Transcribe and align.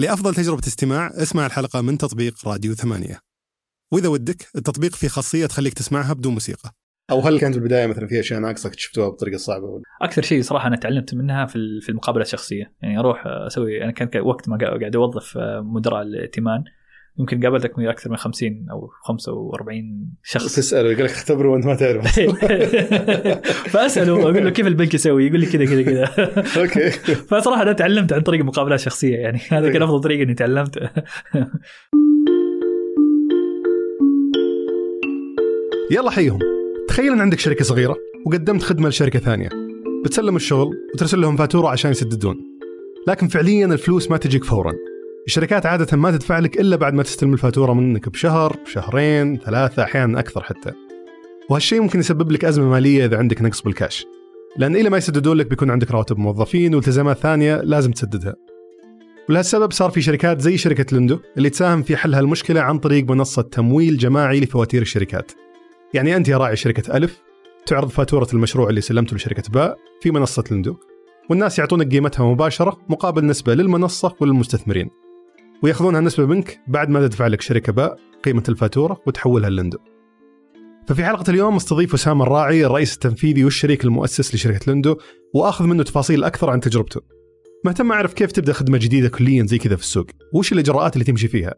لأفضل 0.00 0.34
تجربة 0.34 0.62
استماع 0.66 1.10
اسمع 1.14 1.46
الحلقة 1.46 1.80
من 1.80 1.98
تطبيق 1.98 2.48
راديو 2.48 2.74
ثمانية. 2.74 3.18
وإذا 3.92 4.08
ودك 4.08 4.46
التطبيق 4.56 4.94
فيه 4.94 5.08
خاصية 5.08 5.46
تخليك 5.46 5.74
تسمعها 5.74 6.12
بدون 6.12 6.32
موسيقى. 6.32 6.70
أو 7.10 7.20
هل 7.20 7.40
كانت 7.40 7.56
البداية 7.56 7.86
مثلا 7.86 8.06
في 8.06 8.20
أشياء 8.20 8.40
ناقصه 8.40 8.68
اكتشفتوها 8.68 9.08
بطريقة 9.08 9.36
صعبة؟ 9.36 9.64
ولا 9.64 9.82
أكثر 10.02 10.22
شيء 10.22 10.42
صراحة 10.42 10.66
أنا 10.66 10.76
تعلمت 10.76 11.14
منها 11.14 11.46
في 11.46 11.80
في 11.82 11.88
المقابلة 11.88 12.22
الشخصية. 12.22 12.74
يعني 12.82 12.98
أروح 12.98 13.26
أسوي 13.26 13.84
أنا 13.84 13.92
كان 13.92 14.22
وقت 14.22 14.48
ما 14.48 14.58
قا- 14.58 14.80
قاعد 14.80 14.96
أوظف 14.96 15.38
مدراء 15.62 16.02
الائتمان. 16.02 16.64
يمكن 17.18 17.42
قابلتك 17.42 17.78
من 17.78 17.88
أكثر 17.88 18.10
من 18.10 18.16
50 18.16 18.66
أو 18.70 18.90
45 19.02 20.14
شخص. 20.22 20.54
تسال 20.56 20.86
يقول 20.86 21.04
لك 21.04 21.10
اختبره 21.10 21.48
وأنت 21.48 21.66
ما 21.66 21.74
تعرف 21.74 22.20
فأسأله 23.72 24.22
أقول 24.22 24.44
له 24.44 24.50
كيف 24.50 24.66
البنك 24.66 24.94
يسوي؟ 24.94 25.26
يقول 25.26 25.40
لي 25.40 25.46
كذا 25.46 25.64
كذا 25.64 25.82
كذا. 25.82 26.04
أوكي. 26.62 26.90
فصراحة 27.14 27.62
أنا 27.62 27.72
تعلمت 27.72 28.12
عن 28.12 28.20
طريق 28.20 28.44
مقابلات 28.44 28.80
شخصية 28.80 29.16
يعني. 29.16 29.40
هذا 29.50 29.72
كان 29.72 29.82
أفضل 29.82 30.00
طريقه 30.00 30.22
إني 30.22 30.34
تعلمت. 30.34 30.90
يلا 35.90 36.10
حيهم. 36.10 36.38
تخيل 36.88 37.12
إن 37.12 37.20
عندك 37.20 37.38
شركة 37.38 37.64
صغيرة 37.64 37.96
وقدمت 38.26 38.62
خدمة 38.62 38.88
لشركة 38.88 39.18
ثانية. 39.18 39.48
بتسلم 40.04 40.36
الشغل 40.36 40.70
وترسل 40.94 41.20
لهم 41.20 41.36
فاتورة 41.36 41.68
عشان 41.68 41.90
يسددون. 41.90 42.36
لكن 43.08 43.28
فعليا 43.28 43.66
الفلوس 43.66 44.10
ما 44.10 44.16
تجيك 44.16 44.44
فورا. 44.44 44.72
الشركات 45.26 45.66
عادة 45.66 45.96
ما 45.96 46.10
تدفع 46.10 46.38
لك 46.38 46.60
إلا 46.60 46.76
بعد 46.76 46.94
ما 46.94 47.02
تستلم 47.02 47.32
الفاتورة 47.32 47.72
منك 47.72 48.08
بشهر 48.08 48.56
بشهرين 48.64 49.38
ثلاثة 49.38 49.82
أحيانا 49.82 50.20
أكثر 50.20 50.42
حتى. 50.42 50.72
وهالشيء 51.50 51.80
ممكن 51.80 51.98
يسبب 51.98 52.32
لك 52.32 52.44
أزمة 52.44 52.70
مالية 52.70 53.04
إذا 53.04 53.18
عندك 53.18 53.42
نقص 53.42 53.60
بالكاش. 53.62 54.06
لأن 54.56 54.76
إلى 54.76 54.90
ما 54.90 54.96
يسددون 54.96 55.36
لك 55.36 55.46
بيكون 55.46 55.70
عندك 55.70 55.90
رواتب 55.90 56.18
موظفين 56.18 56.74
والتزامات 56.74 57.18
ثانية 57.18 57.60
لازم 57.60 57.92
تسددها. 57.92 58.34
ولهالسبب 59.28 59.72
صار 59.72 59.90
في 59.90 60.02
شركات 60.02 60.40
زي 60.40 60.56
شركة 60.56 60.96
لندو 60.96 61.18
اللي 61.36 61.50
تساهم 61.50 61.82
في 61.82 61.96
حل 61.96 62.14
هالمشكلة 62.14 62.60
عن 62.60 62.78
طريق 62.78 63.10
منصة 63.10 63.42
تمويل 63.42 63.96
جماعي 63.96 64.40
لفواتير 64.40 64.82
الشركات. 64.82 65.32
يعني 65.94 66.16
أنت 66.16 66.28
يا 66.28 66.36
راعي 66.36 66.56
شركة 66.56 66.96
ألف 66.96 67.20
تعرض 67.66 67.88
فاتورة 67.88 68.28
المشروع 68.34 68.68
اللي 68.68 68.80
سلمته 68.80 69.16
لشركة 69.16 69.50
باء 69.52 69.78
في 70.00 70.10
منصة 70.10 70.44
لندو 70.50 70.76
والناس 71.30 71.58
يعطونك 71.58 71.92
قيمتها 71.92 72.32
مباشرة 72.32 72.78
مقابل 72.88 73.26
نسبة 73.26 73.54
للمنصة 73.54 74.16
وللمستثمرين. 74.20 74.90
وياخذونها 75.62 76.00
نسبة 76.00 76.26
منك 76.26 76.60
بعد 76.68 76.88
ما 76.88 77.06
تدفع 77.06 77.26
لك 77.26 77.40
شركة 77.40 77.72
باء 77.72 77.98
قيمة 78.24 78.42
الفاتورة 78.48 79.00
وتحولها 79.06 79.50
للندو 79.50 79.78
ففي 80.90 81.04
حلقة 81.04 81.30
اليوم 81.30 81.56
استضيف 81.56 81.94
أسامة 81.94 82.24
الراعي 82.24 82.66
الرئيس 82.66 82.94
التنفيذي 82.94 83.44
والشريك 83.44 83.84
المؤسس 83.84 84.34
لشركة 84.34 84.72
لندو 84.72 84.96
وآخذ 85.34 85.64
منه 85.64 85.82
تفاصيل 85.82 86.24
أكثر 86.24 86.50
عن 86.50 86.60
تجربته. 86.60 87.00
مهتم 87.64 87.92
أعرف 87.92 88.12
كيف 88.12 88.32
تبدأ 88.32 88.52
خدمة 88.52 88.78
جديدة 88.78 89.08
كليا 89.08 89.46
زي 89.46 89.58
كذا 89.58 89.76
في 89.76 89.82
السوق؟ 89.82 90.06
وش 90.34 90.52
الإجراءات 90.52 90.92
اللي 90.92 91.04
تمشي 91.04 91.28
فيها؟ 91.28 91.54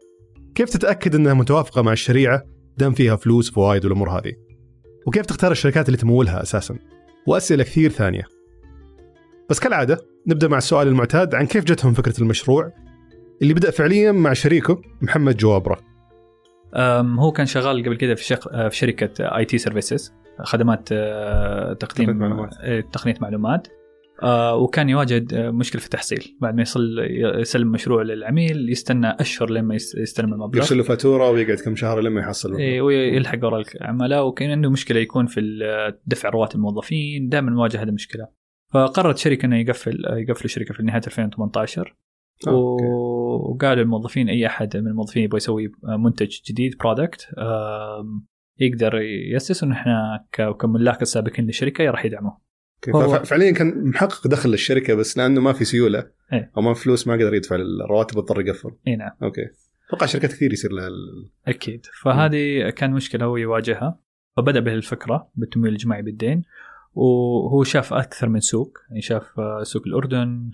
كيف 0.55 0.69
تتأكد 0.69 1.15
أنها 1.15 1.33
متوافقة 1.33 1.81
مع 1.81 1.91
الشريعة؟ 1.91 2.43
دام 2.77 2.93
فيها 2.93 3.15
فلوس 3.15 3.51
فوائد 3.51 3.85
والأمور 3.85 4.09
هذه. 4.09 4.33
وكيف 5.07 5.25
تختار 5.25 5.51
الشركات 5.51 5.87
اللي 5.87 5.97
تمولها 5.97 6.41
أساسا؟ 6.41 6.75
وأسئلة 7.27 7.63
كثير 7.63 7.91
ثانية. 7.91 8.23
بس 9.49 9.59
كالعادة 9.59 9.97
نبدأ 10.27 10.47
مع 10.47 10.57
السؤال 10.57 10.87
المعتاد 10.87 11.35
عن 11.35 11.45
كيف 11.45 11.63
جتهم 11.63 11.93
فكرة 11.93 12.21
المشروع؟ 12.21 12.71
اللي 13.43 13.53
بدأ 13.53 13.71
فعليا 13.71 14.11
مع 14.11 14.33
شريكه 14.33 14.81
محمد 15.01 15.37
جوابرة. 15.37 15.79
أم، 16.75 17.19
هو 17.19 17.31
كان 17.31 17.45
شغال 17.45 17.83
قبل 17.85 17.95
كده 17.95 18.15
في 18.15 18.23
شق... 18.23 18.67
في 18.67 18.75
شركة 18.75 19.37
IT 19.37 19.57
services 19.57 20.13
خدمات 20.43 20.89
آه، 20.91 21.73
تقديم 21.73 22.05
تقنية 22.05 22.19
معلومات. 22.19 22.53
آه، 22.61 22.79
تقنية 22.79 23.15
معلومات. 23.21 23.67
آه، 24.23 24.55
وكان 24.55 24.89
يواجه 24.89 25.51
مشكلة 25.51 25.79
في 25.79 25.85
التحصيل. 25.85 26.37
بعد 26.41 26.55
ما 26.55 26.61
يصل 26.61 26.99
يسلم 27.39 27.71
مشروع 27.71 28.01
للعميل 28.01 28.69
يستنى 28.69 29.07
أشهر 29.19 29.49
لما 29.49 29.75
يس- 29.75 29.95
يستلم 29.95 30.33
المبلغ. 30.33 30.57
يرسل 30.57 30.77
له 30.77 30.83
فاتورة 30.83 31.29
ويقعد 31.29 31.57
كم 31.57 31.75
شهر 31.75 31.99
لما 31.99 32.21
يحصل 32.21 32.55
إيه، 32.55 32.81
ويلحق 32.81 33.39
وراء 33.45 33.63
العملاء. 33.81 34.27
وكان 34.27 34.51
عنده 34.51 34.69
مشكلة 34.69 34.99
يكون 34.99 35.25
في 35.25 35.41
دفع 36.05 36.29
رواتب 36.29 36.55
الموظفين. 36.55 37.29
دائما 37.29 37.51
مواجه 37.51 37.77
هذه 37.81 37.87
المشكلة. 37.89 38.27
فقررت 38.73 39.17
شركة 39.17 39.45
إنه 39.45 39.59
يقفل 39.59 40.03
يقفل 40.27 40.45
الشركة 40.45 40.73
في 40.73 40.83
نهاية 40.83 41.01
2018 41.07 41.95
آه، 42.47 42.49
أوكي. 42.49 42.83
وقال 43.35 43.77
للموظفين 43.77 44.29
أي 44.29 44.47
أحد 44.47 44.77
من 44.77 44.87
الموظفين 44.87 45.23
يبغى 45.23 45.37
يسوي 45.37 45.71
منتج 45.83 46.39
جديد 46.49 46.77
product 46.77 47.27
يقدر 48.59 48.95
يأسس 49.33 49.63
انه 49.63 49.75
إحنا 49.75 50.25
كملاك 50.61 51.01
السابقين 51.01 51.45
للشركة 51.45 51.83
راح 51.91 52.05
يدعمه 52.05 52.37
فعليا 53.23 53.51
كان 53.51 53.89
محقق 53.89 54.27
دخل 54.27 54.49
للشركة 54.49 54.93
بس 54.93 55.17
لأنه 55.17 55.41
ما 55.41 55.53
في 55.53 55.65
سيولة 55.65 56.07
إيه. 56.33 56.51
أو 56.57 56.61
ما 56.61 56.73
في 56.73 56.83
فلوس 56.83 57.07
ما 57.07 57.13
قدر 57.13 57.33
يدفع 57.33 57.55
الرواتب 57.55 58.17
اضطر 58.17 58.41
يقفل. 58.41 58.69
اي 58.87 58.95
نعم. 58.95 59.11
أوكي. 59.23 59.41
أتوقع 59.87 60.05
شركات 60.05 60.31
كثير 60.31 60.53
يصير 60.53 60.71
لها 60.71 60.87
ال- 60.87 61.31
أكيد. 61.47 61.85
فهذه 62.03 62.69
كان 62.69 62.91
مشكلة 62.91 63.25
هو 63.25 63.37
يواجهها. 63.37 63.99
فبدأ 64.37 64.59
به 64.59 64.73
الفكرة 64.73 65.29
بالتمويل 65.35 65.73
الجماعي 65.73 66.01
بالدين. 66.01 66.41
وهو 66.95 67.63
شاف 67.63 67.93
أكثر 67.93 68.29
من 68.29 68.39
سوق 68.39 68.77
يعني 68.89 69.01
شاف 69.01 69.39
آه، 69.39 69.63
سوق 69.63 69.83
الأردن 69.87 70.51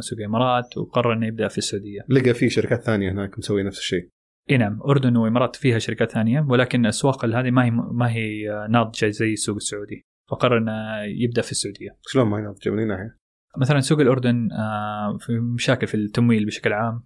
سوق 0.00 0.18
الإمارات 0.18 0.78
وقرر 0.78 1.12
إنه 1.12 1.26
يبدأ 1.26 1.48
في 1.48 1.58
السعودية. 1.58 2.00
لقى 2.08 2.34
في 2.34 2.50
شركات 2.50 2.82
ثانية 2.82 3.12
هناك 3.12 3.38
مسوي 3.38 3.62
نفس 3.62 3.78
الشيء. 3.78 4.08
إي 4.50 4.56
نعم 4.56 4.80
أردن 4.82 5.16
وإمارات 5.16 5.56
فيها 5.56 5.78
شركات 5.78 6.12
ثانية 6.12 6.46
ولكن 6.48 6.80
الأسواق 6.80 7.24
هذه 7.24 7.50
ما 7.50 7.64
هي 7.64 7.70
ما 7.70 8.10
هي 8.12 8.50
آه، 8.50 8.66
ناضجة 8.70 9.08
زي 9.08 9.32
السوق 9.32 9.56
السعودي. 9.56 10.02
فقرر 10.30 10.58
إنه 10.58 11.02
يبدأ 11.02 11.42
في 11.42 11.52
السعودية. 11.52 11.96
شلون 12.06 12.26
ما 12.26 12.38
ينضج 12.38 12.68
من 12.68 12.78
أي 12.78 12.84
ناحية؟ 12.84 13.18
مثلا 13.58 13.80
سوق 13.80 14.00
الأردن 14.00 14.52
آه، 14.52 15.16
في 15.20 15.32
مشاكل 15.32 15.86
في 15.86 15.94
التمويل 15.94 16.46
بشكل 16.46 16.72
عام 16.72 17.04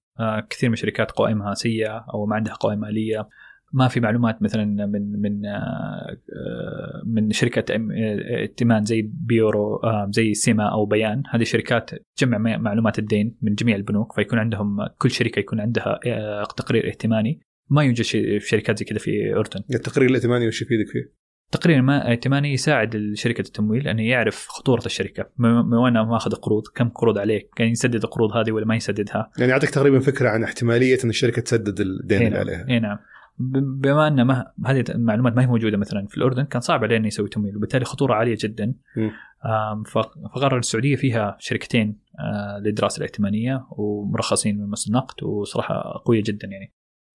كثير 0.50 0.68
من 0.68 0.72
الشركات 0.72 1.10
قوائمها 1.10 1.54
سيئة 1.54 2.06
أو 2.14 2.26
ما 2.26 2.36
عندها 2.36 2.54
قوائم 2.54 2.80
مالية. 2.80 3.28
ما 3.72 3.88
في 3.88 4.00
معلومات 4.00 4.42
مثلا 4.42 4.64
من 4.64 5.20
من 5.20 5.46
آه، 5.46 6.16
آه، 6.32 7.02
من 7.06 7.30
شركة 7.30 7.74
آه، 7.74 8.40
ائتمان 8.40 8.84
زي 8.84 9.02
بيورو 9.02 9.80
زي 10.10 10.34
سيما 10.34 10.72
أو 10.72 10.86
بيان. 10.86 11.22
هذه 11.30 11.42
شركات 11.42 11.90
تجمع 12.16 12.38
معلومات 12.38 12.98
الدين 12.98 13.36
من 13.42 13.54
جميع 13.54 13.76
البنوك 13.76 14.12
فيكون 14.12 14.38
عندهم 14.38 14.76
كل 14.98 15.10
شركة 15.10 15.40
يكون 15.40 15.60
عندها 15.60 16.00
تقرير 16.56 16.84
ائتماني. 16.84 17.40
ما 17.70 17.84
يوجد 17.84 18.02
شيء 18.02 18.38
في 18.38 18.48
شركات 18.48 18.78
زي 18.78 18.84
كذا 18.84 18.98
في 18.98 19.34
اردن 19.34 19.60
التقرير 19.74 20.10
الائتماني 20.10 20.48
وش 20.48 20.62
يفيدك 20.62 20.88
فيه؟ 20.88 21.18
تقرير 21.50 21.82
ما 21.82 22.08
ائتماني 22.08 22.52
يساعد 22.52 23.10
شركه 23.14 23.40
التمويل 23.40 23.88
إنه 23.88 24.02
يعرف 24.02 24.46
خطورة 24.48 24.86
الشركة. 24.86 25.30
من 25.38 25.74
وين 25.74 25.92
ماخذ 25.92 26.34
قروض 26.34 26.62
كم 26.74 26.88
قروض 26.88 27.18
عليه 27.18 27.48
كان 27.56 27.68
يسدد 27.68 28.04
القروض 28.04 28.32
هذه 28.32 28.52
ولا 28.52 28.66
ما 28.66 28.76
يسددها. 28.76 29.30
يعني 29.38 29.52
يعطيك 29.52 29.70
تقريبا 29.70 30.00
فكرة 30.00 30.28
عن 30.28 30.44
احتمالية 30.44 30.98
إن 31.04 31.08
الشركة 31.08 31.42
تسدد 31.42 31.80
الدين 31.80 32.18
اللي 32.18 32.30
نعم 32.30 32.40
عليها. 32.40 32.68
إي 32.68 32.80
نعم. 32.80 32.98
بما 33.38 34.08
أن 34.08 34.22
ما 34.22 34.52
هذه 34.66 34.84
المعلومات 34.88 35.36
ما 35.36 35.42
هي 35.42 35.46
موجودة 35.46 35.76
مثلا 35.76 36.06
في 36.06 36.16
الأردن 36.16 36.44
كان 36.44 36.60
صعب 36.60 36.84
عليه 36.84 36.96
انه 36.96 37.06
يسوي 37.06 37.28
تمويل 37.28 37.56
وبالتالي 37.56 37.84
خطورة 37.84 38.14
عالية 38.14 38.36
جدا 38.40 38.74
فقرر 39.86 40.58
السعودية 40.58 40.96
فيها 40.96 41.36
شركتين 41.40 41.98
آه، 42.18 42.58
للدراسة 42.58 42.98
الائتمانية 42.98 43.66
ومرخصين 43.70 44.58
من 44.58 44.70
مصر 44.70 44.88
النقد 44.88 45.22
وصراحة 45.22 46.02
قوية 46.04 46.22
جدا 46.22 46.48
يعني 46.48 46.72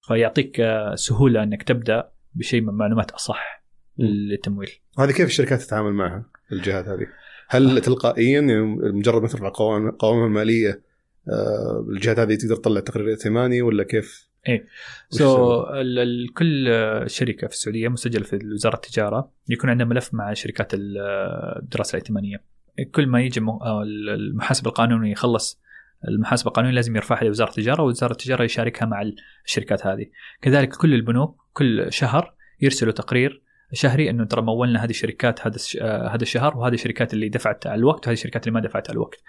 فيعطيك 0.08 0.60
آه، 0.60 0.96
سهولة 0.96 1.44
أنك 1.44 1.64
تبدأ 1.64 2.12
بشيء 2.34 2.62
من 2.62 2.74
معلومات 2.74 3.12
أصح. 3.12 3.64
للتمويل 3.98 4.70
وهذه 4.98 5.12
كيف 5.12 5.28
الشركات 5.28 5.62
تتعامل 5.62 5.94
معها 5.94 6.26
الجهات 6.52 6.88
هذه؟ 6.88 7.08
هل 7.50 7.82
تلقائيا 7.82 8.42
يعني 8.42 8.62
مجرد 8.94 9.22
ما 9.22 9.28
ترفع 9.28 9.52
قوائم 10.00 10.24
المالية 10.24 10.84
آه، 11.30 11.86
الجهات 11.90 12.20
هذه 12.20 12.36
تقدر 12.36 12.56
تطلع 12.56 12.80
تقرير 12.80 13.10
ائتماني 13.10 13.62
ولا 13.62 13.84
كيف؟ 13.84 14.33
وش 14.50 14.62
سو 15.10 15.64
so, 15.64 16.34
كل 16.38 16.68
آه، 16.70 17.08
شركة 17.08 17.48
في 17.48 17.54
السعودية 17.54 17.88
مسجله 17.88 18.24
في 18.24 18.40
وزارة 18.54 18.76
التجارة 18.76 19.32
يكون 19.50 19.70
عندها 19.70 19.86
ملف 19.86 20.14
مع 20.14 20.34
شركات 20.34 20.74
آه، 20.74 21.60
الدراسة 21.60 21.96
الائتمانية. 21.98 22.44
كل 22.92 23.08
ما 23.08 23.22
يجي 23.22 23.40
آه، 23.40 23.84
المحاسب 23.84 24.68
القانوني 24.68 25.12
يخلص 25.12 25.62
المحاسبه 26.08 26.48
القانونيه 26.48 26.76
لازم 26.76 26.96
يرفعها 26.96 27.24
لوزاره 27.24 27.50
التجارة 27.50 27.84
ووزاره 27.84 28.12
التجارة 28.12 28.44
يشاركها 28.44 28.86
مع 28.86 29.12
الشركات 29.46 29.88
هذه. 29.88 30.06
كذلك 30.42 30.76
كل 30.76 30.94
البنوك 30.94 31.42
كل 31.54 31.88
شهر 31.90 32.34
يرسلوا 32.62 32.94
تقرير 32.94 33.43
شهري 33.74 34.10
إنه 34.10 34.26
ترى 34.26 34.42
مولنا 34.42 34.84
هذه 34.84 34.90
الشركات 34.90 35.48
هذا 35.48 35.58
آه، 35.82 36.08
هذا 36.08 36.22
الشهر 36.22 36.58
وهذه 36.58 36.74
الشركات 36.74 37.14
اللي 37.14 37.30
دفعت 37.30 37.68
على 37.68 37.80
الوقت 37.80 38.08
وهذه 38.08 38.14
الشركات 38.14 38.48
اللي 38.48 38.60
ما 38.60 38.68
دفعت 38.68 38.90
على 38.90 38.96
الوقت 38.96 39.20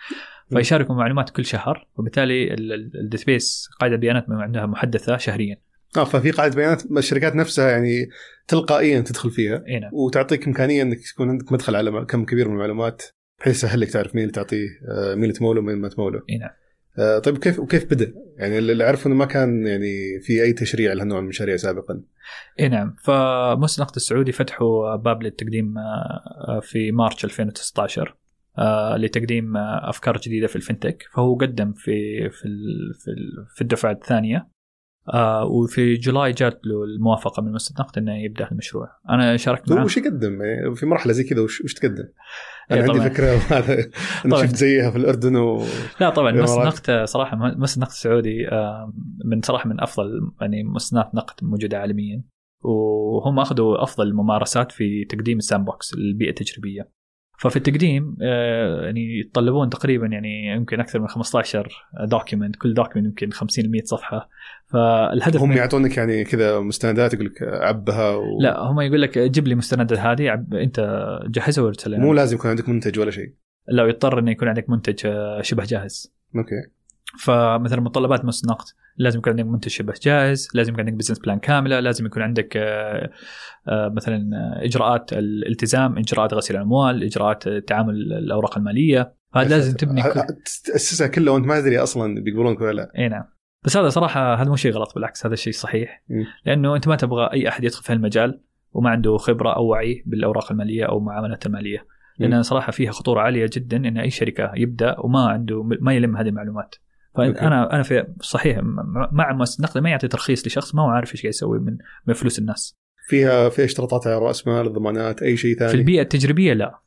فيشاركوا 0.50 0.94
معلومات 0.94 1.30
كل 1.30 1.44
شهر 1.44 1.86
وبالتالي 1.96 2.54
ال 2.54 2.67
database 2.67 3.68
قاعدة 3.80 3.96
بيانات 3.96 4.24
عندها 4.28 4.66
محدثة 4.66 5.16
شهريا. 5.16 5.56
آه 5.96 6.04
ففي 6.04 6.30
قاعدة 6.30 6.56
بيانات 6.56 6.82
الشركات 6.96 7.36
نفسها 7.36 7.70
يعني 7.70 8.08
تلقائيا 8.48 9.00
تدخل 9.00 9.30
فيها. 9.30 9.64
إي 9.68 9.78
نعم. 9.78 9.90
وتعطيك 9.92 10.46
إمكانية 10.46 10.82
إنك 10.82 10.98
يكون 11.12 11.28
عندك 11.28 11.52
مدخل 11.52 11.76
على 11.76 12.04
كم 12.04 12.24
كبير 12.24 12.48
من 12.48 12.54
المعلومات 12.54 13.02
بحيث 13.40 13.56
يسهل 13.56 13.80
لك 13.80 13.90
تعرف 13.90 14.14
مين 14.14 14.24
اللي 14.24 14.32
تعطيه 14.32 14.66
آه، 14.88 15.14
مين 15.14 15.22
اللي 15.22 15.34
تموله 15.34 15.60
ومين 15.60 15.76
ما 15.76 15.88
تموله. 15.88 16.22
إي 16.30 16.38
نعم. 16.38 16.50
طيب 16.96 17.38
كيف 17.38 17.58
وكيف 17.58 17.84
بدأ؟ 17.84 18.14
يعني 18.36 18.58
اللي 18.58 18.84
اعرفه 18.84 19.08
إنه 19.08 19.14
ما 19.14 19.24
كان 19.24 19.66
يعني 19.66 20.20
في 20.20 20.42
أي 20.42 20.52
تشريع 20.52 20.92
لهالنوع 20.92 21.18
من 21.18 21.24
المشاريع 21.24 21.56
سابقا. 21.56 22.02
اي 22.60 22.68
نعم 22.68 22.96
فمؤسسه 23.04 23.80
النقد 23.80 23.96
السعودي 23.96 24.32
فتحوا 24.32 24.96
باب 24.96 25.22
للتقديم 25.22 25.78
آه، 25.78 26.60
في 26.62 26.92
مارش 26.92 27.24
2019 27.24 28.16
آه، 28.58 28.96
لتقديم 28.96 29.56
آه، 29.56 29.88
أفكار 29.88 30.16
جديدة 30.16 30.46
في 30.46 30.56
الفنتك 30.56 31.08
فهو 31.14 31.36
قدم 31.36 31.72
في 31.72 32.30
في 32.30 32.48
في 33.54 33.60
الدفعة 33.62 33.92
الثانية 33.92 34.48
آه، 35.08 35.44
وفي 35.44 35.94
جولاي 35.94 36.32
جات 36.32 36.60
له 36.66 36.84
الموافقة 36.84 37.42
من 37.42 37.52
مؤسسة 37.52 37.74
نقد 37.80 37.98
إنه 37.98 38.24
يبدأ 38.24 38.48
المشروع 38.52 38.88
أنا 39.10 39.36
شاركت 39.36 39.72
معه 39.72 39.84
وش 39.84 39.96
يقدم 39.96 40.42
يعني 40.42 40.74
في 40.76 40.86
مرحلة 40.86 41.12
زي 41.12 41.24
كذا 41.24 41.40
وش, 41.40 41.60
وش 41.60 41.74
تقدم؟ 41.74 42.08
إيه 42.70 42.84
أنا 42.84 42.92
عندي. 42.92 43.10
فكرة 43.10 43.32
وهذا 43.36 43.86
أنا. 44.24 44.36
شفت 44.36 44.56
زيها 44.56 44.90
في 44.90 44.96
الأردن 44.96 45.36
و 45.36 45.62
لا 46.00 46.10
طبعا 46.10 46.32
مؤسسة 46.32 46.54
الإمارات. 46.54 46.74
نقد 46.90 47.04
صراحة 47.04 47.36
مؤسسة 47.36 47.80
نقد 47.80 47.90
السعودي 47.90 48.46
من 49.24 49.42
صراحة 49.42 49.68
من 49.68 49.80
أفضل 49.80 50.30
يعني 50.40 50.62
مؤسسات 50.62 51.14
نقد 51.14 51.34
موجودة 51.42 51.78
عالميا 51.78 52.22
وهم 52.64 53.38
أخذوا 53.38 53.82
أفضل 53.82 54.06
الممارسات 54.06 54.72
في 54.72 55.04
تقديم 55.04 55.38
ال 55.38 55.64
sandbox 55.64 55.94
البيئة 55.94 56.30
التجريبية 56.30 56.88
ففي 57.38 57.56
التقديم 57.56 58.16
آه، 58.22 58.84
يعني 58.84 59.18
يتطلبون 59.20 59.70
تقريبا 59.70 60.06
يعني 60.06 60.46
يمكن 60.56 60.80
أكثر 60.80 61.00
من 61.00 61.06
15 61.08 61.68
document 62.04 62.56
كل 62.56 62.74
document 62.74 63.06
يمكن 63.06 63.30
50 63.30 63.64
ل 63.64 63.70
100 63.70 63.82
صفحة. 63.84 64.28
فالهدف 64.66 65.40
هم 65.42 65.52
يعطونك 65.52 65.96
يعني 65.96 66.24
كذا 66.24 66.60
مستندات 66.60 67.14
يقول 67.14 67.26
لك 67.26 67.42
عبها 67.42 68.10
و... 68.14 68.40
لا 68.40 68.60
هم 68.60 68.80
يقول 68.80 69.02
لك 69.02 69.18
جيب 69.18 69.48
لي 69.48 69.54
مستندات 69.54 69.98
هذه 69.98 70.30
عب- 70.30 70.54
أنت 70.54 70.80
جهزها 71.28 71.64
وارسلها 71.64 71.98
مو 71.98 72.12
لازم 72.12 72.36
يكون 72.36 72.50
عندك 72.50 72.68
منتج 72.68 72.98
ولا 72.98 73.10
شيء. 73.10 73.32
لو 73.68 73.86
يضطر 73.86 74.18
إنه 74.18 74.30
يكون 74.30 74.48
عندك 74.48 74.70
منتج 74.70 75.06
آه، 75.06 75.42
شبه 75.42 75.64
جاهز. 75.64 76.14
okay. 76.36 76.54
فمثلا 77.18 77.80
متطلبات 77.80 78.24
مؤسسه 78.24 78.48
نقد 78.48 78.64
لازم 78.96 79.18
يكون 79.18 79.30
عندك 79.30 79.44
منتج 79.44 79.70
شبه 79.70 79.94
جاهز 80.02 80.48
لازم 80.54 80.72
يكون 80.72 80.80
عندك 80.80 80.92
business 80.92 81.18
plan 81.18 81.38
كاملة 81.38 81.80
لازم 81.80 82.06
يكون 82.06 82.22
عندك 82.22 82.56
آه، 82.56 83.10
آه، 83.68 83.88
مثلا 83.88 84.30
إجراءات 84.64 85.12
الالتزام 85.12 85.98
إجراءات 85.98 86.34
غسيل 86.34 86.56
الأموال 86.56 87.04
إجراءات 87.04 87.48
تعامل 87.48 87.94
الأوراق 87.94 88.58
المالية. 88.58 89.14
فهذا 89.34 89.48
لازم 89.48 89.76
تبني. 89.76 90.02
تاسسها 90.64 91.06
كلها 91.06 91.34
وأنت 91.34 91.46
ما 91.46 91.60
تدري 91.60 91.78
أصلا 91.78 92.22
بيقبلونك 92.22 92.60
ولا 92.60 92.72
لا. 92.72 92.92
إي 92.98 93.08
نعم. 93.08 93.24
بس 93.64 93.76
هذا 93.76 93.88
صراحة 93.88 94.34
هذا 94.34 94.48
مو 94.48 94.56
شيء 94.56 94.72
غلط 94.72 94.94
بالعكس 94.94 95.26
هذا 95.26 95.34
شيء 95.34 95.52
صحيح. 95.52 96.04
لأنه 96.46 96.76
أنت 96.76 96.88
ما 96.88 96.96
تبغى 96.96 97.30
أي 97.32 97.48
أحد 97.48 97.64
يدخل 97.64 97.82
في 97.82 97.92
هالمجال 97.92 98.40
وما 98.72 98.90
عنده 98.90 99.16
خبرة 99.16 99.56
أو 99.56 99.66
وعي 99.66 100.02
بالأوراق 100.06 100.52
المالية 100.52 100.84
أو 100.84 100.98
المعاملات 100.98 101.46
المالية. 101.46 101.86
لأن 102.18 102.42
صراحة 102.42 102.72
فيها 102.72 102.90
خطورة 102.90 103.20
عالية 103.20 103.50
جدا 103.52 103.76
إن 103.76 103.98
أي 103.98 104.10
شركة 104.10 104.52
يبدأ 104.54 104.96
وما 104.98 105.28
عنده 105.28 105.62
ما 105.62 105.94
يلم 105.94 106.16
هذه 106.16 106.28
المعلومات. 106.28 106.74
فانا 107.14 107.72
أنا 107.72 107.82
في 107.82 108.06
صحيح 108.20 108.60
مع 109.12 109.32
مؤسسه 109.32 109.62
نقد 109.62 109.78
ما 109.80 109.90
يعطي 109.90 110.08
ترخيص 110.08 110.46
لشخص 110.46 110.74
ما 110.74 110.82
هو 110.82 110.86
عارف 110.86 111.12
إيش 111.12 111.22
قاعد 111.22 111.34
يسوي 111.34 111.58
من 111.58 111.78
من 112.06 112.14
فلوس 112.14 112.38
الناس. 112.38 112.76
فيها 113.08 113.48
في 113.48 113.64
اشتراطات 113.64 114.06
على 114.06 114.18
رأس 114.18 114.46
مال 114.46 114.72
ضمانات 114.72 115.22
أي 115.22 115.36
شيء 115.36 115.58
ثاني؟ 115.58 115.70
في 115.70 115.76
البيئة 115.76 116.02
التجريبية 116.02 116.52
لا. 116.52 116.78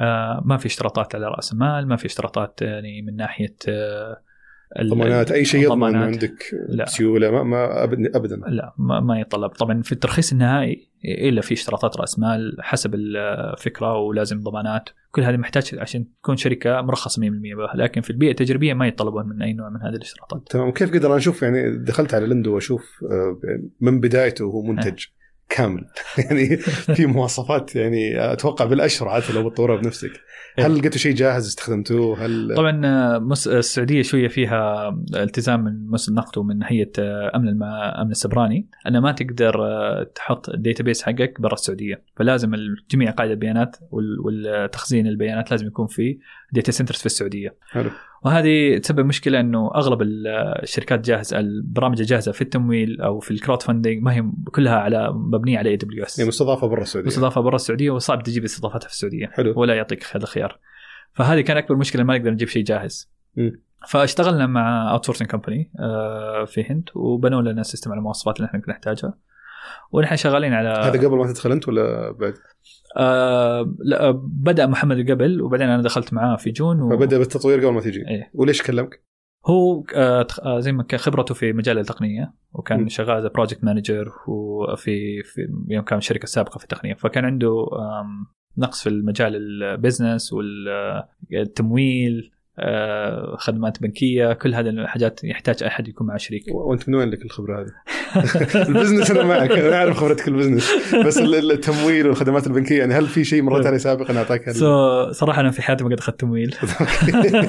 آه 0.00 0.42
ما 0.44 0.56
في 0.56 0.66
اشتراطات 0.66 1.14
على 1.14 1.26
رأس 1.26 1.52
المال 1.52 1.88
ما 1.88 1.96
في 1.96 2.06
اشتراطات 2.06 2.62
يعني 2.62 3.02
من 3.02 3.16
ناحية 3.16 3.56
آه 3.68 4.22
ضمانات 4.82 5.30
أي 5.30 5.44
شيء 5.44 5.64
يضمن. 5.64 5.96
عندك 5.96 6.44
لا. 6.68 6.86
سيوله 6.86 7.30
ما, 7.30 7.42
ما 7.42 7.84
ابدا 7.84 8.16
ابدا. 8.16 8.36
لا 8.36 8.74
ما, 8.78 9.00
ما 9.00 9.20
يتطلب 9.20 9.50
طبعا 9.50 9.82
في 9.82 9.92
الترخيص 9.92 10.32
النهائي 10.32 10.88
إلا 11.04 11.40
في 11.40 11.54
اشتراطات 11.54 11.96
رأس 11.96 12.18
مال 12.18 12.56
حسب 12.60 12.94
الفكرة 12.94 13.96
ولازم 13.96 14.40
ضمانات. 14.40 14.88
كل 15.10 15.22
هذه 15.22 15.36
محتاج 15.36 15.78
عشان 15.78 16.04
تكون 16.22 16.36
شركة 16.36 16.80
مرخصة 16.82 17.22
100% 17.22 17.24
بها. 17.56 17.72
لكن 17.74 18.00
في 18.00 18.10
البيئة 18.10 18.30
التجريبية 18.30 18.74
ما 18.74 18.86
يتطلبون 18.86 19.28
من 19.28 19.42
أي 19.42 19.52
نوع 19.52 19.68
من 19.68 19.82
هذه 19.82 19.94
الاشتراطات. 19.94 20.42
تمام. 20.50 20.70
كيف 20.70 20.94
قدر؟ 20.94 21.08
أنا 21.08 21.16
أشوف 21.16 21.42
يعني 21.42 21.78
دخلت 21.78 22.14
على 22.14 22.26
لندو 22.26 22.54
وأشوف 22.54 23.04
آه، 23.10 23.40
من 23.80 24.00
بدايته 24.00 24.44
هو 24.44 24.62
منتج 24.62 25.04
كامل. 25.48 25.84
يعني 26.24 26.56
في 26.96 27.06
مواصفات 27.06 27.76
يعني 27.76 28.32
أتوقع 28.32 28.64
بالاشهر 28.64 29.08
عاد 29.08 29.22
لو 29.34 29.48
بتطورها 29.48 29.76
بنفسك. 29.76 30.12
هل 30.66 30.78
لقيتوا 30.78 30.98
شيء 30.98 31.14
جاهز 31.14 31.46
استخدمتوه؟ 31.46 32.24
هل 32.26 32.54
طبعا 32.56 32.80
آه، 32.86 33.18
مس- 33.18 33.48
السعودية 33.48 34.02
شوية 34.02 34.28
فيها 34.28 34.88
التزام 35.14 35.64
من 35.64 35.86
مؤسسه 35.86 36.10
النقد 36.10 36.38
ومن 36.38 36.62
هيئه 36.64 36.90
آه، 36.98 37.32
أمن 37.36 37.48
الم... 37.48 37.62
أمن 37.62 38.10
السبراني. 38.10 38.66
ان 38.86 38.98
ما 38.98 39.12
تقدر 39.12 39.64
آه، 39.66 40.02
تحط 40.14 40.48
ال 40.48 40.82
database 40.82 41.02
حقك 41.02 41.40
برا 41.40 41.54
السعودية. 41.54 42.02
فلازم 42.16 42.52
جميع 42.90 43.10
قاعدة 43.10 43.32
البيانات 43.32 43.76
وال- 43.90 44.20
والتخزين 44.20 45.06
البيانات 45.06 45.50
لازم 45.50 45.66
يكون 45.66 45.86
في 45.86 46.18
data 46.52 46.72
centers 46.72 46.98
في 46.98 47.06
السعودية. 47.06 47.54
حلو. 47.70 47.90
وهذه 48.24 48.78
تسبب 48.78 49.06
مشكلة 49.06 49.40
إنه 49.40 49.70
أغلب 49.74 50.02
ال- 50.02 50.26
الشركات 50.62 51.00
جاهزه 51.00 51.38
البرامج 51.38 52.00
الجاهزه 52.00 52.32
في 52.32 52.42
التمويل 52.42 53.00
أو 53.00 53.20
في 53.20 53.30
ال 53.30 53.62
crowdfunding 53.62 54.02
ما 54.02 54.14
هي 54.14 54.24
كلها 54.52 54.76
على 54.76 55.12
مبنية 55.12 55.58
على 55.58 55.70
AWS 55.70 56.20
مستضافة 56.20 56.66
برا 56.66 56.82
السعودية. 56.82 57.06
مستضافة 57.08 57.40
برا 57.40 57.56
السعودية 57.56 57.90
وصعب 57.90 58.22
تجيب 58.22 58.44
استضافتها 58.44 58.86
في 58.88 58.92
السعودية. 58.92 59.26
حلو. 59.26 59.52
ولا 59.56 59.74
يعطيك 59.74 60.04
هذا 60.16 60.22
الخيار. 60.24 60.58
فهذه 61.12 61.40
كان 61.40 61.56
أكبر 61.56 61.76
مشكلة 61.76 62.02
ما 62.02 62.18
نقدر 62.18 62.30
نجيب 62.30 62.48
شيء 62.48 62.64
جاهز. 62.64 63.10
مم. 63.36 63.60
فاشتغلنا 63.88 64.46
مع 64.46 64.92
outsourcing 64.92 65.28
company 65.28 65.70
في 66.46 66.64
هند 66.70 66.90
وبنوا 66.94 67.42
لنا 67.42 67.62
system 67.62 67.90
على 67.90 67.98
المواصفات 67.98 68.36
اللي 68.36 68.46
إحنا 68.46 68.60
كنا 68.60 68.74
نحتاجها. 68.74 69.14
ونحن 69.92 70.16
شغالين 70.16 70.52
على 70.52 70.68
هذا 70.68 71.06
قبل 71.06 71.16
ما 71.16 71.32
تدخل 71.32 71.52
أنت 71.52 71.68
ولا 71.68 72.10
بعد؟ 72.10 72.34
آه 72.96 73.74
لا 73.78 74.10
بدأ 74.24 74.66
محمد 74.66 75.10
قبل 75.10 75.42
وبعدين 75.42 75.68
أنا 75.68 75.82
دخلت 75.82 76.12
معاه 76.12 76.36
في 76.36 76.50
جون 76.50 76.80
و... 76.80 76.90
فبدأ 76.90 77.18
بالتطوير 77.18 77.58
قبل 77.58 77.72
ما 77.72 77.80
تجي 77.80 78.08
إيه. 78.08 78.30
وليش 78.34 78.62
كلمك؟ 78.62 79.02
هو 79.46 79.84
آه 79.94 80.26
آه، 80.42 80.60
زي 80.60 80.72
ما 80.72 80.82
كان 80.82 81.00
خبرته 81.00 81.34
في 81.34 81.52
مجال 81.52 81.78
التقنية 81.78 82.34
وكان 82.52 82.80
م. 82.80 82.88
شغال 82.88 83.28
project 83.28 83.64
manager 83.64 84.12
وفي 84.26 85.22
في 85.22 85.48
يوم 85.68 85.84
كان 85.84 86.00
شركه 86.00 86.26
سابقه 86.26 86.58
في 86.58 86.64
التقنية 86.64 86.94
فكان 86.94 87.24
عنده 87.24 87.66
نقص 88.58 88.82
في 88.82 88.88
المجال 88.88 89.36
ال 89.36 89.47
business 89.47 90.32
والتمويل 91.32 92.30
آه، 92.32 92.37
خدمات 93.38 93.82
بنكية 93.82 94.32
كل 94.32 94.54
هذه 94.54 94.68
الحاجات 94.68 95.20
يحتاج 95.24 95.62
أحد 95.62 95.88
يكون 95.88 96.06
معه 96.06 96.16
شريك 96.16 96.42
وأنت 96.54 96.88
من 96.88 96.94
وين 96.94 97.10
لك 97.10 97.24
الخبرة 97.24 97.60
هذه؟ 97.60 97.70
ال 98.68 98.73
business 98.73 99.10
أنا 99.10 99.24
معك 99.24 99.50
أنا 99.50 99.76
أعرف 99.76 99.96
خبرتك 99.96 100.28
ال 100.28 100.32
business. 100.32 100.70
بس 101.06 101.18
ال- 101.18 101.52
التمويل 101.52 102.06
والخدمات 102.06 102.46
البنكية 102.46 102.78
يعني 102.78 102.94
هل 102.94 103.06
في 103.06 103.24
شيء 103.24 103.42
مريت 103.42 103.66
عليه 103.66 103.78
سابقا 103.78 104.16
أعطاك 104.18 104.50
so 104.50 105.12
صراحة 105.12 105.40
أنا 105.40 105.50
في 105.50 105.62
حياتي 105.62 105.84
ما 105.84 105.90
قد 105.90 105.98
أخذت 105.98 106.20
تمويل. 106.20 106.54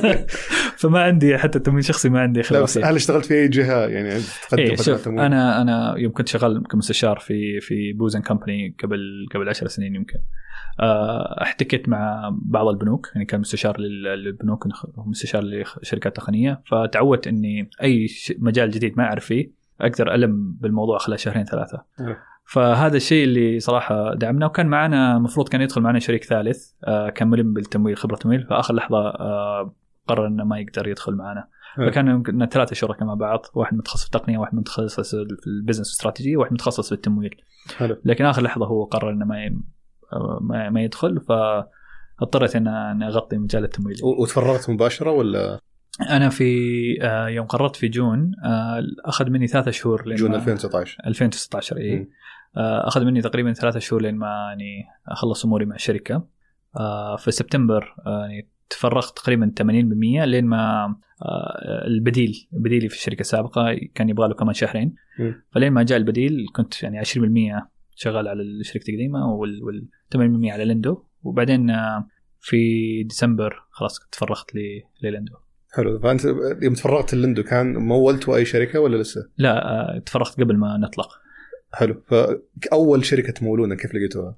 فما 0.77 0.99
عندي 1.03 1.37
حتى 1.37 1.59
تمويل 1.59 1.85
شخصي 1.85 2.09
ما 2.09 2.19
عندي 2.21 2.43
خبرة 2.43 2.67
هل 2.83 2.95
اشتغلت 2.95 3.25
في 3.25 3.33
أي 3.33 3.47
جهة؟ 3.47 3.87
يعني 3.87 4.09
تقدم 4.49 4.63
إيه 4.63 4.75
خدمات 4.75 4.81
شوف 4.81 5.05
تمويل؟ 5.05 5.19
أنا 5.25 5.61
أنا 5.61 5.93
يوم 5.97 6.11
كنت 6.11 6.27
شغال 6.27 6.63
كمستشار 6.71 7.19
في 7.19 7.59
في 7.59 7.93
بوز 7.93 8.07
أند 8.07 8.21
company 8.21 8.75
قبل 8.83 8.99
قبل 9.35 9.49
10 9.49 9.67
سنين 9.67 9.95
يمكن. 9.95 10.19
آه، 10.19 10.21
احتكيت 11.41 11.89
مع 11.89 12.29
بعض 12.41 12.67
البنوك 12.67 13.09
يعني 13.13 13.25
كان 13.25 13.39
مستشار 13.39 13.79
لل- 13.79 14.03
للبنوك 14.23 14.67
مستشار 14.97 15.43
لشركات 15.43 16.15
تقنية 16.15 16.61
فتعودت 16.65 17.27
إني 17.27 17.69
أي 17.81 18.07
مجال 18.39 18.71
جديد 18.71 18.97
ما 18.97 19.03
أعرف 19.03 19.25
فيه 19.25 19.51
أقدر 19.81 20.13
ألم 20.15 20.53
بالموضوع 20.61 20.97
خلال 20.97 21.19
شهرين 21.19 21.43
ثلاثة. 21.45 21.83
فهذا 22.45 22.97
الشيء 22.97 23.23
اللي 23.23 23.59
صراحة 23.59 24.13
دعمنا 24.13 24.45
وكان 24.45 24.67
معنا 24.67 25.17
المفروض 25.17 25.49
كان 25.49 25.61
يدخل 25.61 25.81
معنا 25.81 25.99
شريك 25.99 26.23
ثالث 26.23 26.71
آه، 26.83 27.09
كان 27.09 27.27
ملم 27.27 27.53
بالتمويل 27.53 27.97
خبرة 27.97 28.15
تمويل 28.15 28.43
فآخر 28.47 28.73
لحظة 28.75 28.97
آه، 29.09 29.73
قرر 30.07 30.27
إنه 30.27 30.43
ما 30.43 30.59
يقدر 30.59 30.87
يدخل 30.87 31.15
معنا. 31.15 31.47
فكان 31.77 32.07
يمكن 32.07 32.45
ثلاثة 32.45 32.73
شركاء 32.75 33.05
مع 33.07 33.13
بعض 33.13 33.45
واحد 33.53 33.77
متخصص 33.77 34.01
في 34.01 34.15
التقنية 34.15 34.37
واحد 34.37 34.55
متخصص 34.55 35.15
في 35.15 35.47
البزنس 35.47 35.91
استراتيجيه 35.91 36.37
وواحد 36.37 36.53
متخصص 36.53 36.87
في 36.89 36.95
التمويل 36.95 37.35
حلو. 37.77 37.97
لكن 38.05 38.25
آخر 38.25 38.41
لحظة 38.41 38.65
هو 38.65 38.83
قرر 38.83 39.09
إنه 39.11 39.25
ما 39.25 39.59
ما, 40.41 40.81
يدخل 40.81 41.19
فاضطريت 42.19 42.55
إن 42.55 42.67
أغطي 43.03 43.37
مجال 43.37 43.63
التمويل 43.63 43.95
وتفرغت 44.03 44.69
مباشرة 44.69 45.11
ولا؟ 45.11 45.59
أنا 46.09 46.29
في 46.29 46.53
آه، 47.01 47.27
يوم 47.27 47.47
قررت 47.47 47.75
في 47.75 47.87
جون 47.87 48.31
آه، 48.45 48.81
أخذ 49.05 49.29
مني 49.29 49.47
ثلاثة 49.47 49.71
شهور 49.71 50.15
جون 50.15 50.31
ما- 50.31 50.35
2019 50.37 50.97
2019 51.07 51.77
اي 51.77 52.09
أخذ 52.57 53.05
مني 53.05 53.21
تقريبا 53.21 53.53
ثلاثة 53.53 53.79
شهور 53.79 54.01
لين 54.01 54.15
ما 54.15 54.27
يعني 54.27 54.83
أخلص 55.07 55.45
أموري 55.45 55.65
مع 55.65 55.75
الشركة. 55.75 56.27
آه، 56.77 57.15
في 57.15 57.31
سبتمبر 57.31 57.95
يعني 58.05 58.47
تفرغت 58.69 59.17
تقريبا 59.17 59.51
80% 59.59 60.25
لين 60.25 60.45
ما 60.45 60.95
البديل 61.87 62.47
بديلي 62.51 62.89
في 62.89 62.95
الشركة 62.95 63.21
السابقة 63.21 63.75
كان 63.95 64.09
يبغى 64.09 64.27
له 64.27 64.33
كمان 64.33 64.53
شهرين. 64.53 64.95
فلين 65.51 65.73
ما 65.73 65.83
جاء 65.83 65.97
البديل 65.97 66.45
كنت 66.55 66.83
يعني 66.83 66.97
20% 66.99 67.69
شغال 68.01 68.27
على 68.27 68.43
شركه 68.63 68.89
القديمة 68.89 69.33
وال 69.33 69.63
وال 69.63 69.87
80% 70.15 70.51
على 70.53 70.65
لندو 70.65 71.03
وبعدين 71.23 71.69
آه، 71.69 72.07
في 72.39 72.57
ديسمبر 73.03 73.63
خلاص 73.69 73.99
تفرغت 74.11 74.55
ل- 74.55 74.81
للندو 75.07 75.33
حلو. 75.71 75.99
فأنت 75.99 76.21
يوم 76.61 76.73
تفرغت 76.73 77.13
اللندو 77.13 77.43
كان 77.43 77.73
مولتوا 77.77 78.35
اي 78.35 78.45
شركة 78.45 78.79
ولا 78.79 78.97
لسه؟ 78.97 79.21
لا 79.37 79.65
آه، 79.95 79.99
تفرغت 79.99 80.41
قبل 80.41 80.57
ما 80.57 80.77
نطلق. 80.77 81.09
حلو. 81.73 82.03
فأول 82.07 83.05
شركة 83.05 83.31
تمولونها 83.33 83.77
كيف 83.77 83.95
لقيتوها؟ 83.95 84.37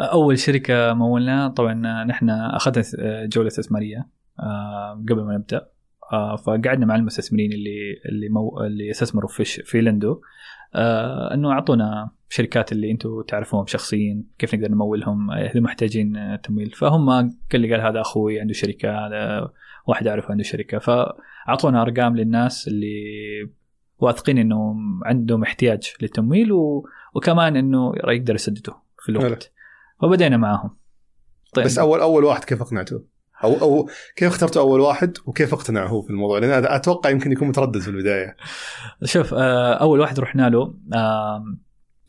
أول 0.00 0.38
شركة 0.38 0.92
مولنا 0.94 1.48
طبعا 1.48 2.04
نحن 2.04 2.30
أخذنا 2.30 2.82
جولة 3.26 3.46
استثمارية 3.48 4.08
آه، 4.40 5.04
قبل 5.08 5.22
ما 5.24 5.34
نبدأ. 5.36 5.66
آه، 6.12 6.36
فقعدنا 6.36 6.86
مع 6.86 6.96
المستثمرين 6.96 7.52
اللي 7.52 8.00
اللي 8.08 8.28
مو 8.28 8.60
اللي 8.60 8.90
استثمروا 8.90 9.28
في 9.30 9.44
في 9.44 9.80
لندو 9.80 10.20
آه، 10.74 11.34
إنه 11.34 11.52
أعطونا 11.52 12.10
شركات 12.28 12.72
اللي 12.72 12.90
أنتم 12.90 13.22
تعرفوهم 13.22 13.66
شخصيا 13.66 14.22
كيف 14.38 14.54
نقدر 14.54 14.70
نمولهم 14.70 15.30
آه، 15.30 15.34
إذا 15.34 15.60
محتاجين 15.60 16.16
آه، 16.16 16.36
تمويل. 16.36 16.70
فهم 16.70 17.10
قال 17.52 17.60
لي 17.60 17.72
قال 17.74 17.80
هذا 17.80 18.00
أخوي 18.00 18.40
عنده 18.40 18.52
شركة 18.52 19.06
هذا 19.06 19.50
واحد 19.86 20.06
أعرفه 20.06 20.30
عنده 20.30 20.42
شركة. 20.42 20.78
فأعطونا 20.78 21.82
أرقام 21.82 22.16
للناس 22.16 22.68
اللي 22.68 22.96
واثقين 23.98 24.38
انه 24.38 24.76
عندهم 25.04 25.42
احتياج 25.42 25.92
للتمويل 26.02 26.52
و... 26.52 26.88
وكمان 27.14 27.56
إنه 27.56 27.92
يقدر 27.96 28.34
يسددوا 28.34 28.74
في 28.98 29.08
الوقت. 29.08 29.52
فبدينا 30.02 30.36
معاهم. 30.36 30.70
طيب. 31.54 31.64
بس 31.64 31.78
اول 31.78 32.00
أول 32.00 32.24
واحد 32.24 32.44
كيف 32.44 32.62
أقنعته؟ 32.62 33.15
أو 33.44 33.54
أو 33.60 33.88
كيف 34.16 34.28
اخترتوا 34.28 34.62
أول 34.62 34.80
واحد 34.80 35.16
وكيف 35.26 35.52
اقتنع 35.54 35.86
هو 35.86 36.02
في 36.02 36.10
الموضوع؟ 36.10 36.38
لأن 36.38 36.64
أتوقع 36.64 37.10
يمكن 37.10 37.32
يكون 37.32 37.48
متردد 37.48 37.78
في 37.78 37.88
البداية. 37.88 38.36
شوف 39.04 39.34
آه، 39.34 39.72
أول 39.74 40.00
واحد 40.00 40.20
رحنا 40.20 40.48
له 40.50 40.74
آم، 40.94 41.58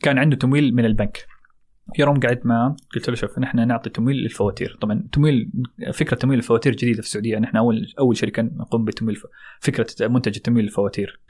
كان 0.02 0.18
عنده 0.18 0.36
تمويل 0.36 0.74
من 0.74 0.84
البنك 0.84 1.26
يوم 1.98 2.20
قعدت 2.20 2.46
معه 2.46 2.76
قلت 2.94 3.08
له 3.08 3.14
شوف 3.14 3.38
نحن 3.38 3.68
نعطي 3.68 3.90
تمويل 3.90 4.16
للفواتير 4.16 4.78
طبعا 4.80 5.04
تمويل 5.12 5.50
فكرة 5.92 6.16
تمويل 6.16 6.38
الفواتير 6.38 6.72
جديدة 6.72 7.02
في 7.02 7.06
السعودية 7.08 7.38
نحن 7.38 7.56
أول 7.56 7.92
أول 7.98 8.16
شركة 8.16 8.42
نقوم 8.42 8.84
بتمويل 8.84 9.16
فكرة 9.60 10.08
منتج 10.08 10.36
التمويل 10.36 10.64
للفواتير 10.64 11.20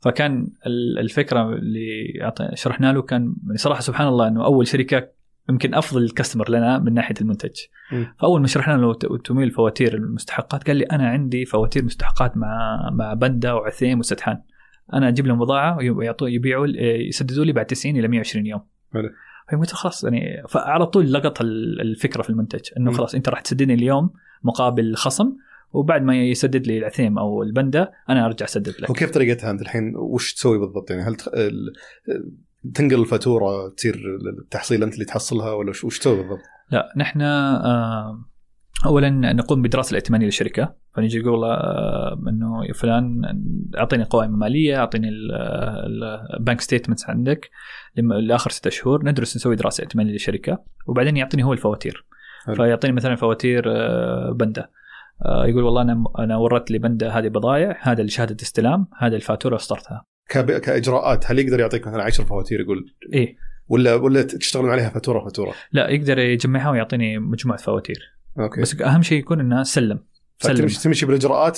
فكان 0.00 0.46
ال- 0.66 0.98
الفكرة 0.98 1.48
اللي 1.54 2.12
شرحنا 2.54 2.92
له 2.92 3.02
كان 3.02 3.34
صراحة 3.54 3.80
سبحان 3.80 4.08
الله 4.08 4.28
إنه 4.28 4.44
أول 4.44 4.66
شركة 4.66 5.08
يمكن 5.50 5.74
أفضل 5.74 6.10
customer 6.10 6.50
لنا 6.50 6.78
من 6.78 6.94
ناحية 6.94 7.14
المنتج 7.20 7.50
مم. 7.92 8.14
فأول 8.18 8.40
ما 8.40 8.46
شرحنا 8.46 8.72
له 8.76 8.94
تمويل 9.24 9.50
فواتير 9.50 9.94
المستحقات 9.94 10.66
قال 10.66 10.76
لي 10.76 10.84
أنا 10.84 11.08
عندي 11.08 11.44
فواتير 11.44 11.84
مستحقات 11.84 12.36
مع 12.36 12.80
مع 12.92 13.14
بندا 13.14 13.52
وعثيم 13.52 13.98
وسدحان 13.98 14.42
أنا 14.94 15.08
أجيب 15.08 15.26
لهم 15.26 15.38
بضاعة 15.38 15.76
ويعطوا 15.76 16.28
يبيعوا 16.28 16.66
يسددوا 17.08 17.44
لي 17.44 17.52
بعد 17.52 17.66
90 17.66 17.96
إلى 17.96 18.08
120 18.08 18.46
يوم 18.46 18.60
حلو. 18.92 19.10
فقلت 19.52 19.72
خلاص 19.72 20.04
يعني 20.04 20.42
فعلى 20.48 20.86
طول 20.86 21.12
لقط 21.12 21.40
ال- 21.40 21.80
الفكرة 21.80 22.22
في 22.22 22.30
المنتج 22.30 22.60
إنه. 22.78 22.92
خلاص 22.92 23.14
أنت 23.14 23.28
راح 23.28 23.40
تسددني 23.40 23.74
اليوم 23.74 24.10
مقابل 24.42 24.94
خصم 24.96 25.36
وبعد 25.72 26.02
ما 26.02 26.16
يسدد 26.22 26.66
لي 26.66 26.78
العثيم 26.78 27.18
أو 27.18 27.42
البندا 27.42 27.90
أنا 28.08 28.26
أرجع 28.26 28.46
أسدد 28.46 28.74
لك 28.80 28.90
وكيف 28.90 29.10
طريقتها 29.10 29.50
أنت 29.50 29.62
الحين 29.62 29.96
وش 29.96 30.34
تسوي 30.34 30.58
بالضبط 30.58 30.90
يعني 30.90 31.02
هل 31.02 31.16
تنقل 32.74 33.00
الفاتورة 33.00 33.68
تصير 33.68 34.18
التحصيل 34.38 34.82
أنت 34.82 34.94
اللي 34.94 35.04
تحصلها 35.04 35.52
ولا 35.52 35.70
وش, 35.70 35.98
تسوي 35.98 36.16
بالضبط؟ 36.16 36.40
لا 36.70 36.92
نحن 36.96 37.22
آه، 37.22 38.24
اولا 38.86 39.10
نقوم 39.10 39.62
بدراسة 39.62 39.94
ائتمانيه 39.94 40.26
للشركة. 40.26 40.74
فنجي 40.94 41.18
نقول 41.18 41.44
آه، 41.44 42.22
إنه 42.28 42.64
يا 42.66 42.72
فلان 42.72 43.22
أعطيني 43.78 44.04
قوائم 44.04 44.38
مالية 44.38 44.76
أعطيني 44.76 45.08
ال 46.38 46.42
bank 46.42 46.60
statements 46.60 47.10
عندك 47.10 47.50
لآخر 47.96 48.50
ستة 48.50 48.70
شهور 48.70 49.04
ندرس 49.04 49.36
نسوي 49.36 49.56
دراسة 49.56 49.82
ائتمانية 49.82 50.12
للشركة. 50.12 50.64
وبعدين 50.86 51.16
يعطيني 51.16 51.44
هو 51.44 51.52
الفواتير. 51.52 52.06
حلو. 52.46 52.54
فيعطيني 52.54 52.92
مثلا 52.92 53.16
فواتير 53.16 53.64
آه، 53.66 54.32
بندا 54.32 54.68
يقول 55.26 55.62
والله 55.62 55.82
أنا 55.82 56.04
أنا 56.18 56.36
وردت 56.36 56.70
لي 56.70 56.78
بندا 56.78 57.10
هذه 57.10 57.28
بضائع 57.28 57.78
هذا 57.80 58.00
اللي 58.00 58.10
شهاده 58.10 58.36
استلام 58.42 58.86
هذا 58.98 59.16
الفاتورة 59.16 59.56
اسطرتها 59.56 60.04
كب... 60.04 60.11
كإجراءات 60.32 61.30
هل 61.30 61.38
يقدر 61.38 61.60
يعطيك 61.60 61.86
مثلا 61.86 62.02
10 62.02 62.24
فواتير 62.24 62.60
يقول 62.60 62.94
إيه. 63.12 63.36
ولا 63.68 63.94
ولا 63.94 64.22
تشتغلون 64.22 64.70
عليها 64.70 64.88
فاتورة 64.88 65.24
فاتورة؟ 65.24 65.54
لا 65.72 65.90
يقدر 65.90 66.18
يجمعها 66.18 66.70
ويعطيني 66.70 67.18
مجموعة 67.18 67.58
فواتير. 67.58 67.98
okay. 68.38 68.60
بس 68.60 68.80
أهم 68.80 69.02
شيء 69.02 69.18
يكون 69.18 69.40
إنه 69.40 69.62
سلم. 69.62 69.98
سلم. 70.38 70.56
فتمشي 70.56 70.80
تمشي 70.80 71.06
بالإجراءات 71.06 71.56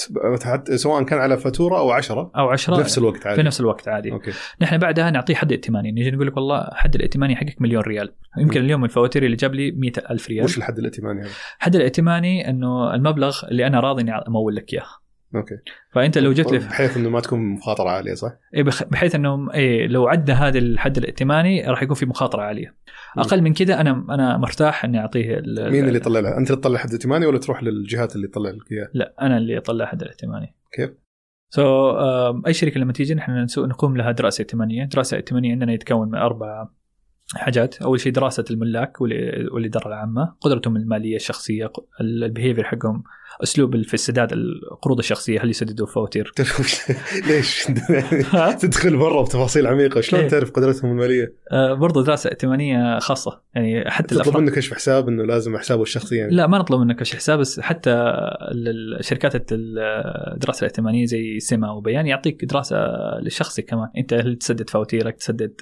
سواء 0.74 1.02
كان 1.02 1.18
على 1.18 1.38
فاتورة 1.38 1.78
أو 1.78 1.90
10 1.90 2.30
أو 2.36 2.48
10 2.48 2.76
بنفس 2.76 2.98
الوقت 2.98 3.26
عادي. 3.26 3.36
في 3.36 3.46
نفس 3.46 3.60
الوقت 3.60 3.88
عادي. 3.88 4.12
okay. 4.12 4.32
نحن 4.60 4.78
بعدها 4.78 5.10
نعطيه 5.10 5.34
حد 5.34 5.52
ائتماني. 5.52 5.92
نجي 5.92 6.10
نقول 6.10 6.26
لك 6.26 6.36
والله 6.36 6.68
حد 6.72 6.94
الائتماني 6.94 7.36
حقك 7.36 7.62
مليون 7.62 7.82
ريال. 7.82 8.14
يمكن. 8.38 8.60
اليوم 8.60 8.84
الفواتير 8.84 9.24
اللي 9.24 9.36
جاب 9.36 9.54
لي 9.54 9.70
مئة 9.70 10.10
ألف 10.10 10.28
ريال. 10.28 10.44
وش 10.44 10.58
الحد 10.58 10.78
الائتماني 10.78 11.20
هذا؟ 11.20 11.30
حد 11.58 11.76
الائتماني 11.76 12.50
إنه 12.50 12.94
المبلغ 12.94 13.38
اللي 13.50 13.66
أنا 13.66 13.80
راضي 13.80 14.02
إني 14.02 14.12
أمول 14.28 14.56
لك 14.56 14.72
إياه. 14.72 14.86
okay 15.36 15.54
فأنت 15.92 16.18
لو 16.18 16.32
جيت 16.32 16.52
لي 16.52 16.58
بحيث 16.58 16.96
إنه 16.96 17.08
ما 17.10 17.20
تكون 17.20 17.40
مخاطرة 17.40 17.90
عالية 17.90 18.14
صح؟ 18.14 18.32
بخ- 18.56 18.84
بحيث 18.84 19.14
إنه 19.14 19.52
إيه 19.54 19.86
لو 19.86 20.08
عدى 20.08 20.32
هذا 20.32 20.58
الحد 20.58 20.96
الائتماني 20.96 21.66
راح 21.66 21.82
يكون 21.82 21.94
في 21.96 22.06
مخاطرة 22.06 22.42
عالية. 22.42 22.74
أقل 23.18 23.42
من 23.42 23.52
كذا 23.54 23.80
أنا 23.80 23.90
أنا 24.10 24.36
مرتاح 24.36 24.84
إني 24.84 24.98
أعطيه 24.98 25.38
ال- 25.38 25.72
مين 25.72 25.84
اللي 25.84 25.96
يطلع 25.98 26.20
لها؟ 26.20 26.38
أنت 26.38 26.50
اللي 26.50 26.60
تطلع 26.60 26.78
حد 26.78 26.92
ائتماني 26.92 27.26
ولا 27.26 27.38
تروح 27.38 27.62
للجهات 27.62 28.16
اللي 28.16 28.28
تطلع 28.28 28.50
لك 28.50 28.72
إياه؟ 28.72 28.88
لا 28.94 29.14
أنا 29.20 29.36
اللي 29.36 29.58
أطلع 29.58 29.86
حد 29.86 30.02
الائتماني 30.02 30.54
كيف؟ 30.72 30.90
so, 31.50 32.46
أي 32.46 32.52
شركة 32.52 32.80
لما 32.80 32.92
تيجي 32.92 33.14
نحن 33.14 33.46
نقوم 33.58 33.96
لها 33.96 34.10
دراسة 34.12 34.42
ائتمانية، 34.42 34.84
دراسة 34.84 35.16
ائتمانية 35.16 35.52
عندنا 35.52 35.72
يتكون 35.72 36.08
من 36.08 36.14
أربع 36.18 36.68
حاجات، 37.34 37.82
أول 37.82 38.00
شيء 38.00 38.12
دراسة 38.12 38.44
الملاك 38.50 39.00
والإدارة 39.00 39.88
العامة، 39.88 40.34
قدرتهم 40.40 40.76
المالية 40.76 41.16
الشخصية، 41.16 41.72
ال 42.00 42.07
behavior 42.07 42.64
حقهم، 42.64 43.02
أسلوب 43.42 43.82
في 43.82 43.94
السداد 43.94 44.32
القروض 44.32 44.98
الشخصية 44.98 45.40
هل 45.42 45.50
يسددوا 45.50 45.86
فواتير؟ 45.86 46.32
ليش؟ 47.28 47.66
تدخل 48.62 48.94
مره 48.96 49.22
بتفاصيل 49.22 49.66
عميقة، 49.66 50.00
شلون 50.00 50.22
إيه. 50.22 50.28
تعرف 50.28 50.50
قدرتهم 50.50 50.90
المالية؟ 50.90 51.34
آه 51.52 51.74
برضو 51.74 52.02
دراسة 52.02 52.30
ائتمانية 52.30 52.98
خاصة، 52.98 53.40
يعني 53.54 53.90
حتى 53.90 54.14
تطلب 54.14 54.36
منه 54.36 54.50
كشف 54.50 54.74
حساب 54.74 55.08
إنه 55.08 55.22
لازم 55.24 55.56
حسابه 55.58 55.82
الشخصي 55.82 56.16
يعني 56.16 56.34
لا 56.34 56.46
ما 56.46 56.58
نطلب 56.58 56.80
منك 56.80 56.96
كشف 57.00 57.16
حساب 57.16 57.38
بس 57.38 57.60
حتى 57.60 57.90
ال- 57.90 58.98
الشركات 58.98 59.52
الدراسة 59.52 60.58
الائتمانية 60.64 61.06
زي 61.06 61.40
سما 61.40 61.70
وبيان 61.70 62.06
يعطيك 62.06 62.44
دراسة 62.44 62.76
للشخصي 63.22 63.62
كمان 63.62 63.88
أنت 63.98 64.14
هل 64.14 64.36
تسدد 64.36 64.70
فواتيرك 64.70 65.16
تسدد 65.16 65.52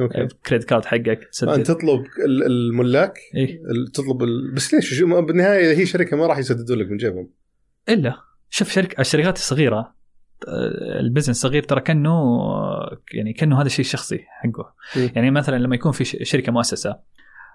أوكي 0.00 0.28
credit 0.46 0.64
card 0.64 0.84
حقك 0.84 1.08
أنت 1.08 1.24
تسدد 1.32 1.62
تطلب 1.62 2.04
ال- 2.26 2.46
الملاك 2.46 3.18
إيه؟ 3.34 3.60
تطلب 3.94 4.22
ال... 4.22 4.54
بس 4.54 4.74
ليش؟ 4.74 5.02
بالنهاية 5.02 5.76
هي 5.78 5.86
شركة 5.86 6.16
ما 6.16 6.26
راح 6.26 6.38
يسددوا 6.38 6.76
لك 6.76 6.90
من 6.90 6.96
جيبهم 6.96 7.21
إلا 7.88 8.16
شوف 8.50 8.70
شركه 8.70 9.00
الشركات 9.00 9.36
الصغيرة 9.36 9.94
آه، 10.48 11.00
البزنس 11.00 11.36
الصغير 11.36 11.62
ترى 11.62 11.80
كأنه 11.80 12.10
آه، 12.10 12.98
يعني 13.14 13.32
كأنه 13.32 13.58
هذا 13.60 13.66
الشيء 13.66 13.84
الشخصي 13.84 14.18
حقه 14.28 14.74
مم. 14.96 15.10
يعني 15.16 15.30
مثلا 15.30 15.56
لما 15.58 15.74
يكون 15.74 15.92
في 15.92 16.04
شركة 16.04 16.52
مؤسسة 16.52 16.96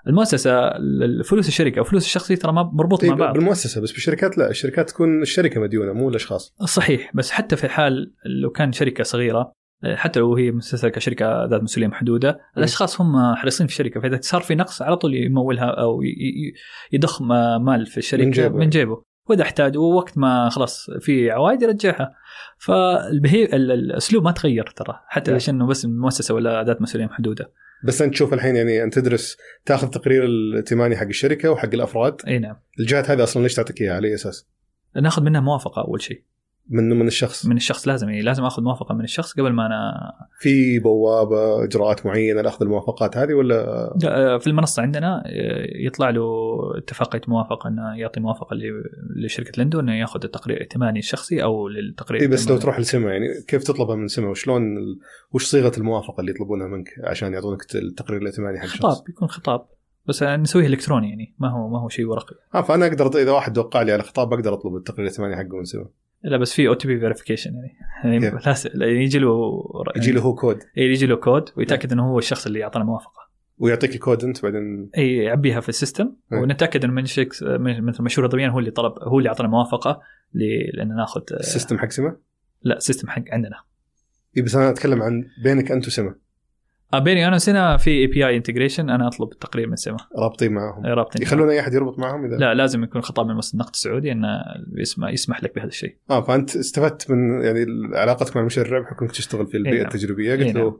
المؤسسة 0.07 0.51
ال- 0.67 1.23
فلوس 1.23 1.47
الشركة 1.47 1.81
وفلوس 1.81 2.05
الشخصي 2.05 2.35
ترى 2.35 2.51
ما 2.53 2.63
مربوط 2.73 3.05
مع 3.05 3.15
بعض 3.15 3.33
بالمؤسسة 3.33 3.81
بس 3.81 3.91
بالشركات 3.91 4.37
لا 4.37 4.49
الشركات 4.49 4.89
تكون 4.89 5.21
الشركة 5.21 5.61
مديونة 5.61 5.93
مو 5.93 6.09
الأشخاص 6.09 6.55
صحيح 6.65 7.11
بس 7.15 7.31
حتى 7.31 7.55
في 7.55 7.67
حال 7.69 8.13
لو 8.41 8.49
كان 8.49 8.71
شركة 8.71 9.03
صغيرة 9.03 9.51
حتى 9.95 10.19
لو 10.19 10.35
هي 10.35 10.51
مؤسسه 10.51 10.89
كشركة 10.89 11.45
ذات 11.45 11.63
مسؤولية 11.63 11.87
محدودة 11.87 12.39
الأشخاص 12.57 13.01
هم 13.01 13.35
حريصين 13.35 13.67
في 13.67 13.73
الشركة 13.73 13.99
فإذا 14.01 14.19
صار 14.21 14.41
في 14.41 14.55
نقص 14.55 14.81
على 14.81 14.95
طول 14.97 15.15
يمولها 15.15 15.65
أو 15.65 16.01
يضخ 16.93 17.21
ما- 17.21 17.57
مال 17.57 17.85
في 17.85 17.97
الشركة 17.97 18.25
من. 18.25 18.31
جيبه, 18.31 18.57
من 18.57 18.69
جيبه. 18.69 19.03
وإذا 19.29 19.41
احتاج 19.43 19.77
ووقت 19.77 20.17
ما 20.17 20.49
خلاص 20.49 20.89
في 20.99 21.31
عوائد 21.31 21.61
يرجعها. 21.61 22.15
فالبهي 22.57 23.45
ال- 23.45 23.71
الأسلوب 23.71 24.23
ما 24.23 24.31
تغير 24.31 24.63
ترى 24.75 24.99
حتى 25.07 25.31
م. 25.31 25.35
عشان 25.35 25.67
بس 25.67 25.85
مؤسسة 25.85 26.35
ولا 26.35 26.63
ذات 26.63 26.81
مسؤولية 26.81 27.05
محدودة. 27.07 27.51
بس 27.83 28.01
أنت 28.01 28.13
تشوف 28.13 28.33
الحين 28.33 28.55
يعني 28.55 28.83
أنت 28.83 28.99
تدرس 28.99 29.37
تأخذ 29.65 29.87
تقرير 29.87 30.25
الائتماني 30.25 30.95
حق 30.97 31.05
الشركة 31.07 31.51
وحق 31.51 31.69
الأفراد. 31.73 32.21
إي 32.27 32.39
نعم. 32.39 32.55
الجهات 32.79 33.09
هذه 33.09 33.23
أصلا 33.23 33.43
ليش 33.43 33.53
تعطيك 33.53 33.81
إياها؟ 33.81 33.95
على 33.95 34.07
أي 34.07 34.13
أساس؟ 34.13 34.47
نأخذ 34.95 35.23
منها 35.23 35.41
موافقة 35.41 35.81
أول 35.81 36.01
شيء. 36.01 36.23
من 36.69 36.89
من 36.99 37.07
الشخص. 37.07 37.45
من 37.45 37.55
الشخص 37.55 37.87
لازم 37.87 38.09
يعني 38.09 38.21
لازم 38.21 38.43
آخذ 38.43 38.63
موافقة 38.63 38.95
من 38.95 39.03
الشخص 39.03 39.33
قبل 39.33 39.51
ما 39.53 39.65
أنا 39.65 39.93
في 40.39 40.79
بوابة 40.79 41.63
إجراءات 41.63 42.05
معينة 42.05 42.41
لأخذ 42.41 42.65
الموافقات 42.65 43.17
هذه 43.17 43.33
ولا؟ 43.33 43.53
لا، 44.03 44.37
في 44.37 44.47
المنصة 44.47 44.81
عندنا 44.81 45.23
آه، 45.25 45.67
يطلع 45.85 46.09
له 46.09 46.23
اتفاقيه 46.77 47.21
موافقه 47.27 47.67
إنه 47.67 47.97
يعطي 47.99 48.19
موافقة 48.19 48.55
لشركة 49.15 49.61
لندو 49.63 49.79
إنه 49.79 49.99
ياخذ 49.99 50.19
التقرير 50.23 50.57
الائتماني 50.57 50.99
الشخصي 50.99 51.43
أو 51.43 51.67
للتقرير 51.67 52.21
إي 52.21 52.27
بس 52.27 52.49
لو. 52.49 52.57
تروح 52.57 52.79
لسما 52.79 53.11
يعني 53.11 53.27
كيف 53.47 53.63
تطلبها 53.63 53.95
من 53.95 54.07
سما 54.07 54.29
وشلون 54.29 54.77
ال... 54.77 54.99
وش 55.31 55.45
صيغة 55.45 55.71
الموافقة 55.77 56.21
اللي 56.21 56.31
يطلبونها 56.31 56.67
منك 56.67 56.89
عشان 57.03 57.33
يعطونك 57.33 57.75
التقرير 57.75 58.21
الائتماني 58.21 58.59
حق؟ 58.59 58.67
خطاب 58.67 59.09
يكون 59.09 59.27
خطاب 59.27 59.65
بس 60.05 60.23
نسويه 60.23 60.67
إلكتروني 60.67 61.09
يعني 61.09 61.33
ما 61.39 61.51
هو 61.51 61.69
ما 61.69 61.79
هو 61.81 61.89
شيء 61.89 62.05
ورقي. 62.05 62.35
آه 62.55 62.61
فأنا 62.61 62.87
أقدر 62.87 63.07
إذا 63.07 63.31
واحد 63.31 63.57
وقع 63.57 63.81
لي 63.81 63.91
على 63.91 64.03
خطاب 64.03 64.33
أقدر 64.33 64.53
أطلب 64.53 64.75
التقرير 64.75 65.01
الائتماني 65.07 65.35
حقه 65.35 65.57
من 65.57 65.63
سما 65.63 65.85
لا 66.23 66.37
بس 66.37 66.53
في 66.53 66.67
OTP 66.67 66.99
verification 66.99 67.51
يعني, 67.55 67.75
يعني؟ 68.25 68.39
لاس- 68.45 68.69
يجي 68.75 69.19
له 69.19 69.61
يجي 69.95 70.11
له 70.11 70.21
هو 70.21 70.35
كود 70.35 70.59
إيه، 70.77 70.91
يجي 70.91 71.05
له 71.05 71.15
كود 71.15 71.49
ويتأكد 71.57 71.91
إنه 71.91 72.09
هو 72.11 72.19
الشخص 72.19 72.45
اللي 72.45 72.63
أعطانا 72.63 72.85
موافقة. 72.85 73.27
ويعطيك 73.57 73.95
الكود 73.95 74.23
أنت 74.23 74.43
بعدين. 74.43 74.89
اي 74.97 75.15
يعبيها 75.17 75.59
في 75.59 75.69
ال 75.69 75.74
system. 75.74 76.11
ونتأكد 76.31 76.83
إنه 76.83 76.93
من 76.93 77.05
شخص 77.05 77.43
مثل 77.43 78.03
مشهور 78.03 78.27
الضبيان 78.27 78.49
هو 78.49 78.59
اللي 78.59 78.71
طلب 78.71 78.93
هو 79.01 79.17
اللي 79.19 79.29
أعطانا 79.29 79.49
موافقة 79.49 80.01
لأن 80.73 80.95
ناخذ 80.95 81.21
ال 81.31 81.38
system 81.38 81.77
حق 81.77 81.89
سما 81.89 82.15
لا 82.61 82.79
system 82.79 83.09
حق 83.09 83.23
عندنا. 83.31 83.55
اي 84.37 84.41
بس 84.41 84.55
أنا 84.55 84.69
أتكلم 84.69 85.01
عن 85.01 85.23
بينك 85.43 85.71
أنت 85.71 85.87
وسما 85.87 86.09
آه، 86.09 86.15
بيني 86.93 87.27
أنا 87.27 87.35
وسما 87.35 87.77
في 87.77 87.89
API 87.89 88.27
integration 88.27 88.89
أنا 88.89 89.07
أطلب 89.07 89.31
التقرير 89.31 89.67
من 89.67 89.75
سما 89.75 89.97
رابطين 90.17 90.51
معهم 90.51 90.85
رابطين 90.85 91.21
يخلون 91.21 91.49
أي 91.49 91.59
أحد 91.59 91.73
يربط 91.73 91.99
معهم 91.99 92.25
إذا؟ 92.25 92.37
لا 92.37 92.53
لازم 92.53 92.83
يكون 92.83 93.01
خطاب 93.01 93.25
من 93.27 93.33
مؤسسه 93.33 93.53
النقد 93.53 93.71
السعودي 93.73 94.11
إنه 94.11 94.27
يسمح 94.77 95.09
يسمح 95.09 95.43
لك 95.43 95.55
بهذا 95.55 95.67
الشيء. 95.67 95.97
آه 96.09 96.21
فأنت 96.21 96.55
استفدت 96.55 97.11
من 97.11 97.41
يعني 97.41 97.65
علاقتك 97.93 98.35
مع 98.35 98.41
المشرع 98.41 98.79
بحكم 98.79 99.07
تشتغل 99.07 99.47
في 99.47 99.57
البيئة 99.57 99.75
نعم. 99.75 99.85
التجريبية. 99.85 100.35
قلت 100.35 100.55
نعم. 100.55 100.57
له 100.57 100.79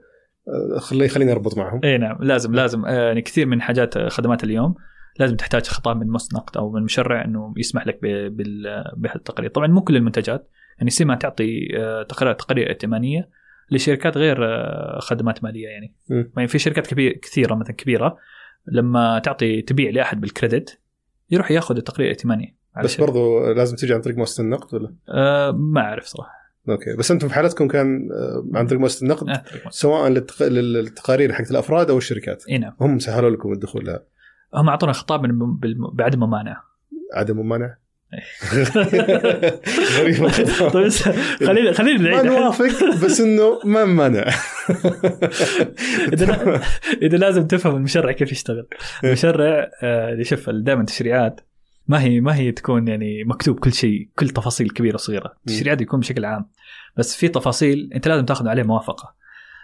آه، 0.75 0.79
خلي 0.79 1.07
خليني 1.07 1.31
أربط 1.31 1.57
معهم. 1.57 1.81
إي 1.83 1.97
نعم 1.97 2.17
لازم 2.21 2.55
لازم 2.55 2.85
آه، 2.85 3.07
يعني 3.07 3.21
كثير 3.21 3.45
من 3.45 3.61
حاجات 3.61 3.97
خدمات 3.97 4.43
اليوم 4.43 4.75
لازم 5.19 5.35
تحتاج 5.35 5.65
خطاب 5.67 5.97
من 5.97 6.07
مؤسسه 6.07 6.37
نقد 6.37 6.57
أو 6.57 6.71
من 6.71 6.83
مشرع 6.83 7.25
إنه 7.25 7.53
يسمح 7.57 7.87
لك 7.87 7.99
بهذا 8.01 9.15
التقرير. 9.15 9.49
طبعا 9.49 9.67
مو 9.67 9.81
كل 9.81 9.95
المنتجات 9.95 10.49
يعني 10.77 10.89
سيما 10.89 11.15
تعطي 11.15 11.77
آه، 11.77 12.03
تقارير 12.03 12.69
ائتمانية 12.69 13.29
لشركات 13.71 14.17
غير 14.17 14.45
آه، 14.45 14.99
خدمات 14.99 15.43
مالية 15.43 15.67
يعني. 15.67 15.95
يعني 16.09 16.47
في 16.47 16.59
شركات 16.59 16.87
كبير 16.87 17.11
كثيرة 17.11 17.55
مثلا 17.55 17.75
كبيرة 17.75 18.17
لما 18.65 19.19
تعطي 19.19 19.61
تبيع 19.61 19.89
لأحد 19.91 20.21
بالكريدت 20.21 20.79
يروح 21.29 21.51
ياخذ 21.51 21.77
التقرير 21.77 22.07
الائتماني 22.07 22.57
بس 22.77 22.85
الشركة. 22.85 23.05
برضو 23.05 23.51
لازم 23.53 23.75
تجي 23.75 23.93
عن 23.93 24.01
طريق 24.01 24.17
مؤسسة 24.17 24.43
النقد 24.43 24.73
ولا؟ 24.73 24.95
آه 25.09 25.51
ما 25.51 25.81
أعرف 25.81 26.05
صراحة. 26.05 26.31
أوكي. 26.69 26.95
بس 26.95 27.11
أنتم 27.11 27.27
في 27.27 27.33
حالتكم 27.33 27.67
كان 27.67 28.09
آه، 28.11 28.57
عن 28.57 28.67
طريق 28.67 28.79
مؤسسة 28.81 29.03
النقد 29.03 29.29
آه 29.29 29.43
سواء 29.69 30.09
للتق... 30.09 30.47
للتقارير 30.47 31.33
حقت 31.33 31.51
الأفراد 31.51 31.89
أو 31.89 31.97
الشركات. 31.97 32.43
إي 32.49 32.57
نعم. 32.57 32.73
هم 32.81 32.99
سهلوا 32.99 33.29
لكم 33.29 33.51
الدخول 33.51 33.85
لها. 33.85 34.03
هم 34.53 34.69
أعطونا 34.69 34.93
خطاب 34.93 35.25
من 35.25 35.57
بعدم 35.93 36.19
ممانعة. 36.19 36.63
عدم 37.13 37.37
ممانع 37.37 37.77
إيه. 38.13 38.21
غريبة. 39.99 40.29
طيب 40.69 40.89
خلينا 41.47 41.71
خلينا 41.71 42.01
ما 42.01 42.09
نعيد 42.09 42.25
نوافق 42.25 43.03
بس 43.05 43.21
إنه 43.21 43.59
ما 43.63 43.85
مانع 43.85 44.25
إذا 46.13 46.61
إذا 47.01 47.17
لازم 47.17 47.47
تفهم 47.47 47.75
المشرع 47.75 48.11
كيف 48.11 48.31
يشتغل. 48.31 48.67
المشرع 49.03 49.69
آه، 49.83 50.13
اللي 50.13 50.23
شوف 50.23 50.49
دائما 50.49 50.81
التشريعات 50.81 51.41
ما 51.87 52.01
هي 52.01 52.19
ما 52.19 52.35
هي 52.35 52.51
تكون 52.51 52.87
يعني 52.87 53.23
مكتوب 53.23 53.59
كل 53.59 53.73
شيء 53.73 54.09
كل 54.15 54.29
تفاصيل 54.29 54.69
كبيرة 54.69 54.95
وصغيرة. 54.95 55.33
التشريعات 55.47 55.81
يكون 55.81 55.99
بشكل 55.99 56.25
عام. 56.25 56.49
بس 56.97 57.15
في 57.15 57.27
تفاصيل 57.27 57.89
أنت 57.95 58.07
لازم 58.07 58.25
تاخذ 58.25 58.47
عليه 58.47 58.63
موافقة. 58.63 59.15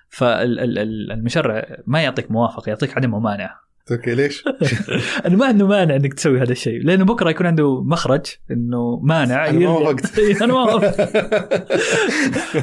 فالمشرع 0.10 1.78
ما 1.88 2.02
يعطيك 2.02 2.32
موافقة 2.32 2.70
يعطيك 2.70 2.98
عدم 2.98 3.12
ممانعة. 3.12 3.64
أوكي 3.92 4.16
ليش؟ 4.16 4.44
انه 5.26 5.38
ما 5.38 5.46
عنده 5.46 5.68
مانع 5.68 5.96
إنك 5.96 6.14
تسوي 6.14 6.42
هذا 6.42 6.52
الشيء 6.52 6.84
لأنه 6.84 7.06
بكرة 7.06 7.30
يكون 7.30 7.46
عنده 7.46 7.84
مخرج 7.84 8.26
إنه 8.52 9.00
مانع 9.04 9.50
أنا 9.50 9.60
ما 9.60 9.70
وافقت. 9.70 10.20
أنا 10.44 10.54
ما 10.54 10.66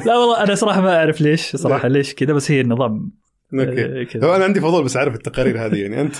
لا 0.05 0.17
والله 0.17 0.43
أنا 0.43 0.55
صراحة 0.55 0.81
ما 0.81 0.97
أعرف 0.97 1.21
ليش 1.21 1.55
صراحة 1.55 1.87
ليش 1.87 2.13
كذا 2.13 2.33
بس 2.33 2.51
هي 2.51 2.61
النظام. 2.61 3.11
أوكي. 3.53 4.01
هو 4.01 4.05
كذا. 4.05 4.35
أنا 4.35 4.43
عندي 4.43 4.59
فضول 4.59 4.83
بس 4.83 4.97
أعرف 4.97 5.15
التقارير 5.15 5.65
هذه 5.65 5.75
يعني 5.75 6.01
أنت 6.01 6.15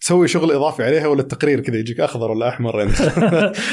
تسوي 0.00 0.28
شغل 0.28 0.52
إضافي 0.52 0.84
عليها 0.84 1.06
ولا 1.06 1.20
التقرير 1.20 1.60
كذا 1.60 1.76
يجيك 1.76 2.00
أخضر 2.00 2.30
ولا 2.30 2.48
أحمر 2.48 2.78
يعني 2.78 2.92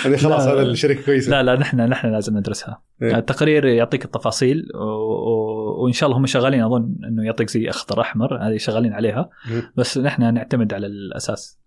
يعني 0.04 0.18
خلاص 0.18 0.48
لا. 0.48 0.54
هذا 0.54 0.62
الشركة 0.62 1.06
كويسة. 1.06 1.32
لا 1.32 1.44
لا 1.44 1.60
نحن 1.60 1.82
نحن 1.82 2.08
لازم 2.08 2.38
ندرسها. 2.38 2.82
إيه. 3.02 3.18
التقرير 3.18 3.66
يعطيك 3.66 4.06
التفاصيل 4.06 4.66
و... 4.76 5.55
وإن 5.84 5.94
شاء 5.94 6.08
الله 6.10 6.20
هم 6.20 6.26
شغالين 6.26 6.64
أظن 6.64 6.96
إنه 7.08 7.24
يعطيك 7.26 7.50
زي 7.50 7.70
اخضر 7.70 8.02
أحمر 8.02 8.38
هذه 8.48 8.58
شغالين 8.58 8.94
عليها. 8.94 9.30
بس 9.76 9.98
نحن 9.98 10.34
نعتمد 10.34 10.74
على 10.74 10.88
الأساس 10.88 11.60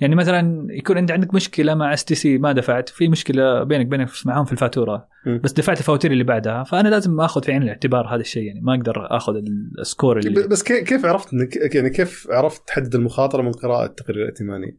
يعني 0.00 0.14
مثلا 0.14 0.66
يكون 0.70 0.98
انت 0.98 1.10
عندك 1.10 1.34
مشكلة 1.34 1.74
مع 1.74 1.92
اس 1.94 2.04
تي 2.04 2.14
سي 2.14 2.38
ما 2.38 2.52
دفعت 2.52 2.88
في 2.88 3.08
مشكلة 3.08 3.62
بينك 3.62 3.86
بينك 3.86 4.08
معهم 4.26 4.44
في 4.44 4.52
الفاتورة. 4.52 5.08
بس 5.42 5.52
دفعت 5.52 5.78
الفواتير 5.78 6.12
اللي 6.12 6.24
بعدها 6.24 6.64
فأنا 6.64 6.88
لازم 6.88 7.20
آخذ 7.20 7.42
في 7.42 7.52
عين 7.52 7.62
الاعتبار 7.62 8.06
هذا 8.14 8.20
الشيء 8.20 8.42
يعني 8.42 8.60
ما 8.60 8.74
أقدر 8.74 9.16
آخذ 9.16 9.32
ال 9.80 9.86
score 9.86 10.18
اللي 10.18 10.48
بس 10.48 10.62
كي- 10.62 10.84
كيف 10.84 11.04
عرفت 11.06 11.32
انك 11.32 11.74
يعني 11.74 11.90
كيف 11.90 12.26
عرفت 12.30 12.68
تحدد 12.68 12.94
المخاطرة 12.94 13.42
من 13.42 13.52
قراءة 13.52 13.84
التقرير 13.86 14.22
الائتماني؟ 14.22 14.78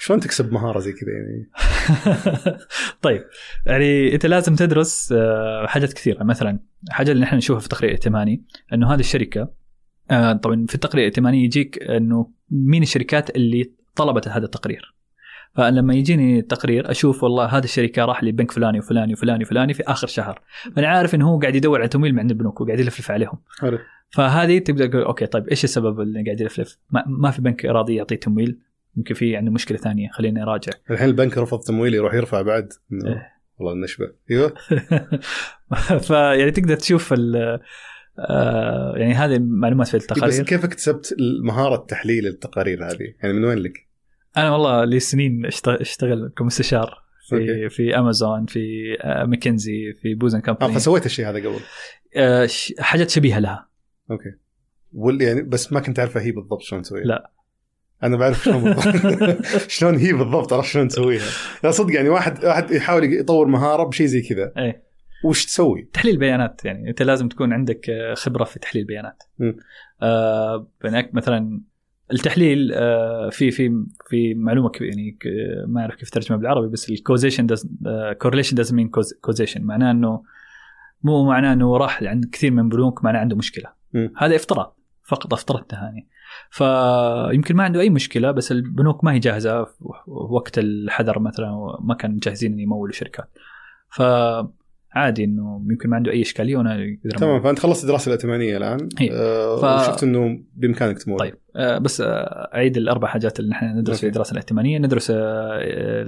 شلون 0.00 0.20
تكسب 0.20 0.52
مهارة 0.52 0.78
زي 0.78 0.92
كذا 0.92 1.10
يعني؟ 1.10 1.50
طيب 3.02 3.24
يعني 3.66 4.14
أنت 4.14 4.26
لازم 4.26 4.54
تدرس 4.54 5.12
آه، 5.12 5.66
حاجات 5.66 5.92
كثيرة. 5.92 6.24
مثلا 6.24 6.58
حاجة 6.90 7.12
اللي 7.12 7.22
نحن 7.22 7.36
نشوفها 7.36 7.60
في 7.60 7.66
التقرير 7.66 7.90
الائتماني 7.90 8.42
إنه 8.72 8.94
هذه 8.94 9.00
الشركة 9.00 9.48
آه، 10.10 10.32
طبعا 10.32 10.66
في 10.68 10.74
التقرير 10.74 11.04
الائتماني 11.04 11.44
يجيك 11.44 11.82
إنه 11.82 12.30
مين 12.50 12.82
الشركات 12.82 13.36
اللي 13.36 13.72
طلبت 13.96 14.28
هذا 14.28 14.44
التقرير. 14.44 14.94
فلما 15.54 15.94
يجيني 15.94 16.38
التقرير 16.38 16.90
أشوف 16.90 17.22
والله 17.22 17.44
هذه 17.44 17.64
الشركة 17.64 18.04
راح 18.04 18.24
لبنك 18.24 18.50
فلاني 18.50 18.78
وفلاني 18.78 19.12
وفلاني 19.12 19.44
وفلاني 19.44 19.74
في 19.74 19.82
آخر 19.82 20.06
شهر. 20.06 20.40
فأنا 20.76 20.88
عارف 20.88 21.14
إنه 21.14 21.28
هو 21.28 21.38
قاعد 21.38 21.54
يدور 21.54 21.78
على 21.78 21.88
تمويل 21.88 22.12
من 22.12 22.20
عند 22.20 22.30
البنوك 22.30 22.60
وقاعد 22.60 22.80
يلفلف 22.80 23.10
عليهم. 23.10 23.38
حلو. 23.60 23.78
فهذه 24.10 24.58
تبدأ 24.58 24.86
تقول 24.86 25.02
أوكي 25.02 25.26
طيب 25.26 25.48
إيش 25.48 25.64
السبب 25.64 26.00
اللي 26.00 26.22
قاعد 26.24 26.40
يلفلف؟ 26.40 26.78
ما, 26.90 27.04
ما 27.06 27.30
في 27.30 27.42
بنك 27.42 27.64
راضي 27.64 27.94
يعطي 27.94 28.16
تمويل 28.16 28.58
يمكن 28.96 29.14
في 29.14 29.36
عنده 29.36 29.50
مشكلة 29.50 29.78
ثانية 29.78 30.08
خليني 30.08 30.42
أراجع 30.42 30.72
الحين 30.90 31.08
البنك 31.08 31.38
رفض 31.38 31.60
تمويل 31.60 31.94
يروح 31.94 32.14
يرفع 32.14 32.42
بعد 32.42 32.72
إيه. 32.92 33.32
والله 33.58 33.72
النشبة 33.72 34.12
أيوه 34.30 34.54
فيعني 36.08 36.50
تقدر 36.50 36.74
تشوف 36.76 37.12
ال 37.12 37.60
آه، 38.18 38.94
يعني 38.96 39.14
هذه 39.14 39.38
معلومات 39.38 39.88
في 39.88 39.96
بس 39.96 40.02
التقارير 40.02 40.42
كيف 40.42 40.64
اكتسبت 40.64 41.14
مهارة 41.44 41.76
تحليل 41.76 42.26
التقارير 42.26 42.86
هذه؟ 42.86 43.14
يعني 43.22 43.34
من 43.34 43.44
وين 43.44 43.58
لك؟ 43.58 43.88
أنا 44.36 44.50
والله 44.50 44.84
لي 44.84 45.00
سنين 45.00 45.46
اشت- 45.46 45.68
اشتغل 45.68 46.32
كمستشار 46.38 47.02
في 47.28 47.34
أوكي. 47.36 47.68
في 47.68 47.98
امازون 47.98 48.46
في 48.46 48.96
آه، 49.00 49.24
ماكنزي 49.24 49.92
في 50.02 50.14
بوز 50.14 50.26
آند 50.26 50.38
آه 50.38 50.42
كمباني 50.42 50.74
فسويت 50.74 51.06
الشيء 51.06 51.28
هذا 51.28 51.38
قبل 51.38 51.60
آه، 52.16 52.48
حاجات 52.78 53.10
شبيهة 53.10 53.38
لها 53.38 53.68
أوكي 54.10 54.34
واللي 54.92 55.24
يعني 55.24 55.42
بس 55.42 55.72
ما 55.72 55.80
كنت 55.80 55.98
عارفة 55.98 56.20
هي 56.20 56.32
بالضبط 56.32 56.62
شلون 56.62 56.82
تسويها 56.82 57.04
لا. 57.04 57.30
أنا 58.02 58.16
بعرف 58.16 58.44
شلون 58.44 58.74
شلون 59.68 59.96
هي 59.96 60.12
بالضبط 60.12 60.52
عرفت 60.52 60.68
شلون 60.68 60.88
تسويها. 60.88 61.26
لا 61.64 61.70
صدق 61.70 61.94
يعني 61.94 62.08
واحد 62.08 62.44
واحد 62.44 62.70
يحاول 62.70 63.12
يطور 63.12 63.46
مهارة 63.46 63.84
بشيء 63.84 64.06
زي 64.06 64.22
كذا. 64.22 64.52
إيه. 64.56 64.82
وش 65.24 65.46
تسوي؟ 65.46 65.88
تحليل 65.92 66.18
بيانات 66.18 66.64
يعني. 66.64 66.90
أنت 66.90 67.02
لازم 67.02 67.28
تكون 67.28 67.52
عندك 67.52 67.90
خبرة 68.14 68.44
في 68.44 68.58
تحليل 68.58 68.84
بيانات. 68.84 69.22
آه 70.02 70.66
مثلا 71.12 71.60
التحليل 72.12 72.72
آه 72.74 73.28
في 73.30 73.50
في 73.50 73.84
في 74.06 74.34
معلومة 74.34 74.70
يعني 74.80 75.18
ما 75.66 75.80
أعرف 75.80 75.94
كيف 75.94 76.10
ترجمها 76.10 76.38
بالعربي 76.38 76.68
بس 76.68 76.90
ال 76.90 76.96
causation 76.96 77.46
correlation 78.20 78.56
doesn't 78.56 78.74
mean 78.74 78.90
causation 79.20 79.62
معناه 79.62 79.90
إنه 79.90 80.22
مو 81.02 81.24
معناه 81.24 81.52
إنه 81.52 81.76
راح 81.76 82.02
عند 82.02 82.24
كثير 82.32 82.50
من 82.50 82.58
البنوك 82.58 83.04
معناه 83.04 83.20
عنده 83.20 83.36
مشكلة. 83.36 83.72
م. 83.94 84.08
هذا 84.16 84.36
افتراض 84.36 84.79
فقط 85.10 85.32
افترضتها 85.32 85.78
يعني. 85.82 86.08
فيمكن 86.50 87.56
ما 87.56 87.64
عنده 87.64 87.80
أي 87.80 87.90
مشكلة 87.90 88.30
بس 88.30 88.52
البنوك 88.52 89.04
ما 89.04 89.12
هي 89.12 89.18
جاهزة 89.18 89.64
في 89.64 89.74
وقت 90.06 90.58
الحذر 90.58 91.18
مثلا 91.18 91.76
ما 91.80 91.94
كانوا 91.94 92.18
جاهزين 92.22 92.52
ان 92.52 92.58
يمولوا 92.60 92.92
شركات. 92.92 93.28
فعادي 93.88 95.24
إنه 95.24 95.66
يمكن 95.70 95.88
ما 95.90 95.96
عنده 95.96 96.10
أي 96.12 96.22
إشكالية 96.22 96.56
وأنا 96.56 96.96
تمام. 97.16 97.42
فأنت 97.42 97.58
خلصت 97.58 97.82
الدراسه 97.84 98.08
الائتمانية 98.08 98.56
الآن. 98.56 98.88
هي. 98.98 99.10
آه 99.12 99.56
ف- 99.56 99.88
وشفت 99.88 100.02
إنه 100.02 100.42
بإمكانك 100.54 100.98
تمول 100.98 101.18
طيب. 101.18 101.34
آه، 101.56 101.78
بس 101.78 102.00
آه، 102.00 102.50
أعيد 102.54 102.76
الأربع 102.76 103.08
حاجات 103.08 103.40
اللي 103.40 103.50
نحن 103.50 103.66
ندرس 103.78 104.00
في. 104.00 104.06
الدراسه 104.06 104.32
الائتمانية. 104.32 104.78
ندرس 104.78 105.12
آه، 105.14 106.06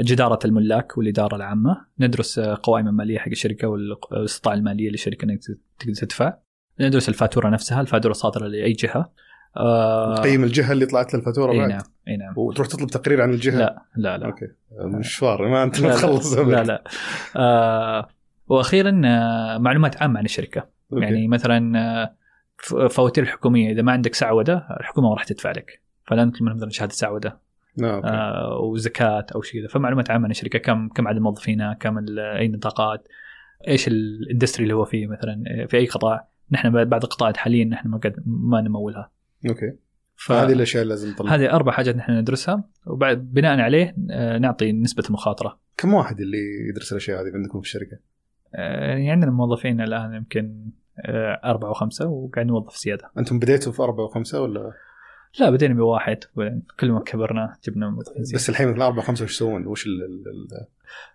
جدارة 0.00 0.38
الملاك 0.44 0.98
والإدارة 0.98 1.36
العامة. 1.36 1.86
ندرس 2.00 2.38
آه، 2.38 2.58
قوائم 2.62 2.88
المالية 2.88 3.18
حق 3.18 3.28
الشركة 3.28 3.68
والاستطاعة 3.68 4.54
المالية 4.54 4.90
للشركة 4.90 5.24
إنك 5.24 5.38
تقدر 5.78 5.94
تدفع. 5.94 6.34
ندرس 6.80 7.08
الفاتورة 7.08 7.48
نفسها 7.48 7.80
الفاتورة 7.80 8.10
الصادرة 8.12 8.46
لأي 8.46 8.72
جهة. 8.72 9.10
آه 9.56 10.14
تقيم 10.14 10.44
الجهة 10.44 10.72
اللي 10.72 10.86
طلعت 10.86 11.14
الفاتورة 11.14 11.52
إي 11.52 11.58
بعد؟ 11.58 11.68
نعم 11.68 11.80
إي 12.08 12.16
نعم. 12.16 12.34
وتروح 12.36 12.68
تطلب 12.68 12.88
تقرير 12.88 13.22
عن 13.22 13.30
الجهة؟ 13.30 13.58
لا 13.58 13.82
لا 13.96 14.18
لا. 14.18 14.26
أوكي. 14.26 14.48
مشوار 14.80 15.48
ما 15.48 15.62
أنت 15.62 15.80
لا 15.80 15.88
ما 15.88 15.92
لا. 15.92 15.98
تخلص 15.98 16.36
أبد. 16.36 16.50
لا 16.50 16.64
لا. 16.64 16.84
آه 17.36 18.08
وأخيرا 18.48 19.02
آه 19.04 19.58
معلومات 19.58 20.02
عامة 20.02 20.18
عن 20.18 20.24
الشركة. 20.24 20.64
أوكي. 20.92 21.04
يعني 21.04 21.28
مثلا 21.28 21.78
آه، 21.78 22.88
فواتير 22.88 23.24
الحكومية 23.24 23.72
إذا 23.72 23.82
ما 23.82 23.92
عندك 23.92 24.14
سعودة 24.14 24.66
الحكومة 24.80 25.08
ما 25.08 25.14
راح 25.14 25.24
تدفع 25.24 25.50
لك. 25.50 25.80
فلا 26.06 26.24
نطلب 26.24 26.42
منهم 26.42 26.56
مثلا 26.56 26.70
شهادة 26.70 26.92
سعودة. 26.92 27.38
آه، 27.82 28.58
وزكاة 28.62 29.26
أو 29.34 29.42
شيء 29.42 29.60
كذا. 29.60 29.68
فمعلومات 29.68 30.10
عامة 30.10 30.24
عن 30.24 30.30
الشركة. 30.30 30.58
كم 30.58 30.88
كم 30.88 31.08
عدد 31.08 31.18
موظفينها 31.18 31.74
كم 31.74 32.18
أي 32.18 32.48
نطاقات؟ 32.48 33.08
إيش 33.68 33.88
ال 33.88 33.96
industry 33.96 34.62
اللي 34.62 34.74
هو 34.74 34.84
فيه 34.84 35.06
مثلا؟ 35.06 35.66
في 35.68 35.76
أي 35.76 35.86
قطاع؟ 35.86 36.28
نحن 36.52 36.84
بعد 36.84 37.02
القطاعات 37.02 37.36
حاليا 37.36 37.64
نحن 37.64 37.88
ما 37.88 37.98
قد 37.98 38.14
ما 38.26 38.60
نمولها. 38.60 39.10
أوكي. 39.48 39.72
فهذه 40.16 40.52
الأشياء 40.52 40.82
اللي 40.82 40.94
لازم 40.94 41.10
نطلع. 41.10 41.34
هذه 41.34 41.50
أربع 41.50 41.72
حاجات 41.72 41.96
نحن 41.96 42.12
ندرسها. 42.12 42.64
وبعد 42.86 43.18
بناء 43.32 43.60
عليه 43.60 43.96
آه، 44.10 44.38
نعطي 44.38 44.72
نسبة 44.72 45.04
المخاطرة. 45.06 45.58
كم 45.76 45.94
واحد 45.94 46.20
اللي 46.20 46.68
يدرس 46.70 46.92
الأشياء 46.92 47.22
هذه 47.22 47.34
عندكم 47.34 47.60
في 47.60 47.66
الشركة؟ 47.66 47.98
آه، 48.54 48.86
يعني 48.86 49.10
عندنا 49.10 49.30
موظفين 49.30 49.80
الآن 49.80 50.14
يمكن 50.14 50.70
آه، 51.06 51.40
أربعة 51.44 51.68
أو 51.68 51.74
خمسة 51.74 52.08
وقاعد 52.08 52.46
نوظف 52.46 52.76
زيادة. 52.76 53.10
أنتم 53.18 53.38
بديتوا 53.38 53.72
في 53.72 53.82
أربعة 53.82 54.04
وخمسة 54.04 54.42
ولا؟ 54.42 54.72
لا 55.40 55.50
بدينا 55.50 55.74
بواحد. 55.74 56.18
كل 56.80 56.90
ما 56.90 57.00
كبرنا 57.00 57.56
جبنا 57.64 57.90
موظفين 57.90 58.24
زيادة 58.24 58.38
بس 58.38 58.50
الحين 58.50 58.68
مثلا 58.72 58.86
أربعة 58.86 58.98
وخمسة 58.98 59.24
وش 59.24 59.30
يسوون؟ 59.30 59.66
وش 59.66 59.86
ال 59.86 59.92
ال 59.92 60.28
ال 60.28 60.66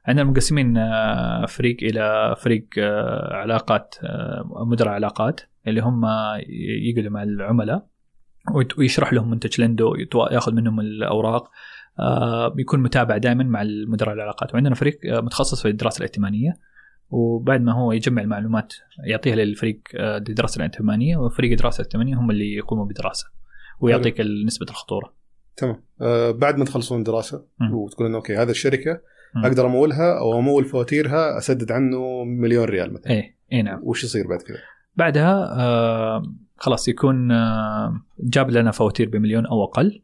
عندنا 0.05 0.23
مقسمين 0.23 0.77
آه، 0.77 1.45
فريق 1.45 1.77
إلى 1.81 2.35
فريق 2.39 2.67
آه، 2.77 3.33
علاقات 3.33 3.95
آه، 4.03 4.65
مدراء 4.67 4.93
علاقات 4.93 5.41
اللي 5.67 5.81
هم 5.81 6.05
يقعدوا 6.89 7.11
مع 7.11 7.23
العملاء 7.23 7.87
ويشرح 8.77 9.13
لهم 9.13 9.29
منتج 9.29 9.61
لندو 9.61 9.95
ياخذ 10.31 10.53
منهم 10.53 10.79
الأوراق 10.79 11.49
بيكون 12.55 12.79
متابع 12.79 13.17
دائما 13.17 13.43
مع 13.43 13.63
مدراء 13.87 14.13
العلاقات 14.13 14.53
وعندنا 14.53 14.75
فريق 14.75 14.99
متخصص 15.05 15.61
في 15.61 15.67
الدراسة 15.67 15.97
الائتمانية 15.97 16.53
وبعد 17.09 17.61
ما 17.61 17.73
هو 17.73 17.91
يجمع 17.91 18.21
المعلومات 18.21 18.73
يعطيها 19.05 19.35
للفريق 19.35 19.79
للدراسه 19.93 20.57
الائتمانية 20.57 21.17
وفريق 21.17 21.51
الدراسه 21.51 21.81
الائتمانية 21.81 22.15
هم 22.15 22.31
اللي 22.31 22.53
يقوموا 22.53 22.85
بدراسة 22.85 23.25
ويعطيك 23.79 24.21
نسبة 24.45 24.65
الخطورة 24.69 25.13
تمام 25.57 25.83
آه 26.01 26.31
بعد 26.31 26.57
ما 26.57 26.65
تخلصون 26.65 27.03
دراسه 27.03 27.45
مم. 27.59 27.73
وتقول 27.73 28.07
انه 28.07 28.17
أوكي 28.17 28.37
هذه 28.37 28.49
الشركة. 28.49 29.01
أقدر 29.37 29.65
أمولها 29.65 30.19
أو 30.19 30.39
أمول 30.39 30.65
فواتيرها 30.65 31.37
أسدد 31.37 31.71
عنه 31.71 32.23
مليون 32.23 32.65
ريال 32.65 32.93
مثلا. 32.93 33.09
إيه 33.11 33.35
اي 33.53 33.61
نعم. 33.61 33.79
وش 33.83 34.03
يصير 34.03 34.27
بعد 34.27 34.41
كذا؟ 34.41 34.57
بعدها 34.95 35.55
آه 35.59 36.23
خلاص 36.57 36.87
يكون 36.87 37.31
آه 37.31 38.01
جاب 38.19 38.49
لنا 38.49 38.71
فواتير 38.71 39.09
بمليون 39.09 39.45
أو 39.45 39.63
أقل. 39.63 40.01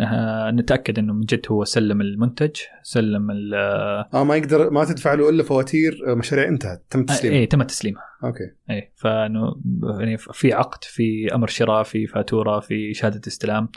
آه 0.00 0.50
نتأكد 0.50 0.98
إنه 0.98 1.12
من 1.12 1.20
جد 1.20 1.46
هو 1.50 1.64
سلم 1.64 2.00
المنتج 2.00 2.56
سلم 2.82 3.30
ال- 3.30 3.54
آه 3.54 4.08
آه 4.14 4.24
ما 4.24 4.36
يقدر 4.36 4.70
ما 4.70 4.84
تدفع 4.84 5.14
له 5.14 5.28
إلا 5.28 5.42
فواتير 5.42 5.98
آه، 6.08 6.14
مشاريع 6.14 6.48
انتهت 6.48 6.82
تم 6.90 7.04
تسليمها. 7.04 7.38
إيه 7.38 7.48
تم 7.48 7.62
تسليمها. 7.62 8.02
أوكي. 8.24 8.44
إيه 8.70 8.92
فإنه 8.96 9.56
يعني 10.00 10.16
في 10.18 10.52
عقد 10.52 10.84
في 10.84 11.34
أمر 11.34 11.46
شراء 11.46 11.82
في 11.82 12.06
فاتورة 12.06 12.60
في 12.60 12.94
شهادة 12.94 13.20
استلام. 13.26 13.68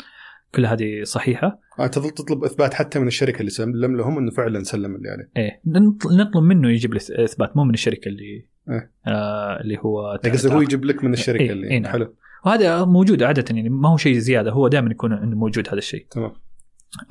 كل 0.55 0.65
هذه 0.65 1.03
صحيحة؟ 1.03 1.59
آه 1.79 1.87
تظل 1.87 2.09
تطلب 2.09 2.43
إثبات 2.43 2.73
حتى 2.73 2.99
من 2.99 3.07
الشركة 3.07 3.39
اللي 3.39 3.49
سلم 3.49 3.97
لهم 3.97 4.17
إنه 4.17 4.31
فعلا 4.31 4.63
سلم 4.63 4.95
اللي 4.95 5.09
عليه. 5.09 5.29
إيه. 5.37 5.61
نط- 5.67 6.11
نطلب 6.11 6.43
منه 6.43 6.69
يجيب 6.69 6.93
لي 6.93 6.99
إثبات 7.23 7.57
مو 7.57 7.63
من 7.63 7.73
الشركة 7.73 8.09
اللي 8.09 8.23
إيه. 8.23 8.91
آه 9.07 9.61
اللي 9.61 9.77
هو 9.81 10.19
يعني 10.23 10.37
قصدي 10.37 10.53
هو 10.53 10.61
يجيب 10.61 10.85
لك 10.85 11.03
من 11.03 11.13
الشركة 11.13 11.41
إيه، 11.41 11.51
اللي 11.51 11.67
إيه، 11.67 11.79
نعم. 11.79 11.91
حلو. 11.91 12.13
وهذا 12.45 12.85
موجود 12.85 13.23
عادة 13.23 13.55
يعني 13.55 13.69
ما 13.69 13.89
هو 13.89 13.97
شيء 13.97 14.17
زيادة 14.17 14.51
هو 14.51 14.67
دائما 14.67 14.91
يكون 14.91 15.13
إنه 15.13 15.35
موجود 15.35 15.67
هذا 15.67 15.77
الشيء. 15.77 16.05
تمام. 16.11 16.31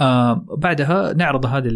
آه 0.01 0.47
بعدها 0.59 1.13
نعرض 1.13 1.47
هذه 1.47 1.71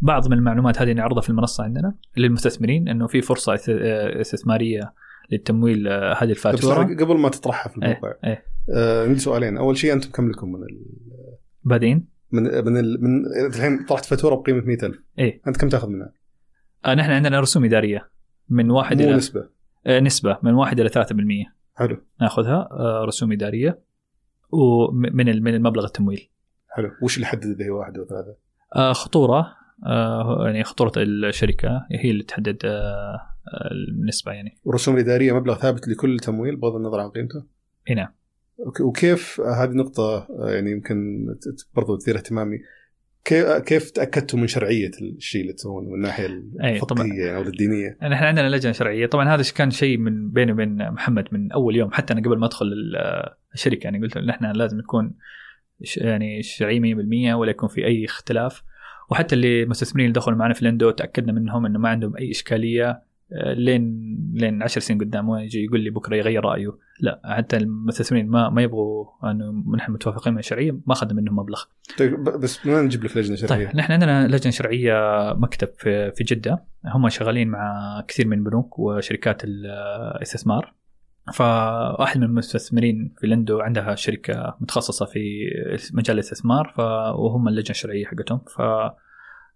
بعض 0.00 0.28
من 0.28 0.36
المعلومات 0.36 0.82
هذه 0.82 0.92
نعرضها 0.92 1.20
في 1.20 1.30
المنصة 1.30 1.64
عندنا 1.64 1.94
للمستثمرين 2.16 2.88
إنه 2.88 3.06
في 3.06 3.20
فرصة 3.20 3.52
آه، 3.68 4.20
استثمارية 4.20 4.92
للتمويل 5.32 5.88
آه، 5.88 6.12
هذه 6.12 6.18
طيب 6.18 6.30
الفاتورة. 6.30 6.82
قبل 6.82 7.18
ما 7.18 7.28
تطرحها 7.28 7.70
في 7.70 7.76
الموقع 7.76 8.12
إيه. 8.24 8.44
آه 8.74 9.06
عندي 9.06 9.18
سؤالين. 9.18 9.56
أول 9.58 9.76
شيء 9.76 9.92
أنتم 9.92 10.10
كم 10.10 10.30
لكم 10.30 10.52
من 10.52 10.62
ال... 10.62 10.86
بعدين؟ 11.64 12.08
من 12.32 12.42
من 12.42 12.76
ال... 12.76 13.04
من 13.04 13.22
الحين 13.46 13.84
طرحت 13.84 14.04
فاتورة 14.04 14.34
بقيمة 14.34 14.60
100000 14.60 14.98
إيه. 15.18 15.40
أنت 15.46 15.56
كم 15.56 15.68
تأخذ 15.68 15.88
منها؟ 15.88 16.12
آه 16.84 16.94
نحن 16.94 17.10
عندنا 17.10 17.40
رسوم 17.40 17.64
إدارية. 17.64 18.10
من 18.48 18.70
واحد 18.70 19.00
إلى 19.00 19.16
نسبة. 19.16 19.48
آه 19.86 20.00
نسبة. 20.00 20.38
من 20.42 20.52
واحد 20.54 20.80
إلى 20.80 20.88
3% 20.88 20.96
حلو. 21.74 21.96
ناخذها 22.20 22.68
آه 22.70 23.04
رسوم 23.04 23.32
إدارية. 23.32 23.78
ومن 24.52 25.42
من 25.42 25.54
المبلغ 25.54 25.84
التمويل. 25.84 26.28
حلو. 26.68 26.90
وش 27.02 27.16
اللي 27.16 27.26
يحدد 27.26 27.44
إذا 27.46 27.64
هي 27.64 27.70
واحد 27.70 27.98
أو 27.98 28.04
ثلاثة؟ 28.04 28.36
آه 28.76 28.92
خطورة. 28.92 29.46
آه 29.86 30.42
يعني 30.44 30.64
خطورة 30.64 30.92
الشركة. 30.96 31.86
هي 31.92 32.10
اللي 32.10 32.22
تحدد 32.22 32.58
آه 32.64 33.35
النسبة 33.72 34.32
يعني. 34.32 34.56
والرسوم 34.64 34.94
الاداريه 34.94 35.32
مبلغ 35.32 35.54
ثابت 35.58 35.88
لكل 35.88 36.18
تمويل 36.18 36.56
بغض 36.56 36.74
النظر 36.76 37.00
عن 37.00 37.10
قيمته؟ 37.10 37.44
إي 37.90 37.94
نعم. 37.94 38.08
وكيف 38.80 39.40
هذه 39.40 39.70
نقطة 39.70 40.16
آه، 40.30 40.50
يعني 40.50 40.70
يمكن 40.70 41.26
برضو 41.74 41.96
تثير 41.96 42.16
اهتمامي. 42.16 42.58
كيف 43.64 43.90
تأكدتوا 43.90 44.38
من 44.38 44.46
شرعية 44.46 44.90
الشيء 45.02 45.42
اللي 45.42 45.52
تسوونه 45.52 45.88
من 45.88 45.94
الناحيه. 45.94 46.26
الفقهية 46.26 47.24
يعني 47.24 47.36
أو 47.36 47.42
الدينية؟ 47.42 47.98
نحن 48.02 48.24
عندنا 48.24 48.48
لجنة 48.48 48.72
شرعية. 48.72 49.06
طبعا 49.06 49.34
هذا 49.34 49.42
كان 49.56 49.70
شيء 49.70 49.98
من 49.98 50.30
بيني 50.30 50.52
وبين 50.52 50.90
محمد 50.90 51.24
من 51.32 51.52
أول 51.52 51.76
يوم 51.76 51.90
حتى 51.92 52.12
أنا 52.12 52.22
قبل 52.22 52.38
ما 52.38 52.46
أدخل 52.46 52.66
ال- 52.66 53.32
الشركة. 53.54 53.84
يعني 53.84 54.00
قلت 54.00 54.16
له 54.16 54.22
نحن 54.26 54.44
لازم 54.44 54.78
نكون 54.78 55.14
يعني 55.96 56.42
شرعي 56.42 56.80
100% 56.80 57.34
ولا 57.34 57.50
يكون 57.50 57.68
في 57.68 57.84
أي 57.86 58.04
اختلاف. 58.04 58.62
وحتى 59.10 59.34
اللي 59.34 59.62
المستثمرين 59.62 60.06
اللي 60.06 60.14
دخلوا 60.14 60.38
معنا 60.38 60.54
في 60.54 60.64
لندو 60.64 60.90
تأكدنا 60.90 61.32
منهم 61.32 61.66
إنه 61.66 61.78
ما 61.78 61.88
عندهم 61.88 62.16
أي 62.16 62.30
إشكالية. 62.30 62.90
آه، 62.90 63.05
لين 63.30 64.16
لين 64.34 64.62
10 64.62 64.80
سنين 64.80 65.00
قدام 65.00 65.30
ما 65.30 65.42
يجي 65.42 65.64
يقول 65.64 65.80
لي 65.80 65.90
بكرة 65.90 66.16
يغير 66.16 66.44
رأيه. 66.44 66.78
لا 67.00 67.20
حتى 67.24 67.56
المستثمرين 67.56 68.28
ما 68.28 68.50
ما 68.50 68.62
يبغوا 68.62 69.06
أنه 69.30 69.64
نحن 69.76 69.92
متوافقين 69.92 70.32
مع 70.32 70.38
الشرعية 70.38 70.72
ما 70.72 70.92
اخذنا 70.92 71.20
منهم 71.20 71.36
مبلغ. 71.36 71.62
طيب 71.98 72.24
بس 72.24 72.66
من 72.66 72.74
وين 72.74 72.84
نجيب 72.84 73.04
لك 73.04 73.16
لجنة 73.16 73.36
شرعية؟ 73.36 73.66
طيب 73.66 73.76
نحن 73.76 73.92
عندنا 73.92 74.28
لجنة 74.28 74.50
شرعية 74.50 74.94
مكتب 75.36 75.68
في 75.78 76.12
في 76.12 76.24
جدة. 76.24 76.64
هم 76.84 77.08
شغالين 77.08 77.48
مع 77.48 78.00
كثير 78.08 78.26
من 78.26 78.38
البنوك 78.38 78.78
وشركات 78.78 79.42
الاستثمار. 79.44 80.74
فواحد 81.32 82.18
من 82.18 82.24
المستثمرين 82.24 83.14
في 83.18 83.26
لندو 83.26 83.60
عندها 83.60 83.94
شركة 83.94 84.56
متخصصة 84.60 85.06
في 85.06 85.50
مجال 85.92 86.14
الاستثمار 86.14 86.72
ف... 86.76 86.80
وهم 87.18 87.48
اللجنة 87.48 87.70
الشرعية 87.70 88.06
حقتهم. 88.06 88.40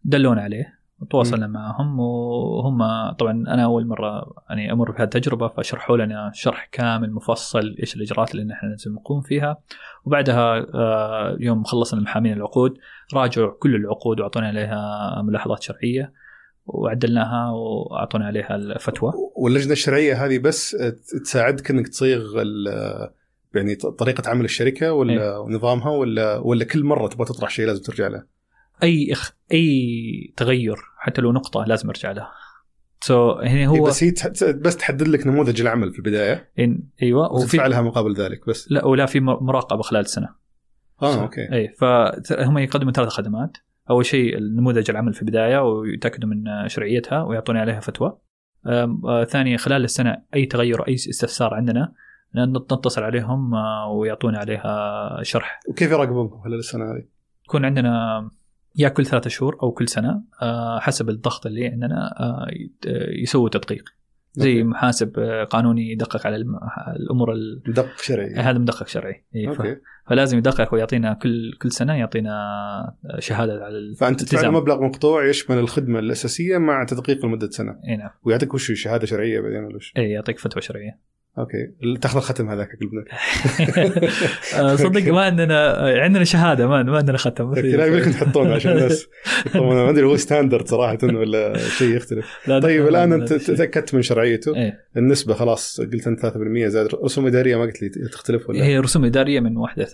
فدلونا 0.04 0.42
عليه. 0.42 0.79
وتواصلنا 1.00 1.46
معهم 1.46 2.00
وهم 2.00 2.78
طبعا 3.10 3.32
أنا 3.32 3.64
أول 3.64 3.86
مرة 3.86 4.34
يعني 4.48 4.72
أمر 4.72 4.90
بهذه 4.90 5.02
التجربة 5.02 5.48
فشرحوا 5.48 5.96
لنا 5.96 6.30
شرح 6.34 6.68
كامل 6.72 7.12
مفصل 7.12 7.76
إيش 7.80 7.96
الإجراءات 7.96 8.34
اللي 8.34 8.44
نحن 8.44 8.66
لازم 8.66 8.92
نقوم 8.94 9.20
فيها. 9.20 9.56
وبعدها 10.04 10.66
آه، 10.74 11.36
يوم 11.40 11.64
خلصنا 11.64 12.00
المحامين 12.00 12.32
العقود 12.32 12.78
راجعوا 13.14 13.52
كل 13.58 13.74
العقود 13.74 14.20
وأعطونا 14.20 14.46
عليها 14.46 15.22
ملاحظات 15.22 15.62
شرعية 15.62 16.12
وعدلناها 16.66 17.50
وأعطونا 17.50 18.26
عليها 18.26 18.56
الفتوى. 18.56 19.12
واللجنة 19.36 19.72
الشرعية 19.72 20.26
هذه 20.26 20.38
بس 20.38 20.76
تساعدك 21.24 21.70
إنك 21.70 21.88
تصيغ 21.88 22.42
يعني 23.54 23.74
طريقة 23.74 24.30
عمل 24.30 24.44
الشركة 24.44 24.92
ولا 24.92 25.46
نظامها 25.48 25.90
ولا 25.90 26.38
ولا 26.38 26.64
كل 26.64 26.84
مرة 26.84 27.08
تبغى 27.08 27.24
تطرح 27.24 27.50
شيء 27.50 27.66
لازم 27.66 27.82
ترجع 27.82 28.08
له؟ 28.08 28.39
أي 28.82 29.12
إخ... 29.12 29.32
أي 29.52 30.34
تغير 30.36 30.76
حتى 30.98 31.20
لو 31.20 31.32
نقطة 31.32 31.64
لازم 31.64 31.88
أرجع 31.88 32.12
لها 32.12 32.30
سو 33.00 33.34
so, 33.34 33.44
هنا 33.44 33.66
هو 33.66 33.76
هو 33.76 33.84
بس 33.84 34.04
هي 34.04 34.10
تح- 34.10 34.50
بس 34.50 34.76
تحدد 34.76 35.08
لك 35.08 35.26
نموذج 35.26 35.60
العمل 35.60 35.92
في 35.92 35.98
البداية. 35.98 36.50
إن... 36.58 36.82
أيوه 37.02 37.32
وتدفع 37.32 37.66
لها 37.66 37.82
مقابل 37.82 38.14
ذلك 38.14 38.46
بس. 38.48 38.72
لا 38.72 38.84
ولا 38.84 39.06
في 39.06 39.20
مر- 39.20 39.42
مراقبة 39.42 39.82
خلال 39.82 40.06
سنه 40.06 40.28
آه 41.02 41.22
أوكي. 41.22 41.52
اي 41.52 41.68
فهم 41.68 42.58
يقدموا 42.58 42.92
ثلاث 42.92 43.08
خدمات. 43.08 43.56
أول 43.90 44.06
شيء 44.06 44.38
النموذج 44.38 44.90
العمل 44.90 45.14
في 45.14 45.22
البداية 45.22 45.58
ويتأكدوا 45.58 46.28
من 46.28 46.68
شرعيتها 46.68 47.22
ويعطوني 47.22 47.58
عليها 47.58 47.80
فتوى. 47.80 48.18
آه، 48.66 49.24
ثانيا 49.24 49.56
خلال 49.56 49.84
السنة 49.84 50.22
أي 50.34 50.46
تغير 50.46 50.88
أي 50.88 50.94
استفسار 50.94 51.54
عندنا 51.54 51.92
نتصل 52.72 53.02
عليهم 53.02 53.54
آه، 53.54 53.90
ويعطونا 53.90 54.38
عليها 54.38 55.22
شرح. 55.22 55.60
وكيف 55.68 55.90
يراقبونكم 55.90 56.40
خلال 56.40 56.58
السنة 56.58 56.84
هذه؟ 56.84 57.04
يكون 57.44 57.64
عندنا 57.64 58.30
يا 58.76 58.88
كل 58.88 59.06
ثلاثة 59.06 59.30
شهور 59.30 59.58
أو 59.62 59.72
كل 59.72 59.88
سنة 59.88 60.22
آه، 60.42 60.78
حسب 60.78 61.08
الضغط 61.08 61.46
اللي 61.46 61.66
عندنا 61.66 62.14
آه، 62.20 62.46
يسووا 63.22 63.48
تدقيق. 63.48 63.84
زي 64.32 64.52
أوكي. 64.52 64.62
محاسب 64.62 65.18
آه، 65.18 65.44
قانوني 65.44 65.92
يدقق 65.92 66.26
على 66.26 66.36
الأمور 66.96 67.32
ال... 67.32 67.62
دق 67.66 67.98
شرعي. 67.98 68.34
هذا 68.34 68.58
مدقق 68.58 68.86
شرعي. 68.86 69.24
إيه، 69.34 69.50
ف... 69.50 69.62
فلازم 70.06 70.38
يدقق 70.38 70.74
ويعطينا 70.74 71.14
كل 71.14 71.52
كل 71.62 71.72
سنة 71.72 71.94
يعطينا 71.94 72.96
شهادة 73.18 73.64
على 73.64 73.94
فأنت 73.94 74.24
تدفع. 74.24 74.50
مبلغ 74.50 74.82
مقطوع 74.82 75.26
يشمل 75.26 75.58
الخدمة 75.58 75.98
الأساسية 75.98 76.58
مع 76.58 76.84
تدقيق 76.84 77.26
لمدة 77.26 77.50
سنة. 77.50 77.76
اي 77.88 77.96
نعم. 77.96 78.10
ويعطيك 78.22 78.54
وش 78.54 78.72
شهادة 78.72 79.06
شرعية 79.06 79.40
بعدين 79.40 79.64
ولا 79.64 79.76
وش؟ 79.76 79.92
اي 79.96 80.10
يعطيك 80.10 80.38
فتوى 80.38 80.62
شرعية. 80.62 80.98
أوكي. 81.38 81.96
تاخذ 82.00 82.16
الختم 82.16 82.50
هذاك 82.50 82.68
حق 82.68 82.78
البنوك 82.82 83.06
آه، 84.54 84.76
صدق 84.76 85.12
ما 85.12 85.20
عندنا 85.20 85.72
عندنا 86.02 86.24
شهادة 86.24 86.66
ما 86.66 86.82
ما 86.82 86.96
عندنا 86.96 87.18
ختم. 87.18 87.54
لا 87.54 87.86
يمكن 87.86 88.10
تحطونه 88.10 88.54
عشان 88.54 88.72
الناس 88.72 89.06
طبعا 89.54 89.74
ما 89.74 89.90
أدري 89.90 90.06
هو 90.06 90.16
standard 90.16 90.68
صراحة 90.68 90.98
ولا 91.02 91.58
شيء 91.58 91.96
يختلف. 91.96 92.26
طيب 92.46 92.88
الآن 92.88 93.12
أنت. 93.12 93.32
تاكدت 93.32 93.94
من 93.94 94.02
شرعيته. 94.02 94.56
إيه. 94.56 94.78
النسبة 94.96 95.34
خلاص 95.34 95.80
قلت 95.80 96.06
أنت 96.06 96.26
3% 96.26 96.66
زائد 96.66 96.88
رسوم 97.04 97.26
إدارية 97.26 97.56
ما 97.56 97.62
قلت 97.62 97.82
لي 97.82 97.88
تختلف 97.88 98.48
ولا؟ 98.48 98.64
هي 98.64 98.78
رسوم 98.78 99.04
إدارية 99.04 99.40
من 99.40 99.56
1 99.56 99.80
ل 99.80 99.86
3% 99.86 99.90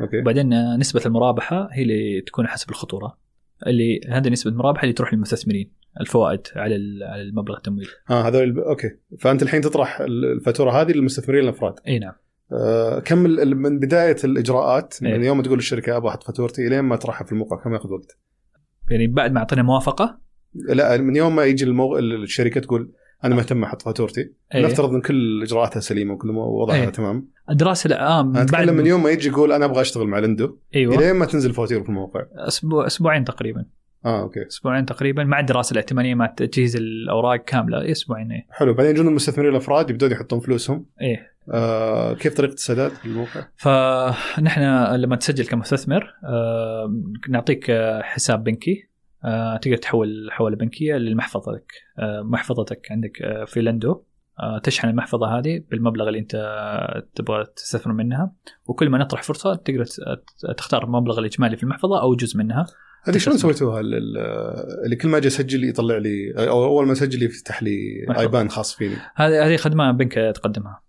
أوكي. 0.00 0.20
وبعدين 0.20 0.52
آه، 0.52 0.76
نسبة 0.76 1.02
المرابحة 1.06 1.68
هي 1.72 1.82
اللي 1.82 2.20
تكون 2.26 2.46
حسب 2.46 2.70
الخطورة. 2.70 3.18
اللي 3.66 4.00
هذه 4.10 4.28
نسبة 4.28 4.50
المرابحة 4.50 4.82
اللي 4.82 4.92
تروح 4.92 5.14
للمستثمرين. 5.14 5.77
الفوائد 6.00 6.40
على 6.56 6.74
على 7.04 7.22
المبلغ 7.22 7.56
التمويل 7.56 7.88
آه 8.10 8.28
هذول 8.28 8.42
الب- 8.42 8.58
أوكي. 8.58 8.90
فأنت 9.20 9.42
الحين 9.42 9.60
تطرح 9.60 10.00
الفاتورة 10.00 10.70
هذه 10.70 10.92
للمستثمرين 10.92 11.44
الأفراد. 11.44 11.74
إي 11.88 11.98
نعم. 11.98 12.12
آه 12.52 12.98
كم 12.98 13.26
ال- 13.26 13.56
من 13.56 13.78
بداية 13.78 14.16
الإجراءات؟ 14.24 14.94
إيه. 15.04 15.16
من 15.18 15.24
يوم 15.24 15.36
ما 15.36 15.42
تقول 15.42 15.56
للشركه 15.58 15.96
أبغى 15.96 16.08
أحط 16.10 16.22
فاتورتي 16.22 16.66
إلين 16.66 16.80
ما 16.80 16.94
اطرحها 16.94 17.24
في 17.24 17.32
الموقع 17.32 17.56
كم 17.56 17.72
ياخذ 17.74 17.92
وقت؟ 17.92 18.18
يعني 18.90 19.06
بعد 19.06 19.32
ما 19.32 19.38
أعطينا 19.38 19.62
موافقة؟ 19.62 20.18
لا 20.54 20.96
من 20.96 21.16
يوم 21.16 21.36
ما 21.36 21.44
يجي 21.44 21.64
المو... 21.64 21.98
الشركة 21.98 22.60
تقول 22.60 22.92
أنا 23.24 23.34
مهتم 23.34 23.62
أحط 23.62 23.82
فاتورتي 23.82 24.32
إيه. 24.54 24.66
نفترض 24.66 24.94
إن 24.94 25.00
كل 25.00 25.42
إجراءاتها 25.42 25.80
سليمة 25.80 26.14
وكل 26.14 26.30
وضعها 26.30 26.76
إيه. 26.76 26.88
تمام. 26.88 27.28
الدراسة 27.50 27.88
لا 27.88 28.06
آه 28.08 28.32
أتكلم 28.36 28.74
من 28.74 28.86
يوم 28.86 29.02
ما 29.02 29.10
يجي 29.10 29.28
يقول 29.28 29.52
أنا 29.52 29.64
أبغى 29.64 29.80
أشتغل 29.80 30.06
مع 30.06 30.18
لندو 30.18 30.58
أيوه. 30.74 30.94
إلين 30.94 31.12
ما 31.16 31.26
تنزل 31.26 31.52
فواتير 31.52 31.82
في 31.82 31.88
الموقع. 31.88 32.20
أسبوع 32.34 32.86
أسبوعين 32.86 33.24
تقريبا. 33.24 33.64
آه 34.04 34.22
أوكي. 34.22 34.46
أسبوعين 34.46 34.86
تقريبا 34.86 35.24
مع 35.24 35.40
الدراسة 35.40 35.72
الائتمانية 35.72 36.14
مع 36.14 36.26
تجهيز 36.26 36.76
الأوراق 36.76 37.44
كاملة 37.44 37.90
أسبوعين 37.90 38.32
إيه. 38.32 38.46
حلو. 38.50 38.74
بعدين 38.74 38.90
يجون 38.92 39.08
المستثمرين 39.08 39.50
الأفراد 39.50 39.90
يبدون 39.90 40.12
يحطون 40.12 40.40
فلوسهم. 40.40 40.86
إيه. 41.00 41.38
آه 41.52 42.14
كيف 42.14 42.34
طريقة 42.36 42.52
السداد 42.52 42.90
في 42.90 43.06
الموقع؟ 43.06 43.46
فنحن 43.56 44.60
لما 44.94 45.16
تسجل 45.16 45.46
كمستثمر 45.46 46.14
آه، 46.24 47.02
نعطيك 47.28 47.70
حساب 48.02 48.44
بنكي. 48.44 48.88
آه، 49.24 49.56
تقدر 49.56 49.76
تحول 49.76 50.28
حولة 50.30 50.56
بنكية 50.56 50.94
لمحفظتك. 50.96 51.72
آه، 51.98 52.22
محفظتك 52.22 52.86
عندك 52.90 53.22
آه، 53.22 53.44
في 53.44 53.60
لندو. 53.60 54.02
آه، 54.40 54.58
تشحن 54.58 54.88
المحفظة 54.88 55.38
هذه 55.38 55.62
بالمبلغ 55.70 56.08
اللي 56.08 56.18
أنت 56.18 56.36
تبغى 57.14 57.44
تستثمر 57.56 57.92
منها. 57.92 58.32
وكل 58.66 58.88
ما 58.88 58.98
نطرح 58.98 59.22
فرصة 59.22 59.54
تقدر 59.54 59.84
تختار 60.56 60.84
المبلغ 60.84 61.18
الإجمالي 61.18 61.56
في 61.56 61.62
المحفظة 61.62 62.02
أو 62.02 62.14
جزء 62.14 62.38
منها. 62.38 62.66
هذه 63.08 63.18
شلون. 63.18 63.36
سويتوها 63.36 63.80
ال- 63.80 63.94
ال- 63.94 64.84
اللي 64.84 64.96
كل 64.96 65.08
ما 65.08 65.16
أجي 65.18 65.28
أسجل 65.28 65.68
يطلع 65.68 65.96
لي 65.98 66.34
أو 66.48 66.64
أول 66.64 66.86
ما 66.86 66.92
أسجل 66.92 67.22
يفتح 67.22 67.62
لي. 67.62 68.06
ايبان 68.18 68.50
خاص 68.50 68.74
فيني 68.74 68.94
هذه 69.16 69.46
هذه 69.46 69.56
خدمة 69.56 69.90
بنك 69.92 70.12
تقدمها 70.34 70.82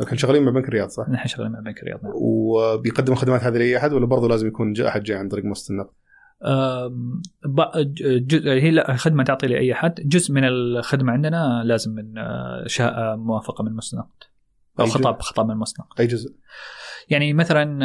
لكن 0.00 0.16
شغالين 0.16 0.42
مع 0.42 0.50
بنك 0.50 0.68
الرياض 0.68 0.88
صح؟ 0.88 1.08
نحن 1.08 1.28
شغالين 1.28 1.52
مع 1.52 1.60
بنك 1.60 1.78
الرياض 1.82 2.02
نعم. 2.02 2.12
وبيقدم 2.14 3.12
الخدمات 3.12 3.44
هذه 3.44 3.58
لأي 3.58 3.76
أحد 3.76 3.92
ولا 3.92 4.06
برضه 4.06 4.28
لازم 4.28 4.46
يكون 4.46 4.72
جاء 4.72 4.88
أحد 4.88 5.02
جاي 5.02 5.16
عن 5.18 5.28
طريق 5.28 5.44
مؤسسة 5.44 5.72
النقد؟ 5.72 5.90
أم، 6.44 7.22
ب- 7.44 7.78
ج- 7.94 8.26
ج- 8.26 8.48
هي 8.48 8.70
لا 8.70 8.96
خدمة 8.96 9.24
تعطي 9.24 9.46
لأي 9.46 9.72
أحد 9.72 9.94
جزء 10.04 10.32
من 10.34 10.44
الخدمة 10.44 11.12
عندنا 11.12 11.62
لازم 11.64 11.94
من 11.94 12.18
آه، 12.18 12.64
شهاده 12.66 13.16
موافقة 13.16 13.64
من 13.64 13.72
مستند 13.76 14.04
أو 14.80 14.84
أي 14.84 14.90
خطاب 14.90 15.20
خطاب 15.22 15.48
من 15.48 15.56
مستند 15.56 15.86
أي 16.00 16.06
جزء؟ 16.06 16.30
يعني 17.10 17.32
مثلا 17.32 17.84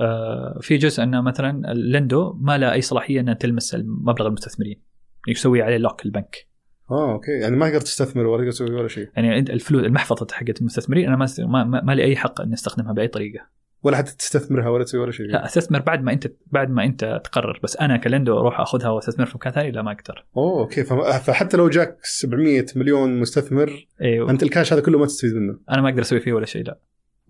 آه، 0.00 0.58
في 0.60 0.76
جزء 0.76 1.02
إنه 1.02 1.20
مثلا 1.20 1.72
اللندو 1.72 2.32
ما 2.40 2.58
له 2.58 2.72
أي 2.72 2.80
صلاحية 2.80 3.20
إنها 3.20 3.34
تلمس 3.34 3.76
مبلغ 3.84 4.26
المستثمرين. 4.26 4.82
يسوي 5.28 5.62
عليه 5.62 5.76
لوك 5.76 6.06
البنك. 6.06 6.50
آه 6.90 7.12
أوكي. 7.12 7.32
يعني 7.32 7.56
ما 7.56 7.68
تقدر 7.68 7.80
تستثمر 7.80 8.26
ولا 8.26 8.38
تقدر 8.38 8.50
تسوي 8.50 8.74
ولا 8.74 8.88
شيء. 8.88 9.08
يعني 9.16 9.38
الفلوس 9.38 9.84
المحفظة 9.84 10.26
حقت 10.32 10.60
المستثمرين 10.60 11.06
أنا 11.06 11.16
ما 11.16 11.64
ما, 11.64 11.80
ما, 11.80 11.92
لي 11.92 12.04
أي 12.04 12.16
حق 12.16 12.40
إني 12.40 12.54
أستخدمها 12.54 12.92
بأي 12.92 13.08
طريقة. 13.08 13.46
ولا 13.82 13.96
حتى 13.96 14.16
تستثمرها 14.16 14.68
ولا 14.68 14.84
تسوي 14.84 15.00
ولا 15.00 15.12
شيء. 15.12 15.26
لا 15.26 15.44
أستثمر 15.44 15.80
بعد 15.80 16.02
ما 16.02 16.12
أنت 16.12 16.32
بعد 16.46 16.70
ما 16.70 16.84
أنت 16.84 17.20
تقرر. 17.24 17.60
بس 17.62 17.76
أنا 17.76 17.96
ك 17.96 18.03
ليندو 18.03 18.38
أروح 18.38 18.60
أخذها 18.60 18.88
وأستثمر 18.88 19.26
في 19.26 19.32
مكان 19.34 19.52
ثاني؟ 19.52 19.70
لا 19.70 19.82
ما 19.82 19.92
أقدر. 19.92 20.26
أوه 20.36 20.60
okay. 20.60 20.84
فحتى 21.24 21.56
لو 21.56 21.68
جاك 21.68 21.98
700 22.02 22.66
مليون 22.76 23.20
مستثمر 23.20 23.86
أيوه 24.02 24.30
أنت 24.30 24.42
الكاش 24.42 24.72
هذا 24.72 24.82
كله 24.82 24.98
ما 24.98 25.06
تستفيد 25.06 25.34
منه. 25.34 25.58
أنا 25.70 25.82
ما 25.82 25.88
أقدر 25.88 26.00
أسوي 26.00 26.20
فيه 26.20 26.32
ولا 26.32 26.46
شيء 26.46 26.64
لا. 26.64 26.78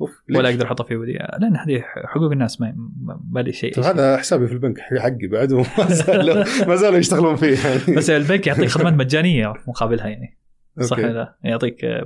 أوف 0.01 0.23
ولا؟ 0.37 0.49
أقدر 0.51 0.67
أحطه 0.67 0.85
في 0.85 0.97
وديعه 0.97 1.39
لأن 1.39 1.57
هذه 1.57 1.85
حقوق 2.05 2.33
الناس 2.33 2.61
ما 2.61 2.75
ما- 3.31 3.41
لي 3.41 3.53
شيء. 3.53 3.75
طيب 3.75 3.85
هذا 3.85 4.17
حسابي 4.17 4.47
في 4.47 4.53
البنك 4.53 4.79
حقي 4.81 5.27
بعد. 5.27 5.53
وما 5.59 5.87
زالوا 5.89 6.45
ما 6.67 6.77
زالوا 6.77 6.99
يشتغلون 6.99 7.37
فيه 7.37 7.57
يعني. 7.69 7.97
بس 7.97 8.11
البنك 8.11 8.47
يعطيك 8.47 8.69
خدمات 8.79 8.93
مجانية 8.95 9.53
مقابلها 9.69 10.07
يعني. 10.09 10.39
صح. 10.81 10.99
لا؟ 10.99 11.37
يعطيك 11.45 12.05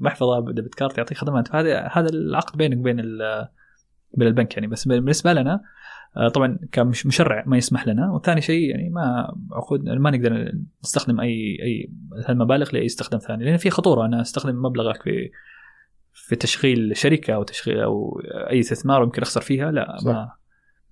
محفظة 0.00 0.52
ديبت 0.52 0.74
كارت 0.74 0.98
يعطيك 0.98 1.18
خدمات. 1.18 1.48
فهذا 1.48 1.88
هذا 1.92 2.08
العقد 2.08 2.58
بينك 2.58 2.78
وبين 2.78 2.96
بين 4.14 4.28
البنك 4.28 4.54
يعني. 4.54 4.66
بس 4.66 4.88
بالنسبة 4.88 5.32
لنا 5.32 5.60
آه، 6.16 6.28
طبعا 6.28 6.58
كمشرع 6.72 7.44
ما 7.46 7.56
يسمح 7.56 7.86
لنا. 7.88 8.12
وثاني 8.12 8.40
شيء 8.40 8.70
يعني 8.70 8.90
ما 8.90 9.34
عقود 9.52 9.84
ما 9.88 10.10
نقدر 10.10 10.52
نستخدم 10.84 11.20
اي 11.20 11.58
أي 11.62 11.90
هالمبالغ 12.28 12.70
لأي 12.72 12.86
استخدام 12.86 13.20
ثاني. 13.20 13.44
لأن 13.44 13.56
في 13.56 13.70
خطورة 13.70 14.06
أنا 14.06 14.20
أستخدم 14.20 14.62
مبلغك 14.62 15.02
في 15.02 15.30
في 16.12 16.36
تشغيل 16.36 16.96
شركة 16.96 17.34
أو 17.34 17.42
تشغيل 17.42 17.80
أو 17.80 18.20
أي 18.50 18.60
استثمار 18.60 19.00
ويمكن 19.00 19.22
أخسر 19.22 19.40
فيها 19.40 19.70
لا 19.70 19.96
صح. 19.98 20.06
ما 20.06 20.30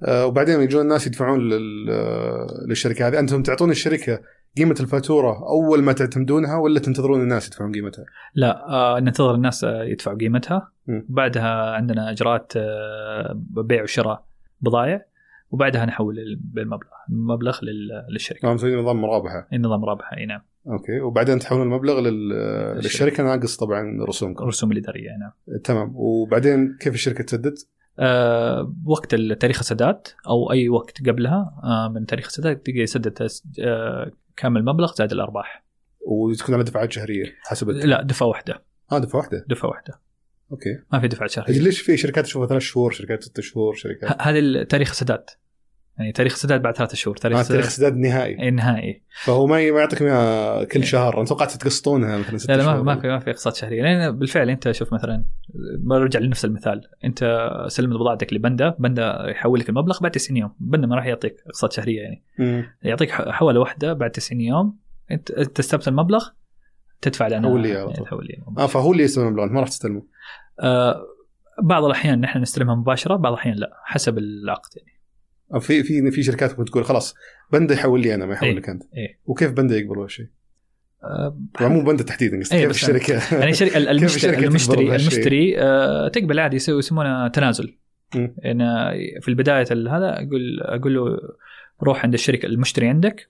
آه، 0.04 0.26
وبعدين 0.26 0.60
يجون 0.60 0.82
الناس 0.82 1.06
يدفعون 1.06 1.52
آه، 1.90 2.46
للشركة 2.68 3.08
هذه 3.08 3.18
أنتم 3.18 3.42
تعطون 3.42 3.70
الشركة 3.70 4.20
قيمة 4.56 4.76
الفاتورة 4.80 5.48
أول 5.48 5.82
ما 5.82 5.92
تعتمدونها 5.92 6.56
ولا 6.56 6.80
تنتظرون 6.80 7.20
الناس 7.20 7.46
يدفعون 7.46 7.72
قيمتها؟ 7.72 8.04
لا 8.34 8.68
آه 8.68 9.00
ننتظر 9.00 9.34
الناس 9.34 9.62
يدفعوا 9.64 10.18
قيمتها. 10.18 10.72
بعدها 10.88 11.70
عندنا 11.74 12.10
إجراءات 12.10 12.52
آه، 12.56 13.32
بيع 13.40 13.82
وشراء 13.82 14.24
بضائع 14.60 15.04
وبعدها 15.50 15.84
نحول 15.86 16.16
المبلغ 17.08 17.58
لل- 17.64 18.06
للشركة 18.12 18.38
نظام 18.44 18.54
مسويين 18.54 18.78
نظام 18.78 19.00
مرابحة 19.00 19.48
النظام 19.52 19.84
رابحه 19.84 20.16
إي 20.16 20.26
نعم 20.26 20.40
أوكي. 20.66 21.00
وبعدين 21.00 21.38
تحولون 21.38 21.66
المبلغ 21.66 22.00
لل... 22.00 22.28
للشركة. 22.76 23.22
ناقص 23.22 23.56
طبعا 23.56 24.04
رسومكم 24.08 24.42
الرسوم 24.42 24.72
الاداريه 24.72 25.10
نعم. 25.20 25.58
تمام. 25.58 25.92
وبعدين 25.94 26.76
كيف 26.80 26.94
الشركة 26.94 27.24
تسدد؟ 27.24 27.54
آه 27.98 28.74
وقت 28.84 29.14
تاريخ 29.14 29.58
السداد 29.58 30.06
أو 30.26 30.52
أي 30.52 30.68
وقت 30.68 31.08
قبلها 31.08 31.60
آه 31.64 31.92
من 31.94 32.06
تاريخ 32.06 32.26
السداد 32.26 32.56
تقدر 32.56 32.78
يسدد 32.78 33.28
آه 33.60 34.10
كامل 34.36 34.60
المبلغ 34.60 34.94
زائد 34.94 35.12
الأرباح. 35.12 35.64
وتكون 36.06 36.54
على 36.54 36.64
دفعات 36.64 36.92
شهرية 36.92 37.24
حسب 37.42 37.70
لا 37.70 38.02
دفعة 38.02 38.26
واحدة. 38.26 38.62
آه 38.92 38.98
دفعة 38.98 39.18
واحدة. 39.18 39.44
دفعة 39.48 39.68
واحدة. 39.68 40.00
أوكي. 40.52 40.78
ما 40.92 41.00
في 41.00 41.08
دفعة 41.08 41.28
شهرية. 41.28 41.58
ليش 41.58 41.80
في 41.80 41.96
شركات 41.96 42.24
تشوفها 42.24 42.48
ثلاث 42.48 42.62
شهور 42.62 42.90
شركات 42.90 43.22
ست 43.22 43.40
شهور 43.40 43.74
شركات؟ 43.74 44.22
هذه 44.22 44.62
تاريخ 44.62 44.90
السداد. 44.90 45.24
يعني 46.00 46.12
تاريخ 46.12 46.32
السداد 46.32 46.62
بعد 46.62 46.76
ثلاثة 46.76 46.94
شهور 46.94 47.16
تاريخ 47.16 47.36
آه 47.36 47.40
السداد 47.40 47.58
تاريخ 47.58 47.70
سداد 47.70 47.96
نهائي. 47.96 48.48
النهائي 48.48 49.02
فهو 49.24 49.46
ما 49.46 49.60
يعطيك 49.60 50.02
اياها 50.02 50.64
كل 50.64 50.84
شهر. 50.84 51.16
أنا 51.16 51.24
توقعت 51.24 51.52
تقسطونها 51.52 52.18
مثلا 52.18 52.56
لا 52.56 52.62
لا 52.62 52.66
ما, 52.66 52.82
ما 52.82 53.00
في 53.00 53.08
ما 53.08 53.18
في 53.18 53.30
اقساط 53.30 53.54
شهريه 53.54 53.82
لأن 53.82 54.18
بالفعل 54.18 54.50
أنت 54.50 54.70
شوف 54.70 54.92
مثلا 54.92 55.24
برجع 55.78 56.20
لنفس 56.20 56.44
المثال. 56.44 56.80
أنت 57.04 57.50
سلمت 57.68 57.96
بضاعتك 57.96 58.32
لبندا. 58.32 58.74
بندا 58.78 59.30
يحول 59.30 59.60
لك 59.60 59.68
المبلغ 59.68 59.98
بعد 60.00 60.10
90 60.10 60.36
يوم. 60.36 60.52
بندا 60.60 60.86
ما 60.86 60.96
راح 60.96 61.06
يعطيك 61.06 61.36
اقساط 61.46 61.72
شهريه 61.72 62.00
يعني. 62.00 62.22
مم. 62.38 62.64
يعطيك 62.82 63.10
حولة 63.10 63.60
واحدة 63.60 63.92
بعد 63.92 64.10
90 64.10 64.40
يوم. 64.40 64.78
انت 65.10 65.30
استلمت 65.30 65.88
المبلغ 65.88 66.28
تدفع 67.00 67.28
لنا 67.28 67.48
حول 67.48 67.62
لي 67.62 67.76
على 67.76 67.92
طول. 67.92 68.06
تحول 68.06 68.26
لي 68.26 68.34
المبلغ. 68.34 68.64
آه 68.64 68.66
فهو 68.66 68.92
اللي 68.92 69.02
يستلم 69.02 69.26
المبلغ 69.26 69.46
ما 69.52 69.60
راح 69.60 69.68
تستلمه. 69.68 70.02
آه 70.60 71.06
بعض 71.62 71.84
الأحيان 71.84 72.20
نحن 72.20 72.38
نستلمها 72.38 72.74
مباشرة 72.74 73.16
بعض 73.16 73.32
الأحيان 73.32 73.54
لا 73.54 73.70
حسب 73.84 74.18
العقد 74.18 74.70
يعني. 74.76 74.99
في 75.58 75.82
في 75.82 76.10
في 76.10 76.22
شركات 76.22 76.58
ممكن 76.58 76.70
تقول 76.70 76.84
خلاص 76.84 77.14
بندا 77.52 77.74
يحول 77.74 78.00
لي 78.00 78.14
أنا 78.14 78.26
ما 78.26 78.32
يحول 78.34 78.48
إيه. 78.48 78.56
لك 78.56 78.68
أنت 78.68 78.82
إيه. 78.96 79.18
وكيف 79.26 79.52
بندا 79.52 79.76
يقبل 79.76 79.96
هذا 79.96 80.04
الشيء؟ 80.06 80.26
آه 81.04 81.38
طبعا 81.58 81.68
مو 81.68 81.84
بندا 81.84 82.02
تحديدا 82.04 82.40
قصدي 82.40 82.56
إيه، 82.56 82.62
كيف 82.62 82.70
الشركة 82.70 83.38
يعني 83.38 83.52
شركة 83.52 83.76
ال- 83.76 83.88
كيف 83.98 84.08
المشتري 84.08 84.46
المشتري؟ 84.46 84.86
المشتري 84.96 85.60
آه 85.60 86.08
تقبل 86.08 86.38
عادي 86.38 86.56
يسوي 86.56 86.78
يسمونه 86.78 87.28
تنازل 87.28 87.76
مم. 88.14 88.34
يعني 88.38 88.64
في 89.20 89.28
البداية 89.28 89.64
ال- 89.70 89.88
هذا 89.88 90.12
أقول 90.14 90.60
أقول 90.60 90.94
له 90.94 91.18
روح 91.82 92.04
عند 92.04 92.14
الشركة 92.14 92.46
المشتري 92.46 92.88
عندك 92.88 93.28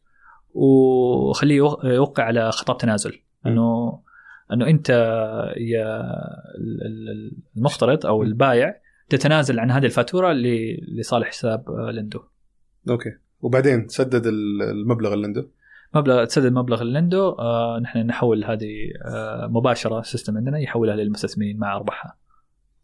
وخليه 0.55 1.57
يوق- 1.57 1.85
يوقع 1.85 2.25
على 2.25 2.53
خطاب 2.53 2.79
تنازل. 2.79 3.21
انه 3.47 3.99
إنه 4.53 4.67
أنت 4.67 4.91
يا 5.57 6.01
ال- 6.59 6.83
ال- 6.87 7.33
المقترض 7.57 8.07
أو 8.07 8.23
البايع 8.23 8.75
تتنازل 9.11 9.59
عن 9.59 9.71
هذه 9.71 9.85
الفاتورة 9.85 10.33
لصالح 10.99 11.29
حساب 11.29 11.65
آه، 11.71 11.91
لندو. 11.91 12.21
Okay. 12.91 13.11
وبعدين 13.41 13.89
سدد 13.89 14.27
ال- 14.27 14.63
المبلغ 14.63 15.13
عنده؟ 15.25 15.49
مبلغ 15.95 16.25
تسدد 16.25 16.53
مبلغ 16.53 16.83
الليندو 16.83 17.29
آه 17.31 17.79
نحن 17.83 17.99
نحول 17.99 18.45
هذه 18.45 18.69
آه 19.05 19.47
مباشرة 19.51 20.03
system 20.03 20.37
عندنا 20.37 20.59
يحولها 20.59 20.97
للمستثمرين 20.97 21.59
مع 21.59 21.77
أرباحها. 21.77 22.17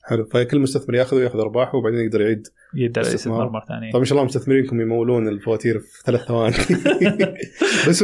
حلو. 0.05 0.25
فكل 0.25 0.59
مستثمر 0.59 0.95
ياخذ 0.95 1.17
وياخذ 1.17 1.39
أرباحه 1.39 1.77
وبعدين 1.79 2.01
يقدر 2.01 2.21
يعيد 2.21 2.47
يقدر. 2.75 3.01
يستثمر 3.01 3.49
مرة 3.51 3.65
ثانية. 3.69 3.93
طيب 3.93 4.01
إن 4.01 4.05
شاء 4.05 4.17
الله 4.19 4.25
مستثمرينكم 4.27 4.81
يمولون 4.81 5.29
الفواتير 5.29 5.79
في 5.79 6.03
ثلاث 6.07 6.21
ثواني. 6.21 6.57
بس 7.89 8.03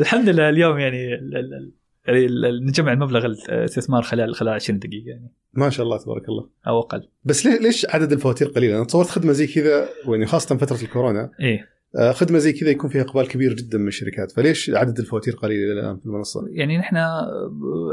الحمد 0.00 0.28
لله 0.28 0.48
اليوم 0.48 0.78
يعني 0.78 1.14
يعني 2.06 2.26
نجمع 2.60 2.92
المبلغ 2.92 3.26
الاستثمار 3.26 4.02
خلال 4.02 4.34
خلال 4.34 4.52
20 4.52 4.78
دقيقة 4.78 5.08
يعني. 5.08 5.32
ما 5.52 5.70
شاء 5.70 5.86
الله 5.86 5.98
تبارك 5.98 6.28
الله. 6.28 6.48
أو 6.66 6.80
أقل. 6.80 7.08
بس 7.24 7.46
ليش 7.46 7.86
عدد 7.90 8.12
الفواتير 8.12 8.48
قليل؟ 8.48 8.74
أنا 8.74 8.84
تصورت 8.84 9.08
خدمة 9.08 9.32
زي 9.32 9.46
كذا 9.46 9.88
يعني 10.08 10.26
خاصة 10.26 10.56
فترة 10.56 10.82
الكورونا 10.82 11.30
إيه. 11.40 11.74
آه، 11.98 12.12
خدمة 12.12 12.38
زي 12.38 12.52
كذا 12.52 12.70
يكون 12.70 12.90
فيها 12.90 13.02
إقبال 13.02 13.28
كبير 13.28 13.54
جدا 13.54 13.78
من 13.78 13.88
الشركات. 13.88 14.32
فليش 14.32 14.70
عدد 14.70 14.98
الفواتير 14.98 15.34
قليل 15.34 15.72
إلى 15.72 15.80
الآن 15.80 15.98
في 15.98 16.06
المنصة؟ 16.06 16.40
يعني 16.48 16.78
نحن 16.78 16.96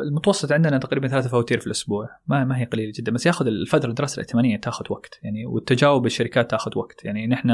المتوسط 0.08 0.52
عندنا 0.52 0.78
تقريبا 0.78 1.08
ثلاثة 1.08 1.30
فواتير 1.30 1.60
في 1.60 1.67
الأسبوع. 1.67 2.10
ما 2.28 2.45
ما 2.45 2.60
هي 2.60 2.65
قليلة 2.65 2.91
جدا 2.95 3.12
بس 3.12 3.26
ياخذ 3.26 3.47
الفترة 3.47 3.89
الدراسه 3.89 4.13
الائتمانية 4.15 4.58
تاخذ 4.58 4.86
وقت. 4.89 5.19
يعني 5.24 5.45
والتجاوب 5.45 6.06
الشركات 6.06 6.52
تاخذ 6.52 6.78
وقت. 6.78 7.06
يعني 7.06 7.28
نحن 7.28 7.50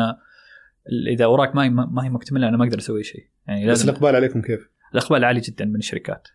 إذا 1.13 1.25
أوراق 1.25 1.55
ما 1.55 1.63
هي 1.63 1.69
ما 1.69 2.05
هي 2.05 2.09
مكتملة 2.09 2.49
أنا 2.49 2.57
ما 2.57 2.65
أقدر 2.65 2.77
أسوي 2.77 3.03
شيء. 3.03 3.27
يعني 3.47 3.67
بس 3.67 3.83
الإقبال 3.83 4.15
عليكم 4.15 4.41
كيف؟ 4.41 4.69
الاقبال 4.93 5.25
عالي 5.25 5.39
جدا 5.39 5.65
من 5.65 5.75
الشركات. 5.75 6.27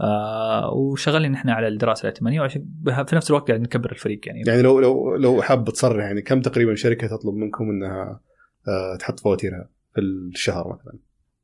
آه 0.00 0.70
وشغالين 0.72 1.34
إحنا 1.34 1.52
على 1.52 1.68
الدراسة 1.68 2.02
الائتمانيه 2.02 2.40
وعشان 2.40 2.66
في 2.84 3.16
نفس 3.16 3.30
الوقت 3.30 3.48
قاعد 3.48 3.60
نكبر 3.60 3.92
الفريق 3.92 4.20
يعني, 4.26 4.42
يعني 4.46 4.62
لو 4.62 4.80
لو 4.80 5.16
لو 5.16 5.42
حاب 5.42 5.68
تصرح 5.68 6.04
يعني 6.04 6.22
كم 6.22 6.40
تقريبا 6.40 6.74
شركة 6.74 7.06
تطلب 7.06 7.34
منكم 7.34 7.64
إنها 7.70 8.20
آه، 8.68 8.96
تحط 8.96 9.20
فواتيرها 9.20 9.68
في 9.94 10.00
الشهر 10.00 10.68
مثلا؟ 10.68 10.98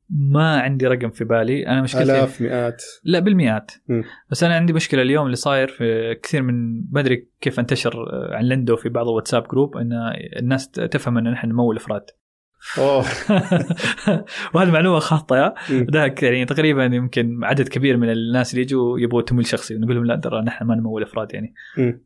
ما 0.09 0.59
عندي 0.59 0.87
رقم 0.87 1.09
في 1.09 1.23
بالي 1.23 1.67
أنا 1.67 1.81
مشكلتي 1.81 2.03
آلاف 2.03 2.41
مئات 2.41 2.83
لا 3.03 3.19
بالمئات 3.19 3.71
مم. 3.87 4.03
بس 4.31 4.43
أنا 4.43 4.55
عندي 4.55 4.73
مشكلة 4.73 5.01
اليوم 5.01 5.25
اللي 5.25 5.35
صاير 5.35 5.67
في 5.67 6.15
كثير 6.23 6.41
من 6.41 6.83
ما 6.91 6.99
أدري 6.99 7.29
كيف 7.41 7.59
أنتشر 7.59 7.93
آه، 7.93 8.35
عن 8.35 8.43
لندو 8.43 8.75
في 8.75 8.89
بعض 8.89 9.07
الواتساب 9.07 9.47
جروب 9.47 9.77
إن 9.77 9.91
الناس 10.39 10.71
تفهم 10.71 11.17
إن 11.17 11.31
نحن 11.31 11.49
نمول 11.49 11.75
أفراد 11.75 12.05
أوه 12.77 13.05
وهذه 14.53 14.71
معلومة 14.71 14.99
خاطئة. 14.99 15.53
ذاك 15.71 16.23
يعني 16.23 16.45
تقريبا 16.45 16.85
يمكن 16.85 17.43
عدد 17.43 17.67
كبير 17.67 17.97
من 17.97 18.09
الناس 18.09 18.51
اللي 18.51 18.61
يجوا 18.61 18.99
يبغوا 18.99 19.21
تمويل 19.21 19.45
شخصي 19.45 19.77
نقول 19.77 19.95
لهم 19.95 20.05
لا 20.05 20.15
ترى 20.15 20.41
نحن 20.41 20.65
ما 20.65 20.75
نمول 20.75 21.03
أفراد 21.03 21.33
يعني. 21.33 21.53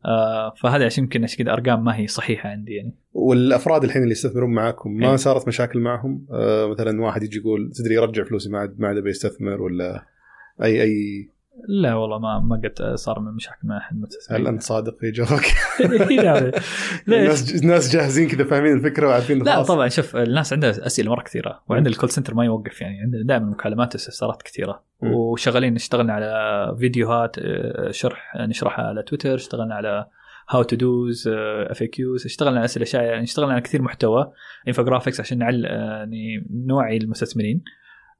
آه 0.04 0.54
فهذا 0.62 0.84
عشان 0.84 1.04
يمكن 1.04 1.24
عشان 1.24 1.44
كذا 1.44 1.52
أرقام 1.52 1.84
ما 1.84 1.96
هي 1.96 2.06
صحيحة 2.06 2.48
عندي 2.48 2.72
يعني 2.72 2.94
والأفراد 3.12 3.84
الحين 3.84 4.02
اللي 4.02 4.12
يستثمرون 4.12 4.54
معاكم 4.54 4.90
ما. 4.92 5.16
صارت 5.16 5.48
مشاكل 5.48 5.78
معهم 5.78 6.26
آه 6.32 6.66
مثلا 6.66 7.02
واحد 7.02 7.22
يجي 7.22 7.38
يقول 7.38 7.72
تدري 7.74 7.98
رجع 7.98 8.24
فلوسي 8.24 8.50
ما 8.50 8.58
عاد 8.58 8.74
ما 8.78 8.88
عاد 8.88 8.98
بيستثمر 8.98 9.62
ولا 9.62 10.06
أي 10.62 10.82
أي 10.82 11.28
لا 11.68 11.94
والله 11.94 12.18
ما 12.18 12.40
ما 12.40 12.56
قد 12.56 12.94
صار 12.94 13.20
من 13.20 13.32
مشاكل 13.32 13.58
مع 13.62 13.78
أحد 13.78 14.04
هل 14.30 14.46
أنت 14.46 14.62
صادق 14.62 14.98
في 14.98 15.10
جوابك؟ 15.10 15.44
ليش؟ 17.06 17.20
الناس 17.20 17.62
الناس 17.62 17.92
جاهزين 17.92 18.28
كذا 18.28 18.44
فاهمين 18.44 18.72
الفكرة 18.72 19.06
وعارفين 19.06 19.42
لا. 19.42 19.62
طبعا 19.62 19.88
شوف 19.88 20.16
الناس 20.16 20.52
عندها 20.52 20.86
أسئلة 20.86 21.10
مرة 21.10 21.22
كثيرة 21.22 21.62
وعند 21.68 21.86
الكول 21.86 22.10
سنتر 22.10 22.34
ما 22.34 22.44
يوقف 22.44 22.80
يعني 22.80 23.00
عندنا 23.00 23.22
دائما 23.22 23.46
مكالمات 23.46 23.94
واستفسارات 23.94 24.42
كثيرة. 24.42 24.82
وشغالين 25.02 25.74
اشتغلنا 25.74 26.12
على 26.12 26.76
فيديوهات 26.78 27.36
آه، 27.38 27.90
شرح 27.90 28.36
نشرحها 28.36 28.84
على 28.84 29.02
تويتر 29.02 29.34
اشتغلنا 29.34 29.74
على 29.74 30.06
how 30.50 30.62
to 30.62 30.76
do's 30.76 31.28
FAQs 31.70 32.26
اشتغلنا 32.26 32.56
على 32.56 32.64
أسئلة 32.64 32.84
شائعة 32.84 33.10
يعني 33.10 33.22
اشتغلنا 33.22 33.52
على 33.52 33.62
كثير 33.62 33.82
محتوى 33.82 34.32
infographics 34.68 35.20
عشان 35.20 35.38
نعل 35.38 35.66
آه، 35.66 35.70
يعني 35.70 36.46
نوعي 36.50 36.96
المستثمرين 36.96 37.62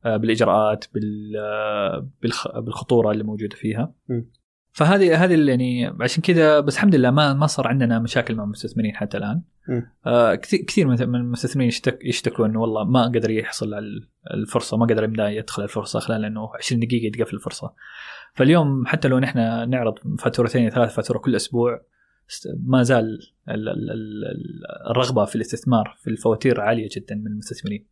بالإجراءات 0.04 0.84
بال 0.94 1.36
آه، 1.36 2.08
بالخ- 2.22 2.58
بالخطورة 2.58 3.10
اللي 3.12 3.24
موجودة 3.24 3.56
فيها. 3.56 3.94
مم. 4.08 4.30
فهذه 4.72 5.24
هذه 5.24 5.48
يعني 5.48 5.86
عشان 6.00 6.22
كذا 6.22 6.60
بس 6.60 6.74
الحمد 6.76 6.94
لله 6.94 7.10
ما 7.10 7.34
ما 7.34 7.46
صار 7.46 7.66
عندنا 7.68 7.98
مشاكل 7.98 8.34
مع 8.34 8.44
المستثمرين 8.44 8.96
حتى 8.96 9.16
الآن. 9.16 9.42
آه، 10.06 10.34
كثير 10.34 10.86
من 10.86 11.02
المستثمرين 11.02 11.68
يشتك 11.68 11.98
يشتكوا 12.04 12.46
إنه 12.46 12.60
والله 12.60 12.84
ما 12.84 13.04
قدر 13.04 13.30
يحصل 13.30 13.74
على 13.74 13.86
الفرصة 14.34 14.76
ما 14.76 14.86
قدر 14.86 15.04
يبدأ 15.04 15.28
يدخل 15.28 15.62
الفرصة 15.62 16.00
خلال 16.00 16.24
إنه 16.24 16.50
20 16.58 16.80
دقيقة 16.80 17.06
يتقفل 17.06 17.36
الفرصة. 17.36 17.74
فاليوم 18.34 18.86
حتى 18.86 19.08
لو 19.08 19.18
نحن 19.18 19.38
نعرض 19.70 19.94
فاتورتين 20.18 20.70
ثلاث 20.70 20.94
فاتورة 20.94 21.18
كل 21.18 21.36
أسبوع 21.36 21.80
ما 22.66 22.82
زال 22.82 23.18
ال- 23.48 23.68
ال- 23.68 23.90
ال- 23.90 24.90
الرغبة 24.90 25.24
في 25.24 25.36
الاستثمار 25.36 25.94
في 26.02 26.10
الفواتير 26.10 26.60
عالية 26.60 26.88
جدا 26.96 27.14
من 27.14 27.26
المستثمرين. 27.26 27.86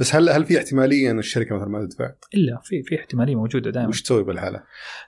بس 0.00 0.14
هل 0.14 0.28
هل 0.28 0.44
في 0.44 0.58
احتمالية 0.58 1.10
إن 1.10 1.18
الشركة 1.18 1.54
مثلا 1.56 1.68
ما 1.68 1.86
تدفع؟ 1.86 2.12
إلا 2.34 2.60
في 2.62 2.82
في 2.82 3.00
احتمالية 3.00 3.34
موجودة 3.34 3.70
دائما. 3.70 3.88
وش 3.88 4.02
تسوي 4.02 4.24
بالحالة؟ 4.24 4.62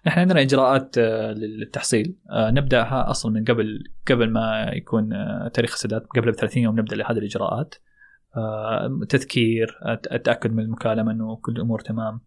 نحن 0.07 0.21
عندنا 0.21 0.41
إجراءات 0.41 0.99
آه، 0.99 1.33
للتحصيل. 1.33 2.17
آه، 2.31 2.51
نبدأها 2.51 3.11
أصلا 3.11 3.33
من 3.33 3.45
قبل 3.45 3.85
قبل 4.11 4.31
ما 4.31 4.71
يكون 4.73 5.13
آه، 5.13 5.49
تاريخ 5.55 5.73
السداد 5.73 6.01
قبل 6.17 6.31
ب 6.33 6.35
30 6.35 6.63
يوم 6.63 6.79
نبدأ 6.81 6.97
لهذه 6.97 7.19
الإجراءات. 7.19 7.75
تذكير 9.09 9.79
التاكد 10.13 10.53
من 10.53 10.63
المكالمة 10.63 11.13
إنه 11.13 11.37
كل 11.37 11.53
الأمور 11.53 11.81
تمام. 11.81 12.21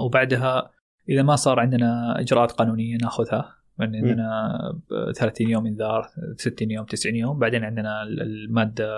وبعدها 0.00 0.70
إذا 1.08 1.22
ما 1.22 1.36
صار 1.36 1.60
عندنا 1.60 2.20
إجراءات 2.20 2.52
قانونية 2.52 2.96
نأخذها. 3.02 3.56
يعني 3.78 3.98
عندنا 3.98 4.58
ب 4.90 5.12
30 5.12 5.48
يوم 5.50 5.66
إنذار 5.66 6.06
60 6.36 6.70
يوم 6.70 6.84
90 6.86 7.16
يوم. 7.16 7.38
بعدين 7.38 7.64
عندنا 7.64 8.02
ال- 8.02 8.22
المادة 8.22 8.88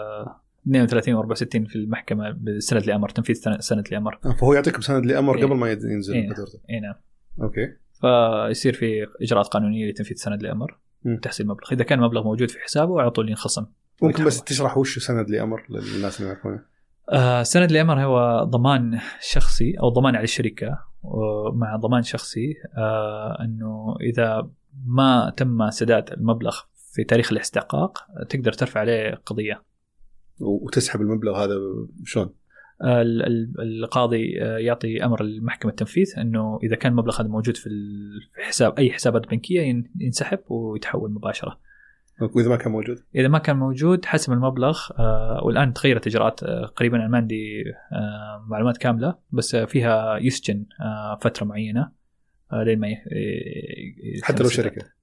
32 0.68 1.14
و 1.14 1.20
64 1.20 1.64
في 1.64 1.76
المحكمة 1.76 2.30
بسند 2.30 2.86
لأمر 2.86 3.08
تنفيذ 3.08 3.58
سند 3.58 3.88
لأمر 3.90 4.18
آه، 4.26 4.32
فهو 4.32 4.52
يعطيكم 4.54 4.80
سند 4.80 5.06
لأمر 5.06 5.38
إيه. 5.38 5.44
قبل 5.44 5.56
ما 5.56 5.70
ينزل 5.70 6.14
إيه. 6.14 6.28
فاتورته 6.28 6.60
اي 6.70 6.80
نعم 6.80 6.94
أوكي 7.42 7.76
فيصير 8.00 8.72
في 8.72 9.06
إجراءات 9.22 9.46
قانونية 9.46 9.90
لتنفيذ 9.90 10.16
سند 10.16 10.42
لأمر. 10.42 10.78
تحصيل 11.22 11.46
مبلغ 11.46 11.72
إذا 11.72 11.84
كان 11.84 12.00
مبلغ 12.00 12.24
موجود 12.24 12.50
في 12.50 12.58
حسابه 12.58 13.00
على 13.00 13.10
طول 13.10 13.28
ينخصم 13.28 13.66
ممكن 14.02 14.24
بس. 14.24 14.44
تشرح 14.44 14.78
وش 14.78 14.98
سند 14.98 15.30
لأمر 15.30 15.66
للناس 15.70 16.20
اللي 16.20 16.32
يعرفونه 16.32 16.62
آه 17.12 17.42
سند 17.42 17.72
لأمر 17.72 18.04
هو 18.04 18.44
ضمان 18.44 18.98
شخصي 19.20 19.74
أو 19.80 19.88
ضمان 19.88 20.16
على 20.16 20.24
الشركة 20.24 20.78
مع 21.52 21.76
ضمان 21.76 22.02
شخصي 22.02 22.54
آه 22.76 23.38
أنه 23.40 23.96
إذا 24.00 24.50
ما 24.86 25.32
تم 25.36 25.70
سداد 25.70 26.12
المبلغ 26.12 26.56
في 26.92 27.04
تاريخ 27.04 27.32
الاستحقاق 27.32 27.98
تقدر 28.28 28.52
ترفع 28.52 28.80
عليه 28.80 29.14
قضية 29.26 29.62
وتسحب 30.40 31.00
المبلغ 31.00 31.44
هذا 31.44 31.54
شلون؟ 32.04 32.30
ال- 32.84 33.54
القاضي 33.60 34.42
آه، 34.42 34.58
يعطي 34.58 35.04
أمر 35.04 35.22
لمحكمه 35.22 35.70
التنفيذ 35.70 36.18
إنه 36.18 36.58
إذا 36.62 36.76
كان 36.76 36.92
المبلغ 36.92 37.20
هذا 37.20 37.28
موجود 37.28 37.56
في 37.56 37.66
ال- 37.66 38.20
في 38.34 38.42
حساب 38.42 38.78
أي 38.78 38.90
حسابات 38.90 39.28
بنكية 39.30 39.60
ين- 39.62 39.90
ينسحب 40.00 40.38
ويتحول 40.48 41.10
مباشرة 41.12 41.58
وإذا 42.34 42.48
ما 42.48 42.56
كان 42.56 42.72
موجود 42.72 42.98
إذا 43.14 43.28
ما 43.28 43.38
كان 43.38 43.56
موجود 43.56 44.04
حسب 44.04 44.32
المبلغ 44.32 44.78
آه 44.98 45.40
والآن 45.44 45.72
تغيرت 45.72 46.06
إجراءات 46.06 46.42
آه 46.42 46.64
قريبا 46.66 46.96
أنا 46.96 47.08
ما 47.08 47.16
عندي 47.18 47.62
آه 47.92 48.44
معلومات 48.48 48.76
كاملة 48.76 49.14
بس 49.30 49.54
آه 49.54 49.64
فيها 49.64 50.16
يسجن 50.18 50.64
آه 50.80 51.18
فترة 51.22 51.44
معينة 51.46 51.90
آه 52.52 52.62
لين 52.62 52.78
ما 52.80 52.88
حتى 54.22 54.42
لو. 54.42 54.48
شركة 54.48 54.97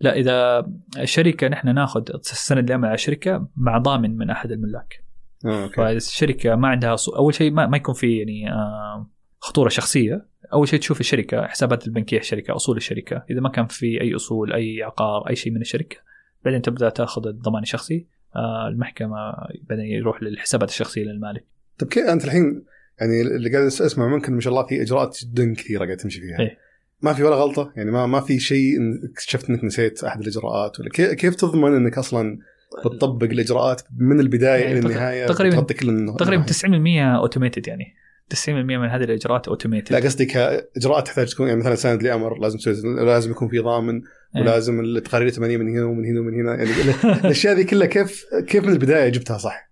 لا 0.00 0.14
إذا 0.16 0.66
الشركة 0.98 1.48
نحن 1.48 1.74
ناخذ 1.74 2.04
السند 2.14 2.70
اللي 2.70 2.86
على 2.86 2.94
الشركة 2.94 3.48
مع 3.56 3.78
ضامن 3.78 4.16
من 4.16 4.30
أحد 4.30 4.52
الملاك. 4.52 5.04
آه 5.44 5.64
أوكي. 5.64 5.74
فالشركه 5.74 6.56
ما 6.56 6.68
عندها 6.68 6.96
صو... 6.96 7.12
أول 7.16 7.34
شيء 7.34 7.50
ما, 7.50 7.66
ما 7.66 7.76
يكون 7.76 7.94
في 7.94 8.18
يعني 8.18 8.52
آه 8.52 9.10
خطورة 9.38 9.68
شخصية. 9.68 10.26
أول 10.52 10.68
شيء 10.68 10.78
تشوف 10.78 11.00
الشركة 11.00 11.46
حسابات 11.46 11.86
البنكية 11.86 12.18
الشركة 12.18 12.56
أصول 12.56 12.76
الشركة. 12.76 13.24
إذا 13.30 13.40
ما 13.40 13.48
كان 13.48 13.66
في 13.66 14.00
أي 14.00 14.14
أصول 14.14 14.52
أي 14.52 14.82
عقار 14.82 15.28
أي 15.28 15.36
شيء 15.36 15.52
من 15.52 15.60
الشركة 15.60 15.96
بعدين 16.44 16.62
تبدأ 16.62 16.88
تأخذ 16.88 17.26
الضمان 17.26 17.62
الشخصي. 17.62 18.06
آه 18.36 18.68
المحكمة 18.68 19.16
بعدين 19.62 19.84
يروح 19.84 20.22
للحسابات 20.22 20.68
الشخصية 20.68 21.04
للمالك. 21.04 21.44
طيب 21.78 21.88
كيف 21.88 22.04
أنت 22.04 22.24
الحين 22.24 22.64
يعني 23.00 23.22
اللي 23.36 23.52
قاعد 23.52 23.66
أسمع 23.66 24.08
منك 24.08 24.30
ما 24.30 24.40
شاء 24.40 24.52
الله 24.52 24.66
في 24.66 24.82
إجراءات 24.82 25.18
جدا 25.24 25.54
كثيرة 25.54 25.84
قاعد 25.84 25.96
تمشي 25.96 26.20
فيها. 26.20 26.40
إيه. 26.40 26.67
ما 27.02 27.12
في 27.12 27.22
ولا 27.22 27.36
غلطة 27.36 27.72
يعني 27.76 27.90
ما 27.90 28.06
ما 28.06 28.20
في 28.20 28.40
شيء 28.40 28.76
اكتشفت 29.12 29.50
إنك 29.50 29.64
نسيت 29.64 30.04
أحد 30.04 30.20
الإجراءات 30.20 30.80
ولا 30.80 30.88
كيف, 30.88 31.12
كيف 31.12 31.34
تضمن 31.34 31.76
إنك 31.76 31.98
أصلا 31.98 32.38
بتطبق 32.86 33.26
الإجراءات 33.26 33.82
من 33.98 34.20
البداية 34.20 34.64
يعني 34.64 34.78
إلى 34.78 34.88
النهاية 34.88 35.26
تقريباً- 35.26 35.54
تغطي 35.54 35.74
كل 35.74 36.14
تقريبا 36.18 36.44
النواحي. 36.44 37.14
90% 37.16 37.18
automated 37.20 37.68
يعني 37.68 37.84
90% 38.30 38.48
من 38.48 38.88
هذه 38.88 39.04
الإجراءات 39.04 39.48
automated 39.48 39.92
لا 39.92 39.98
قصدي 39.98 40.24
كاجراءات 40.24 41.06
تحتاج 41.06 41.32
تكون 41.32 41.48
يعني 41.48 41.60
مثلا 41.60 41.74
سند 41.74 42.02
لأمر 42.02 42.38
لازم 42.38 42.58
لازم 43.06 43.30
يكون 43.30 43.48
في 43.48 43.58
ضامن 43.58 44.02
إيه. 44.36 44.42
ولازم 44.42 44.80
التقارير 44.80 45.28
8 45.30 45.56
من 45.56 45.68
هنا 45.68 45.84
ومن 45.84 46.04
هنا 46.04 46.20
ومن 46.20 46.34
هنا 46.34 46.54
يعني 46.54 46.70
الأشياء 47.24 47.54
ذي 47.54 47.64
كلها 47.64 47.86
كيف 47.86 48.24
كيف 48.46 48.64
من 48.64 48.72
البداية 48.72 49.08
جبتها 49.08 49.38
صح؟ 49.38 49.70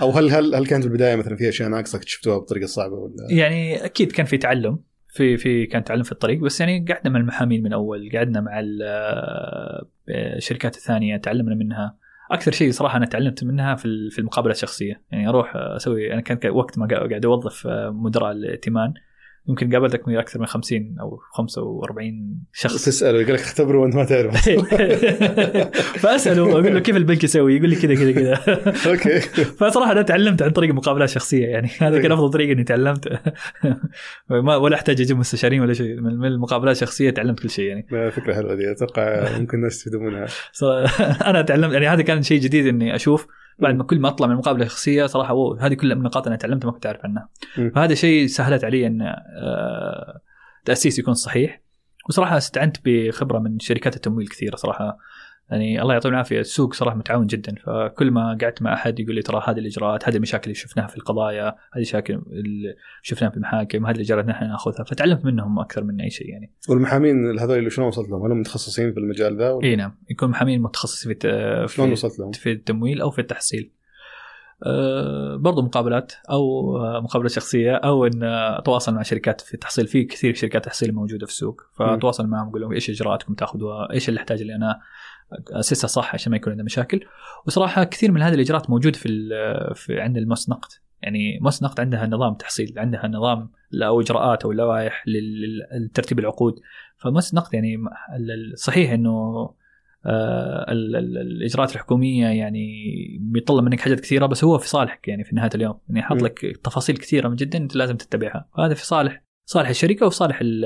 أو 0.00 0.10
هل 0.10 0.30
هل 0.30 0.54
هل 0.54 0.66
كانت 0.66 0.84
بالبداية 0.84 1.16
مثلا 1.16 1.36
في 1.36 1.48
أشياء 1.48 1.68
ناقصة 1.68 1.96
اكتشفتوها 1.96 2.38
بالطريقة 2.38 2.64
الصعبه 2.64 2.94
ولا؟ 2.94 3.14
يعني 3.30 3.84
أكيد 3.84 4.12
كان 4.12 4.26
في 4.26 4.38
تعلم 4.38 4.78
في 5.14 5.36
في 5.36 5.66
كان 5.66 5.84
تعلم 5.84 6.02
في 6.02 6.12
الطريق 6.12 6.40
بس 6.40 6.60
يعني 6.60 6.84
قعدنا 6.88 7.12
مع 7.12 7.20
المحامين 7.20 7.62
من 7.62 7.72
أول 7.72 8.10
قعدنا 8.14 8.40
مع 8.40 8.62
آه، 8.82 9.86
الشركات 10.08 10.76
الثانية 10.76 11.16
تعلمنا 11.16 11.54
منها. 11.54 11.96
أكثر 12.30 12.52
شيء 12.52 12.70
صراحة 12.70 12.96
أنا 12.96 13.06
تعلمت 13.06 13.44
منها 13.44 13.74
في 13.74 14.10
في 14.10 14.18
المقابله 14.18 14.52
الشخصية. 14.52 15.02
يعني 15.10 15.28
أروح 15.28 15.56
أسوي 15.56 16.12
أنا 16.12 16.20
كان 16.20 16.50
وقت 16.50 16.78
ما 16.78 16.86
قاعد 16.86 17.24
أوظف 17.24 17.66
آه، 17.66 17.90
مدراء 17.90 18.32
الائتمان. 18.32 18.94
يمكن 19.48 19.72
قابلتك 19.72 20.08
من 20.08 20.16
أكثر 20.16 20.40
من 20.40 20.46
50 20.46 20.96
أو 21.00 21.18
45 21.32 22.44
شخص. 22.52 22.84
تساله 22.84 23.20
يقول 23.20 23.34
لك 23.34 23.40
اختبره 23.40 23.78
وأنت 23.78 23.94
ما 23.96 24.04
تعرف 24.04 24.34
فأسأله 26.02 26.52
أقول 26.52 26.74
له 26.74 26.80
كيف 26.80 26.96
البنك 26.96 27.24
يسوي؟ 27.24 27.56
يقول 27.56 27.70
لي 27.70 27.76
كذا 27.76 27.94
كذا 27.94 28.12
كذا. 28.12 28.34
أوكي. 28.90 29.20
فصراحة 29.60 29.92
أنا 29.92 30.02
تعلمت 30.02 30.42
عن 30.42 30.50
طريق 30.50 30.74
مقابلات 30.74 31.08
شخصية 31.08 31.46
يعني 31.46 31.70
هذا 31.78 32.00
كان 32.02 32.12
أفضل 32.12 32.30
طريقه 32.30 32.52
إني 32.52 32.64
تعلمت. 32.64 33.08
ولا 34.30 34.76
أحتاج 34.76 35.00
أجيب 35.00 35.16
مستشارين 35.16 35.60
ولا 35.60 35.72
شيء. 35.72 36.00
من 36.00 36.24
المقابلات 36.24 36.76
الشخصية 36.76 37.10
تعلمت 37.10 37.40
كل 37.40 37.50
شيء 37.50 37.64
يعني. 37.64 38.10
فكرة 38.10 38.34
حلوة 38.34 38.54
دي. 38.54 38.70
أتوقع 38.70 39.38
ممكن 39.38 39.56
الناس 39.56 39.74
يستفيدون 39.74 40.02
منها. 40.04 40.26
أنا 41.30 41.42
تعلمت 41.42 41.72
يعني 41.72 41.88
هذا 41.88 42.02
كان 42.02 42.22
شيء 42.22 42.40
جديد 42.40 42.66
إني 42.66 42.94
أشوف. 42.94 43.26
بعد 43.58 43.74
ما 43.74 43.84
كل 43.84 43.98
ما 43.98 44.08
أطلع 44.08 44.26
من 44.26 44.36
مقابله 44.36 44.64
شخصيه 44.64 45.06
صراحة 45.06 45.30
أوه 45.30 45.66
هذه 45.66 45.74
كلها 45.74 45.94
من 45.94 46.00
النقاط 46.00 46.26
أنا 46.26 46.36
تعلمتها 46.36 46.66
ما 46.66 46.72
كنت 46.72 46.86
أعرف 46.86 47.00
عنها. 47.04 47.28
فهذا 47.74 47.94
شيء 47.94 48.26
سهلت 48.26 48.64
علي 48.64 48.86
إن 48.86 49.02
آه، 49.02 50.20
تاسيس 50.64 50.98
يكون 50.98 51.14
صحيح. 51.14 51.60
وصراحة 52.08 52.36
استعنت 52.36 52.76
بخبرة 52.84 53.38
من 53.38 53.58
شركات 53.58 53.96
التمويل 53.96 54.28
كثيرة 54.28 54.56
صراحة. 54.56 54.98
يعني 55.50 55.82
الله 55.82 55.92
يعطيهم 55.92 56.12
العافية. 56.12 56.40
السوق 56.40 56.74
صراحة 56.74 56.96
متعاون 56.96 57.26
جدا 57.26 57.54
فكل 57.54 58.10
ما 58.10 58.38
قعدت 58.40 58.62
مع 58.62 58.74
أحد 58.74 59.00
يقول 59.00 59.14
لي 59.14 59.22
ترى 59.22 59.42
هذه 59.46 59.58
الإجراءات 59.58 60.08
هذه 60.08 60.16
المشاكل 60.16 60.44
اللي 60.44 60.54
شفناها 60.54 60.86
في 60.86 60.96
القضايا 60.96 61.48
هذه 61.48 61.76
المشاكل 61.76 62.14
اللي 62.14 62.74
شفناها 63.02 63.30
في 63.30 63.36
المحاكم 63.36 63.86
هذه 63.86 63.96
الإجراءات 63.96 64.26
نحن 64.26 64.44
نأخذها 64.44 64.84
فتعلمت 64.84 65.24
منهم 65.24 65.58
أكثر 65.58 65.84
من 65.84 66.00
أي 66.00 66.10
شيء 66.10 66.28
يعني. 66.28 66.52
والمحامين 66.68 67.38
هذول 67.38 67.58
اللي 67.58 67.70
شلون 67.70 67.88
وصلت 67.88 68.08
لهم؟ 68.08 68.24
هل 68.26 68.30
هم 68.30 68.40
متخصصين 68.40 68.92
في 68.92 69.00
المجال 69.00 69.38
ذا 69.38 69.58
إي 69.62 69.76
نعم. 69.76 69.94
يكون 70.10 70.28
محامين 70.30 70.62
متخصصين 70.62 71.14
في 71.14 71.64
شلون 71.68 71.88
في, 71.88 71.92
وصلت 71.92 72.18
لهم؟ 72.18 72.32
في 72.32 72.52
التمويل 72.52 73.00
أو 73.00 73.10
في 73.10 73.20
التحصيل. 73.20 73.70
أه 74.66 75.36
برضو 75.36 75.62
مقابلات 75.62 76.12
أو 76.30 76.72
مقابلة 77.00 77.28
شخصية 77.28 77.74
أو 77.74 78.06
إن 78.06 78.22
أتواصل 78.58 78.94
مع 78.94 79.02
شركات 79.02 79.40
في 79.40 79.54
التحصيل. 79.54 79.86
في 79.86 80.04
كثير 80.04 80.34
شركات 80.34 80.64
تحصيل 80.64 80.94
موجودة 80.94 81.26
في 81.26 81.32
السوق 81.32 81.62
فأتواصل 81.72 82.26
معهم 82.26 82.48
أقول 82.48 82.60
لهم 82.60 82.72
إيش 82.72 82.90
إجراءاتكم 82.90 83.34
تأخذوها 83.34 83.92
إيش 83.92 84.08
اللي 84.08 84.20
أحتاج 84.20 84.40
اللي 84.40 84.54
أنا. 84.54 84.80
اسسها 85.50 85.88
صح 85.88 86.14
عشان 86.14 86.30
ما 86.30 86.36
يكون 86.36 86.50
عندنا 86.50 86.64
مشاكل. 86.64 87.00
وصراحة 87.46 87.84
كثير 87.84 88.12
من 88.12 88.22
هذه 88.22 88.34
الإجراءات 88.34 88.70
موجوده 88.70 88.98
في, 88.98 89.08
في 89.74 90.00
عند 90.00 90.16
المؤسسه 90.16 90.50
نقد. 90.52 90.68
يعني 91.02 91.38
مؤسسه 91.40 91.64
نقد 91.66 91.80
عندها 91.80 92.06
نظام 92.06 92.34
تحصيل 92.34 92.74
عندها 92.78 93.08
نظام 93.08 93.50
أو 93.82 94.00
إجراءات 94.00 94.44
أو 94.44 94.52
لوائح 94.52 95.04
لترتيب 95.76 96.18
العقود. 96.18 96.54
فمؤسسه 96.96 97.36
نقد 97.36 97.54
يعني 97.54 97.76
صحيح 98.54 98.90
إنه 98.92 99.10
آه، 100.06 100.72
ال- 100.72 100.96
ال- 100.96 101.18
الإجراءات 101.18 101.72
الحكومية 101.74 102.26
يعني 102.26 102.66
بيطلب 103.20 103.64
منك 103.64 103.80
حاجات 103.80 104.00
كثيرة 104.00 104.26
بس 104.26 104.44
هو 104.44 104.58
في 104.58 104.68
صالحك 104.68 105.08
يعني 105.08 105.24
في 105.24 105.36
نهاية 105.36 105.50
اليوم. 105.54 105.78
يعني 105.88 106.02
حاط. 106.02 106.22
لك 106.22 106.60
تفاصيل 106.64 106.96
كثيرة 106.96 107.28
جدا 107.28 107.58
أنت 107.58 107.76
لازم 107.76 107.96
تتبعها. 107.96 108.48
وهذا 108.58 108.74
في 108.74 108.86
صالح. 108.86 109.23
صالح 109.46 109.68
الشركة 109.68 110.06
وفي 110.06 110.16
صالح 110.16 110.38
ال- 110.40 110.64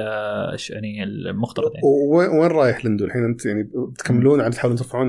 الش- 0.54 0.70
يعني 0.70 1.04
المقترض 1.04 1.70
يعني. 1.74 1.86
وين 2.40 2.50
رايح 2.50 2.84
ليندو 2.84 3.04
الحين 3.04 3.24
أنت 3.24 3.46
يعني 3.46 3.70
بتكملون 3.92 4.40
على 4.40 4.50
تحاولون 4.50 4.78
ترفعون 4.78 5.08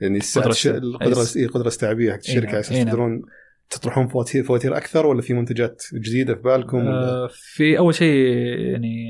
يعني 0.00 0.18
القدرة 0.66 1.24
أي- 1.24 1.36
إيه، 1.36 1.44
القدره 1.44 1.62
الاستيعابيه 1.62 2.12
حق 2.12 2.18
الشركة. 2.18 2.46
نعم، 2.46 2.56
عشان 2.56 2.76
إي 2.76 2.84
نعم. 2.84 2.90
تقدرون 2.92 3.22
تطرحون 3.70 4.06
فواتير 4.08 4.44
فواتير 4.44 4.76
أكثر 4.76 5.06
ولا 5.06 5.22
في 5.22 5.34
منتجات 5.34 5.82
جديدة 5.94 6.34
في 6.34 6.42
بالكم 6.42 6.76
ولا؟ 6.78 7.08
آه، 7.08 7.28
في 7.32 7.78
أول 7.78 7.94
شيء 7.94 8.16
يعني 8.58 9.08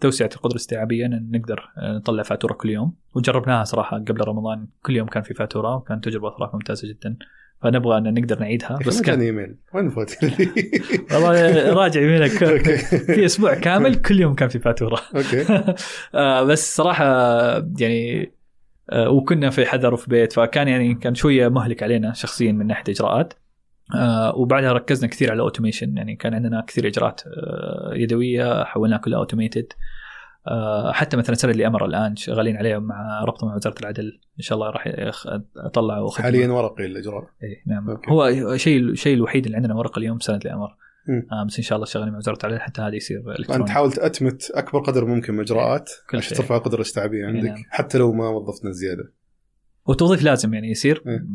توسعة 0.00 0.30
القدرة 0.36 0.50
الاستيعابيه 0.52 1.06
إن 1.06 1.30
نقدر 1.32 1.60
آه، 1.78 1.92
نطلع 1.96 2.22
فاتورة 2.22 2.52
كل 2.52 2.70
يوم. 2.70 2.94
وجربناها 3.14 3.64
صراحة 3.64 3.98
قبل 3.98 4.20
رمضان. 4.28 4.66
كل 4.82 4.96
يوم 4.96 5.08
كان 5.08 5.22
في 5.22 5.34
فاتورة 5.34 5.76
وكانت 5.76 6.04
تجربة 6.04 6.30
صراحة 6.30 6.52
ممتازة 6.54 6.88
جدا. 6.88 7.16
فنبغى 7.62 7.98
أن 7.98 8.14
نقدر 8.14 8.38
نعيدها 8.38 8.78
بس 8.86 9.02
كان 9.02 9.20
إيميل. 9.20 9.56
وين 9.74 9.86
الفواتير؟ 9.86 10.30
والله 11.12 11.72
راجع 11.72 12.00
okay. 12.52 12.76
في 12.76 13.24
أسبوع 13.24 13.54
كامل 13.54 13.94
كل 13.94 14.20
يوم 14.20 14.34
كان 14.34 14.48
في 14.48 14.58
فاتورة. 14.58 15.00
Okay. 15.16 15.46
آه، 16.14 16.42
بس 16.42 16.76
صراحة 16.76 17.04
يعني 17.78 18.32
آه، 18.90 19.10
وكنا 19.10 19.50
في 19.50 19.66
حذر 19.66 19.94
وفي 19.94 20.10
بيت 20.10 20.32
فكان 20.32 20.68
يعني 20.68 20.94
كان 20.94 21.14
شوية 21.14 21.48
مهلك 21.48 21.82
علينا 21.82 22.12
شخصيا 22.12 22.52
من 22.52 22.66
ناحية 22.66 22.84
إجراءات. 22.88 23.34
آه، 23.94 24.36
وبعدها 24.36 24.72
ركزنا 24.72 25.08
كثير 25.08 25.30
على 25.30 25.36
ال 25.36 25.41
automation 25.41 25.96
يعني 25.96 26.16
كان 26.16 26.34
عندنا 26.34 26.64
كثير 26.66 26.86
إجراءات 26.86 27.20
يدوية 27.92 28.64
حولناها 28.64 28.98
كلها 28.98 29.18
automated 29.18 29.72
حتى 30.92 31.16
مثلا 31.16 31.50
السند 31.50 31.66
لأمر 31.66 31.84
الآن 31.84 32.16
شغالين 32.16 32.56
عليها 32.56 32.78
مع 32.78 33.24
ربطه 33.24 33.46
مع 33.46 33.54
وزارة 33.54 33.80
العدل 33.80 34.20
إن 34.38 34.42
شاء 34.42 34.58
الله 34.58 34.70
راح 34.70 34.88
أطلع. 35.56 36.08
حاليا 36.10 36.48
ورقي 36.48 36.84
الإجراء 36.84 37.22
إيه 37.42 37.62
نعم 37.66 37.90
okay. 37.90 38.10
هو 38.10 38.56
شيء 38.56 38.80
الشيء 38.80 39.14
الوحيد 39.14 39.44
اللي 39.44 39.56
عندنا 39.56 39.74
ورقة 39.74 39.98
اليوم 39.98 40.18
سند 40.18 40.40
الأمر. 40.44 40.76
آه 41.32 41.44
بس 41.46 41.56
إن 41.56 41.64
شاء 41.64 41.76
الله 41.76 41.86
شغالين 41.86 42.12
مع 42.12 42.18
وزارة 42.18 42.38
العدل 42.46 42.60
حتى 42.60 42.82
هذا 42.82 42.94
يصير 42.94 43.34
إلكتروني 43.38 43.64
تحاول 43.64 43.92
تأتمت 43.92 44.50
أكبر 44.54 44.80
قدر 44.80 45.04
ممكن 45.04 45.34
من 45.34 45.40
إجراءات 45.40 45.90
عشان. 46.14 46.36
ترفع 46.36 46.56
القدره 46.56 46.76
الاستيعابيه 46.76 47.26
عندك 47.26 47.48
نعم. 47.48 47.62
حتى 47.68 47.98
لو 47.98 48.12
ما 48.12 48.28
وظفتنا 48.28 48.70
زيادة 48.70 49.12
والتوظيف 49.86 50.22
لازم 50.22 50.54
يعني 50.54 50.70
يصير 50.70 51.02
إيه. 51.06 51.26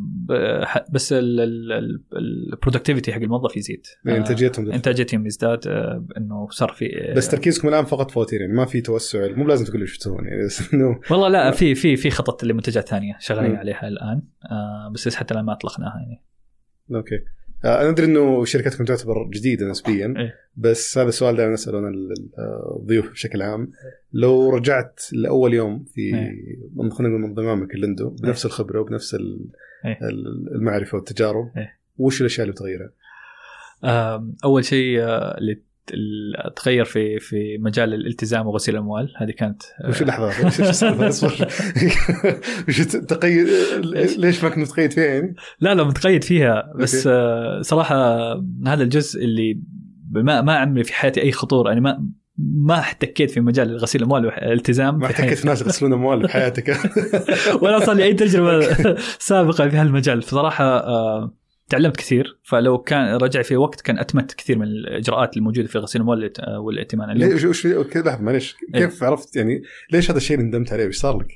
بس 0.91 1.13
ال 2.13 2.21
productivity 2.21 3.13
حق 3.13 3.21
الموظف 3.21 3.57
يزيد 3.57 3.85
يعني 4.05 4.17
آه، 4.17 4.21
إنتاجيتهم. 4.21 4.71
إنتاجيتهم 4.71 5.25
يزداد 5.25 5.67
آه، 5.67 6.05
إنه 6.17 6.47
صار 6.49 6.69
في 6.71 7.13
بس 7.15 7.29
تركيزكم 7.29 7.67
الآن 7.67 7.85
فقط 7.85 8.11
فواتير 8.11 8.41
يعني 8.41 8.53
ما 8.53 8.65
في 8.65 8.81
توسع 8.81 9.27
مو 9.35 9.47
لازم 9.47 9.65
تقول 9.65 9.81
إيش 9.81 9.97
تسوون 9.97 10.25
يعني 10.27 10.45
بس 10.45 10.73
إنه 10.73 10.99
والله 11.11 11.27
لا 11.27 11.51
في 11.51 11.75
في 11.75 11.95
في 11.95 12.09
خطط 12.09 12.43
لمنتجات 12.43 12.89
ثانية 12.89 13.17
شغالين 13.19 13.51
مم. 13.51 13.57
عليها 13.57 13.87
الآن 13.87 14.21
آه 14.51 14.91
بس 14.93 15.15
حتى 15.15 15.33
الآن 15.33 15.45
ما 15.45 15.53
أطلقناها 15.53 15.99
يعني 15.99 16.23
okay 16.95 17.15
آه، 17.15 17.40
أنا 17.65 17.89
أدري 17.89 18.05
إنه 18.05 18.45
شركتكم 18.45 18.85
تعتبر 18.85 19.29
جديدة 19.33 19.65
نسبيا 19.69 20.13
إيه. 20.17 20.33
بس 20.55 20.97
هذا 20.97 21.09
السؤال 21.09 21.35
دائما 21.35 21.53
اساله 21.53 21.79
أنا 21.79 21.87
ال- 21.87 22.11
ال- 22.11 22.29
الضيوف 22.81 23.11
بشكل 23.11 23.41
عام 23.41 23.71
لو 24.13 24.49
رجعت 24.49 24.99
لأول 25.13 25.53
يوم 25.53 25.83
في 25.83 26.01
إيه. 26.01 26.89
خلينا 26.91 27.09
نقول 27.17 27.21
من 27.21 27.33
ضمامك 27.33 27.75
اللندو 27.75 28.09
بنفس 28.09 28.45
الخبرة 28.45 28.79
وبنفس 28.81 29.15
ال- 29.15 29.49
إيه. 29.85 29.99
ال- 30.09 30.55
المعرفة 30.55 30.95
والتجارب 30.95 31.51
إيه. 31.57 31.79
وش 31.97 32.21
الأشياء 32.21 32.43
اللي 32.43 32.53
بتغيرها؟ 32.53 32.91
آه 33.83 34.29
أول 34.43 34.65
شيء 34.65 35.01
آه، 35.01 35.37
اللي 35.37 35.61
تغير 36.55 36.85
في 36.85 37.19
في 37.19 37.57
مجال 37.57 37.93
الالتزام 37.93 38.47
وغسيل 38.47 38.75
الأموال. 38.75 39.13
هذه 39.17 39.31
كانت 39.31 39.63
آه، 39.83 39.89
وش 39.89 40.03
لحظة 40.03 41.09
أصبر. 41.09 41.31
وش 42.67 42.81
تقيد 42.81 43.47
ليش 44.17 44.43
ما 44.43 44.49
كنت 44.49 44.57
متقيد 44.57 44.91
فيها 44.91 45.05
يعني؟ 45.05 45.35
لا 45.59 45.75
لا 45.75 45.83
متقيد 45.83 46.23
فيها 46.23 46.73
بس 46.75 47.07
آه 47.07 47.61
صراحة 47.61 48.31
هذا 48.67 48.83
الجزء 48.83 49.23
اللي 49.23 49.61
ما 50.11 50.41
ما 50.41 50.55
عمري 50.55 50.83
في 50.83 50.93
حياتي 50.93 51.21
أي 51.21 51.31
خطورة 51.31 51.69
يعني 51.69 51.81
ما 51.81 52.07
ما 52.37 52.79
احتكيت 52.79 53.31
في 53.31 53.41
مجال 53.41 53.77
غسيل 53.77 54.01
الأموال 54.01 54.25
والالتزام 54.25 54.99
ما 54.99 55.05
احتكيت. 55.05 55.37
في 55.37 55.47
ناس 55.47 55.61
يغسلون 55.61 55.93
أموال 55.93 56.27
في 56.27 56.33
حياتك. 56.33 56.77
ولا 57.61 57.79
صار 57.79 57.95
لي 57.95 58.03
أي 58.03 58.13
تجربة 58.13 58.75
سابقة 59.19 59.69
في 59.69 59.77
هالمجال. 59.77 60.19
بصراحه 60.19 60.65
آه 60.65 61.33
تعلمت 61.71 61.97
كثير 61.97 62.39
فلو 62.43 62.77
كان 62.77 63.15
رجع 63.15 63.41
في 63.41 63.55
وقت 63.55 63.81
كان 63.81 63.99
أتمت 63.99 64.33
كثير 64.33 64.57
من 64.57 64.63
الإجراءات 64.65 65.37
الموجودة 65.37 65.67
في 65.67 65.77
غسيل 65.77 66.01
الاموال 66.01 66.19
والائت- 66.19 66.47
والائتمان 66.49 67.09
اليوم 67.09 67.31
ليش 67.31 67.45
وش 67.45 67.67
لحظة 67.67 68.21
معليش. 68.21 68.55
كيف 68.73 69.03
عرفت 69.03 69.35
يعني 69.35 69.61
ليش 69.91 70.09
هذا 70.11 70.17
الشيء 70.17 70.37
اللي 70.37 70.47
ندمت 70.47 70.73
عليه؟ 70.73 70.87
وش 70.87 70.97
صار 70.97 71.19
لك؟ 71.19 71.27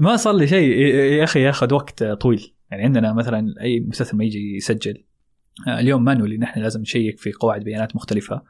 ما 0.00 0.16
صار 0.16 0.34
لي 0.34 0.46
شيء. 0.46 0.78
يا 0.78 1.24
أخي 1.24 1.40
ياخذ 1.42 1.74
وقت 1.74 2.04
طويل. 2.04 2.52
يعني 2.70 2.82
عندنا 2.84 3.12
مثلا 3.12 3.54
أي 3.60 3.80
مستثمر 3.80 4.24
يجي 4.24 4.56
يسجل. 4.56 5.04
آه، 5.68 5.80
اليوم 5.80 6.04
manually 6.04 6.38
نحن 6.38 6.60
لازم 6.60 6.80
نشيك 6.80 7.18
في 7.18 7.32
قواعد 7.32 7.64
بيانات 7.64 7.96
مختلفة. 7.96 8.42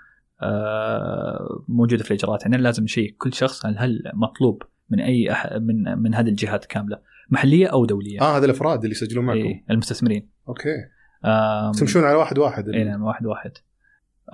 آه، 0.43 1.65
موجودة 1.69 2.05
في 2.05 2.11
الإجراءات. 2.11 2.45
عندنا 2.45 2.61
لازم 2.63 2.85
نشيك 2.85 3.17
كل 3.19 3.35
شخص 3.35 3.67
هل 3.67 3.79
هل 3.79 4.03
مطلوب 4.15 4.63
من 4.91 5.01
أي 5.01 5.33
أح 5.33 5.53
من 5.53 5.99
من 5.99 6.15
هذه 6.15 6.29
الجهات 6.29 6.65
كاملة 6.65 6.99
محلية 7.31 7.67
أو 7.67 7.85
دولية. 7.87 8.21
آه 8.21 8.37
هذا 8.39 8.45
الأفراد 8.45 8.79
اللي 8.79 8.91
يسجلون 8.91 9.25
معكم. 9.25 9.39
إيه 9.41 9.65
المستثمرين. 9.71 10.29
Okay. 10.49 10.75
تمشون 11.79 12.05
على 12.05 12.15
واحد 12.15 12.39
واحد 12.39 12.69
اي 12.69 12.85
نعم 12.85 13.03
واحد 13.03 13.27
واحد 13.27 13.53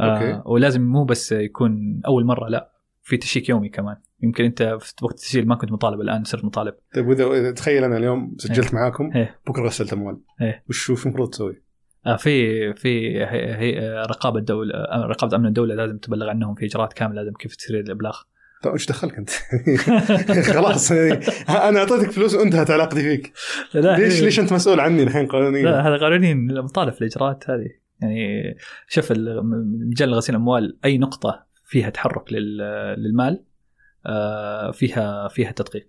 okay. 0.00 0.32
آه 0.32 0.42
ولازم 0.46 0.82
مو 0.82 1.04
بس 1.04 1.32
يكون 1.32 2.00
أول 2.06 2.24
مرة 2.24 2.48
لا 2.48 2.72
في 3.02 3.16
check 3.16 3.48
يومي 3.48 3.68
كمان 3.68 3.96
يمكن 4.22 4.44
أنت 4.44 4.62
في 4.62 4.94
وقت 5.02 5.14
التسجيل 5.14 5.48
ما 5.48 5.54
كنت 5.54 5.72
مطالب 5.72 6.00
الآن 6.00 6.24
صرت 6.24 6.44
مطالب 6.44 6.74
طيب 6.94 7.06
واذا 7.08 7.50
تخيل 7.50 7.84
أنا 7.84 7.96
اليوم 7.96 8.34
سجلت 8.38 8.74
معاكم 8.74 9.10
إيه. 9.14 9.40
بكرة 9.46 9.62
غسلت 9.62 9.92
أموال 9.92 10.20
إيه. 10.40 10.64
وش 10.68 10.90
وش 10.90 11.06
المفروض 11.06 11.30
تسوي؟ 11.30 11.62
آه 12.06 12.16
في 12.16 12.74
في 12.74 13.18
هي 13.24 13.54
هي 13.54 14.02
رقابة 14.10 14.40
دوله 14.40 14.74
آه، 14.74 15.06
رقابة 15.06 15.36
أمن 15.36 15.46
الدولة 15.46 15.74
لازم 15.74 15.98
تبلغ 15.98 16.28
عنهم 16.28 16.54
في 16.54 16.66
إجراءات 16.66 16.92
كاملة 16.92 17.22
لازم 17.22 17.32
كيف 17.32 17.56
تصير 17.56 17.80
الإبلاغ 17.80 18.22
طيب 18.62 18.74
وش 18.74 18.86
دخلك 18.86 19.18
أنت؟ 19.18 19.30
خلاص 20.54 20.92
أنا 20.92 21.78
أعطيتك 21.78 22.10
فلوس 22.10 22.34
وانتهت 22.34 22.70
علاقتي 22.70 23.00
فيك 23.02 23.32
ليش 23.74 24.22
ليش 24.22 24.40
أنت 24.40 24.52
مسؤول 24.52 24.80
عني 24.80 25.02
الحين 25.02 25.26
قانونيا؟ 25.26 25.62
لا 25.62 25.88
هذا 25.88 25.96
قانونيا 25.96 26.34
مطالب 26.62 26.92
في 26.92 27.00
الإجراءات 27.00 27.50
هذه 27.50 27.66
يعني 28.00 28.54
شوف 28.88 29.12
ال- 29.12 29.40
مجال 29.90 30.14
غسيل 30.14 30.34
الاموال 30.34 30.78
أي 30.84 30.98
نقطة 30.98 31.46
فيها 31.64 31.90
تحرك 31.90 32.32
لل- 32.32 32.94
للمال 32.98 33.44
آه، 34.06 34.70
فيها 34.70 35.28
فيها 35.28 35.52
تدقيق 35.52 35.86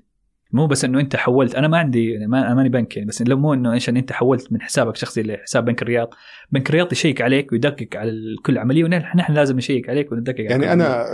مو 0.54 0.68
بس 0.68 0.86
إنه 0.86 1.00
أنت 1.00 1.16
حولت 1.16 1.56
أنا 1.56 1.68
ما 1.68 1.78
عندي 1.78 2.12
يعني 2.12 2.28
ما 2.28 2.54
ماني 2.54 2.70
بنك 2.70 2.98
يعني 2.98 3.08
بس 3.08 3.22
لو 3.22 3.38
مو 3.38 3.54
إنه 3.54 3.74
عشان 3.74 3.98
أنت 3.98 4.12
حولت 4.12 4.52
من 4.52 4.62
حسابك 4.62 4.96
الشخصي 4.96 5.24
لحساب 5.24 5.66
بنك 5.66 5.82
الرياض 5.82 6.14
بنك 6.52 6.70
الرياض 6.70 6.92
يشيك 6.92 7.22
عليك 7.22 7.52
ويدقق 7.52 7.88
على 7.96 8.12
كل 8.46 8.58
عملية 8.58 8.84
ونحن 8.84 9.18
نحن 9.18 9.34
لازم 9.34 9.58
نشيك 9.58 9.90
عليك 9.90 10.12
وندقق 10.12 10.40
على 10.40 10.50
يعني 10.50 10.64
كل 10.64 10.70
أنا 10.70 11.06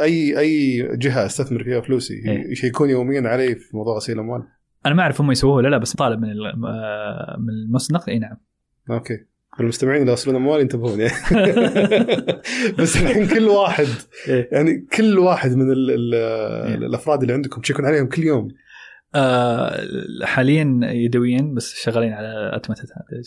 أي 0.00 0.38
أي 0.38 0.82
جهة 0.96 1.26
أستثمر 1.26 1.64
فيها 1.64 1.80
فلوسي 1.80 2.14
إيه. 2.14 2.50
يشيكون 2.50 2.90
يوميا 2.90 3.28
علي 3.28 3.54
في 3.54 3.76
موضوع 3.76 3.96
غسيل 3.96 4.14
الاموال 4.14 4.42
أنا 4.86 4.94
ما 4.94 5.02
أعرف 5.02 5.20
هم 5.20 5.30
يسووه 5.30 5.54
ولا 5.54 5.68
لا 5.68 5.78
بس 5.78 5.96
طالب 5.96 6.20
من 6.20 6.28
آه، 6.66 7.36
من 7.38 7.48
المصنع. 7.48 8.00
إي 8.08 8.18
نعم. 8.18 8.36
Okay. 8.90 9.33
المستمعين 9.60 10.00
اللي 10.00 10.10
يغسلون 10.10 10.36
اموال 10.36 10.60
ينتبهون 10.60 11.00
يعني. 11.00 11.12
بس 12.78 12.96
الحين 12.96 13.26
كل 13.26 13.48
واحد 13.48 13.86
إيه. 14.28 14.48
يعني 14.52 14.86
كل 14.96 15.18
واحد 15.18 15.56
من 15.56 15.72
ال 15.72 15.90
ال 15.90 16.14
الأفراد 16.84 17.20
اللي 17.20 17.32
عندكم 17.32 17.60
تشيكون 17.60 17.86
عليهم 17.86 18.06
كل 18.06 18.22
يوم. 18.22 18.48
آه، 19.14 19.86
حاليا 20.22 20.80
يدويا 20.82 21.52
بس 21.56 21.74
شغالين 21.74 22.12
على 22.12 22.50
اتمته. 22.56 22.82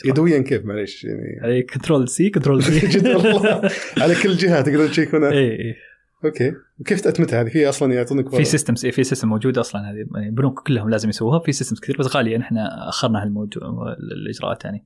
يدويا 0.06 0.42
كيف؟ 0.42 0.66
معليش 0.66 1.04
يعني. 1.04 1.40
عليه 1.42 1.66
control 1.66 2.10
C 2.10 2.30
control 2.30 2.64
C 2.64 2.88
جد 2.88 3.08
والله 3.08 3.62
على 3.98 4.16
كل 4.16 4.36
جهة 4.36 4.62
تقدرون 4.62 4.90
تشيكون 4.90 5.24
اي 5.24 5.52
اي 5.52 5.76
okay. 6.26 6.54
وكيف 6.80 7.02
تأتمتها 7.02 7.42
هذه؟ 7.42 7.50
في 7.50 7.70
أصلا 7.70 7.94
يعطونك 7.94 8.36
في 8.36 8.44
systems 8.44 8.86
في 8.86 9.04
system 9.04 9.28
موجوده 9.28 9.62
أصلا 9.62 9.82
هذه. 9.82 10.06
يعني 10.16 10.30
البنوك 10.30 10.68
كلهم 10.68 10.90
لازم 10.90 11.10
يسووها. 11.10 11.40
في 11.40 11.52
systems 11.52 11.80
كثير 11.80 11.98
بس 11.98 12.16
غالية. 12.16 12.38
نحن 12.38 12.58
أخرنا 12.88 13.24
هالموجود 13.24 13.64
الإجراءات 14.24 14.66
يعني. 14.66 14.86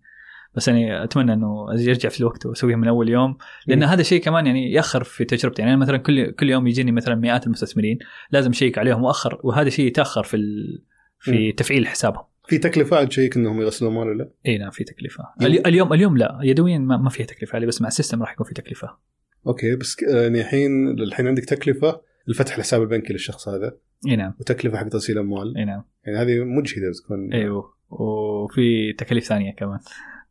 بس 0.55 0.67
يعني 0.67 1.03
أتمنى 1.03 1.33
إنه 1.33 1.65
يرجع 1.73 2.09
في 2.09 2.19
الوقت 2.19 2.45
وأسويها 2.45 2.75
من 2.77 2.87
أول 2.87 3.09
يوم 3.09 3.37
لأن 3.67 3.79
مم. 3.79 3.83
هذا 3.85 4.01
الشيء 4.01 4.21
كمان 4.21 4.45
يعني 4.45 4.71
يأخر 4.71 5.03
في 5.03 5.25
تجربتي. 5.25 5.61
يعني 5.61 5.73
أنا 5.73 5.81
مثلا 5.81 5.97
كل 5.97 6.31
كل 6.31 6.49
يوم 6.49 6.67
يجيني 6.67 6.91
مثلا 6.91 7.15
مئات 7.15 7.45
المستثمرين 7.45 7.99
لازم 8.31 8.49
أشيك 8.51 8.77
عليهم 8.77 9.03
واخر 9.03 9.39
وهذا 9.43 9.69
شيء 9.69 9.85
يتأخر 9.87 10.23
في 10.23 10.37
ال... 10.37 10.81
في 11.19 11.51
تفعيل 11.51 11.87
حسابهم. 11.87 12.23
في 12.47 12.57
تكلفة 12.57 13.03
تشيك 13.03 13.37
إنهم 13.37 13.61
يغسلون 13.61 13.91
اموال 13.91 14.07
ولا 14.07 14.17
لا؟ 14.23 14.29
اي 14.45 14.57
نعم 14.57 14.69
في 14.71 14.83
تكلفة. 14.83 15.23
يعني- 15.41 15.53
الي- 15.53 15.63
اليوم 15.69 15.93
اليوم 15.93 16.17
لا 16.17 16.39
يدويا 16.43 16.77
ما, 16.77 16.97
ما 16.97 17.09
فيها 17.09 17.25
تكلفة 17.25 17.55
عليه 17.55 17.67
بس 17.67 17.81
مع 17.81 17.87
ال 17.87 17.92
system 17.92 18.21
راح 18.21 18.31
يكون 18.31 18.47
في 18.47 18.53
تكلفة. 18.53 18.97
okay 19.47 19.75
بس 19.75 19.97
يعني 20.03 20.41
الحين 20.41 20.89
الحين 20.99 21.27
عندك 21.27 21.45
تكلفة 21.45 22.01
الفتح 22.29 22.55
الحساب 22.55 22.81
البنكي 22.81 23.13
للشخص 23.13 23.47
هذا. 23.49 23.77
اي 24.07 24.15
نعم. 24.15 24.33
وتكلفة 24.39 24.77
حق 24.77 24.87
توصيل 24.87 25.17
أموال. 25.17 25.57
اي 25.57 25.65
نعم. 25.65 25.83
يعني 26.05 26.17
هذه 26.17 26.43
مجهدة 26.43 26.89
بتكون. 26.89 27.33
أيوه 27.33 27.73
وفي 27.89 28.93
تكاليف 28.93 29.23
ثانية 29.23 29.51
كمان. 29.55 29.79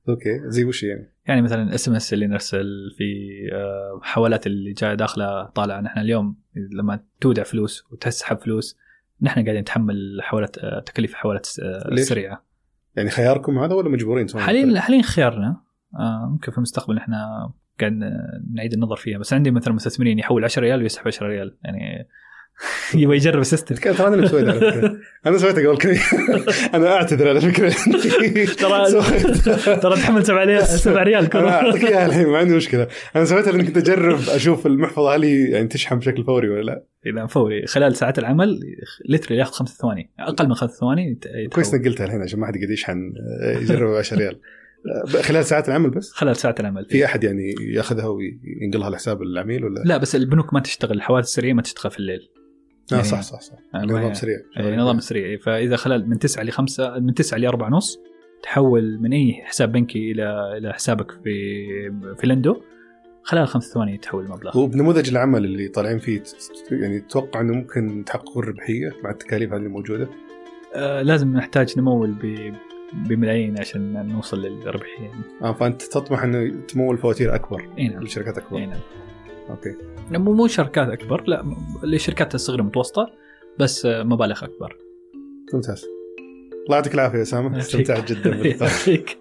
Okay 0.09 0.41
زي 0.45 0.65
وش 0.65 0.83
يعني؟ 0.83 1.13
يعني 1.27 1.43
مثلا 1.43 1.75
SMS 1.75 2.13
اللي 2.13 2.27
نرسل 2.27 2.67
في 2.99 3.05
آه، 3.53 4.01
حوالات 4.03 4.47
اللي 4.47 4.73
جاية 4.73 4.95
داخلة 4.95 5.45
طالعة. 5.45 5.81
نحن 5.81 5.99
اليوم 5.99 6.37
لما 6.73 7.01
تودع 7.21 7.43
فلوس 7.43 7.85
وتسحب 7.93 8.39
فلوس 8.39 8.79
نحن 9.23 9.45
قاعدين 9.45 9.61
نتحمل 9.61 10.19
حوالات 10.23 10.59
آه، 10.59 10.81
تكاليف 10.81 11.11
الحوالات 11.11 11.49
آه،؟ 11.63 11.89
السريعه 11.93 12.45
يعني 12.97 13.11
خياركم 13.11 13.59
هذا 13.59 13.75
ولا 13.75 13.89
مجبورين 13.89 14.27
حاليا 14.37 14.81
حاليا 14.81 15.03
خيارنا 15.03 15.61
آه، 15.95 16.29
ممكن 16.33 16.53
في 16.53 16.59
المستقبل 16.59 16.95
نحن 16.95 17.13
قاعد 17.81 17.93
نعيد 18.55 18.73
النظر 18.73 18.97
فيها. 18.97 19.19
بس 19.19 19.33
عندي 19.33 19.51
مثلا 19.51 19.75
مستثمرين 19.75 20.19
يحول 20.19 20.45
10 20.45 20.63
ريال 20.63 20.83
ويسحب 20.83 21.07
10 21.07 21.27
ريال. 21.27 21.59
يعني 21.65 22.09
يبغى 22.95 23.17
يجرب 23.17 23.41
ال 23.41 23.46
system 23.46 23.75
ترى 23.75 24.07
أنا 24.07 24.15
اللي 24.15 24.29
سويت 24.29 24.49
على 24.49 24.61
فكرة. 24.61 24.97
أنا 25.27 25.39
سويتها 25.39 25.69
قبل 25.69 25.79
كذا 25.79 26.01
أنا 26.75 26.93
أعتذر 26.93 27.29
على 27.29 27.41
فكرة. 27.41 27.71
ترى 28.45 29.03
ترى 29.77 29.97
تحمل 29.97 30.27
7 30.27 30.45
ريال 30.45 30.67
7 30.67 31.03
ريال 31.03 31.37
أنا 31.37 31.61
أعطيك 31.61 31.85
إياها 31.85 32.07
الحين 32.07 32.27
ما 32.27 32.39
عندي 32.39 32.55
مشكلة. 32.55 32.87
أنا 33.17 33.25
سويتها 33.25 33.53
لأن 33.53 33.67
كنت 33.67 33.77
أجرب 33.77 34.21
أشوف 34.29 34.67
المحفظة 34.67 35.15
هل 35.15 35.25
يعني 35.25 35.69
تشحن 35.69 35.99
بشكل 35.99 36.25
فوري 36.25 36.49
ولا 36.49 36.63
لا. 36.63 36.85
اذا 37.07 37.27
فوري. 37.27 37.67
خلال 37.67 37.97
ساعات 37.97 38.19
العمل 38.19 38.61
فوري 39.09 39.37
ياخذ 39.37 39.53
خمس 39.53 39.79
ثواني. 39.79 40.11
أقل 40.19 40.49
من 40.49 40.55
خمس 40.55 40.71
ثواني. 40.71 41.19
كويس 41.53 41.75
إنك 41.75 41.85
قلتها 41.85 42.05
الحين 42.05 42.23
عشان 42.23 42.41
ما 42.41 42.47
حد 42.47 42.57
يقعد 42.57 42.71
يشحن 42.71 43.13
آه، 43.43 43.59
يجرب 43.59 43.95
10 43.95 44.19
ريال. 44.19 44.41
آه، 45.17 45.23
خلال 45.23 45.45
ساعات 45.45 45.69
العمل 45.69 45.91
بس؟ 45.91 46.13
خلال 46.13 46.37
ساعات 46.37 46.61
العمل. 46.61 46.87
في 46.89 47.05
أحد 47.05 47.25
يعني 47.25 47.55
ياخذها 47.61 48.07
وينقلها 48.07 48.91
لحساب 48.91 49.23
العميل 49.23 49.65
ولا؟ 49.65 49.83
لا 49.85 49.97
بس 49.97 50.17
البنوك 50.17 50.55
ما 50.55 50.61
تشتغل 50.61 50.97
الحوالات 50.97 51.27
السريعة 51.27 51.55
ما 51.55 51.63
تشتغل 51.63 51.93
في 51.93 51.99
الليل. 51.99 52.40
يعني- 52.97 53.09
صح 53.09 53.21
صح 53.23 53.41
صح. 53.41 53.55
يعني 53.75 53.87
نظام 53.93 54.15
سريع. 54.15 54.37
يعني 54.57 54.77
نظام 54.77 55.01
سريع. 55.01 55.39
فإذا 55.39 55.77
خلال 55.77 56.09
من 56.09 56.19
9 56.19 56.43
ل 56.43 56.51
5 56.53 56.99
من 56.99 57.15
9 57.15 57.39
ل 57.39 57.47
4 57.47 57.67
ونص 57.67 58.01
تحول 58.43 58.99
من 59.01 59.13
أي 59.13 59.43
حساب 59.45 59.73
بنكي 59.73 60.13
إلى 60.13 60.57
إلى 60.59 60.73
حسابك 60.73 61.11
في 61.11 61.35
في 62.19 62.27
ليندو 62.27 62.57
خلال 63.23 63.49
خمس 63.49 63.65
ثواني 63.73 63.95
يتحول 63.95 64.25
المبلغ. 64.25 64.59
وبنموذج 64.59 65.09
العمل 65.11 65.45
اللي 65.45 65.69
طالعين 65.69 65.99
فيه 65.99 66.23
يعني 66.71 67.01
تتوقع 67.01 67.41
إنه 67.41 67.53
ممكن 67.55 68.05
تحققون 68.07 68.43
الربحية 68.45 68.93
مع 69.05 69.11
التكاليف 69.11 69.53
هذه 69.53 69.61
الموجوده؟ 69.61 70.09
آه 70.75 71.03
لازم 71.03 71.37
نحتاج 71.37 71.79
نمول 71.79 72.11
ب 72.23 72.53
بملايين 73.09 73.59
عشان 73.59 74.07
نوصل 74.09 74.43
للربحية. 74.43 75.03
يعني. 75.05 75.23
آه 75.43 75.53
فأنت 75.53 75.83
تطمح 75.83 76.23
إنه 76.23 76.61
تمول 76.69 76.99
فواتير 76.99 77.35
أكبر 77.35 77.69
إي 77.79 77.89
نعم. 77.89 78.03
لشركات 78.03 78.39
أكبر. 78.39 78.59
إي 78.59 78.67
نعم. 78.67 78.81
okay. 79.51 79.75
مو 80.11 80.33
مو 80.33 80.47
شركات 80.47 80.89
أكبر 80.89 81.25
لا 81.27 81.45
لشركات 81.83 82.35
الصغيره 82.35 82.61
المتوسطه 82.61 83.11
بس 83.59 83.87
آه، 83.87 84.03
مبالغ 84.03 84.45
أكبر. 84.45 84.77
ممتاز. 85.55 85.85
الله 86.65 86.77
يعطيك 86.77 86.95
العافية 86.95 87.19
يا 87.19 87.23
اسامه 87.23 87.59
استمتعت 87.59 88.13
جدا 88.13 88.31
يعطيك. 88.47 89.19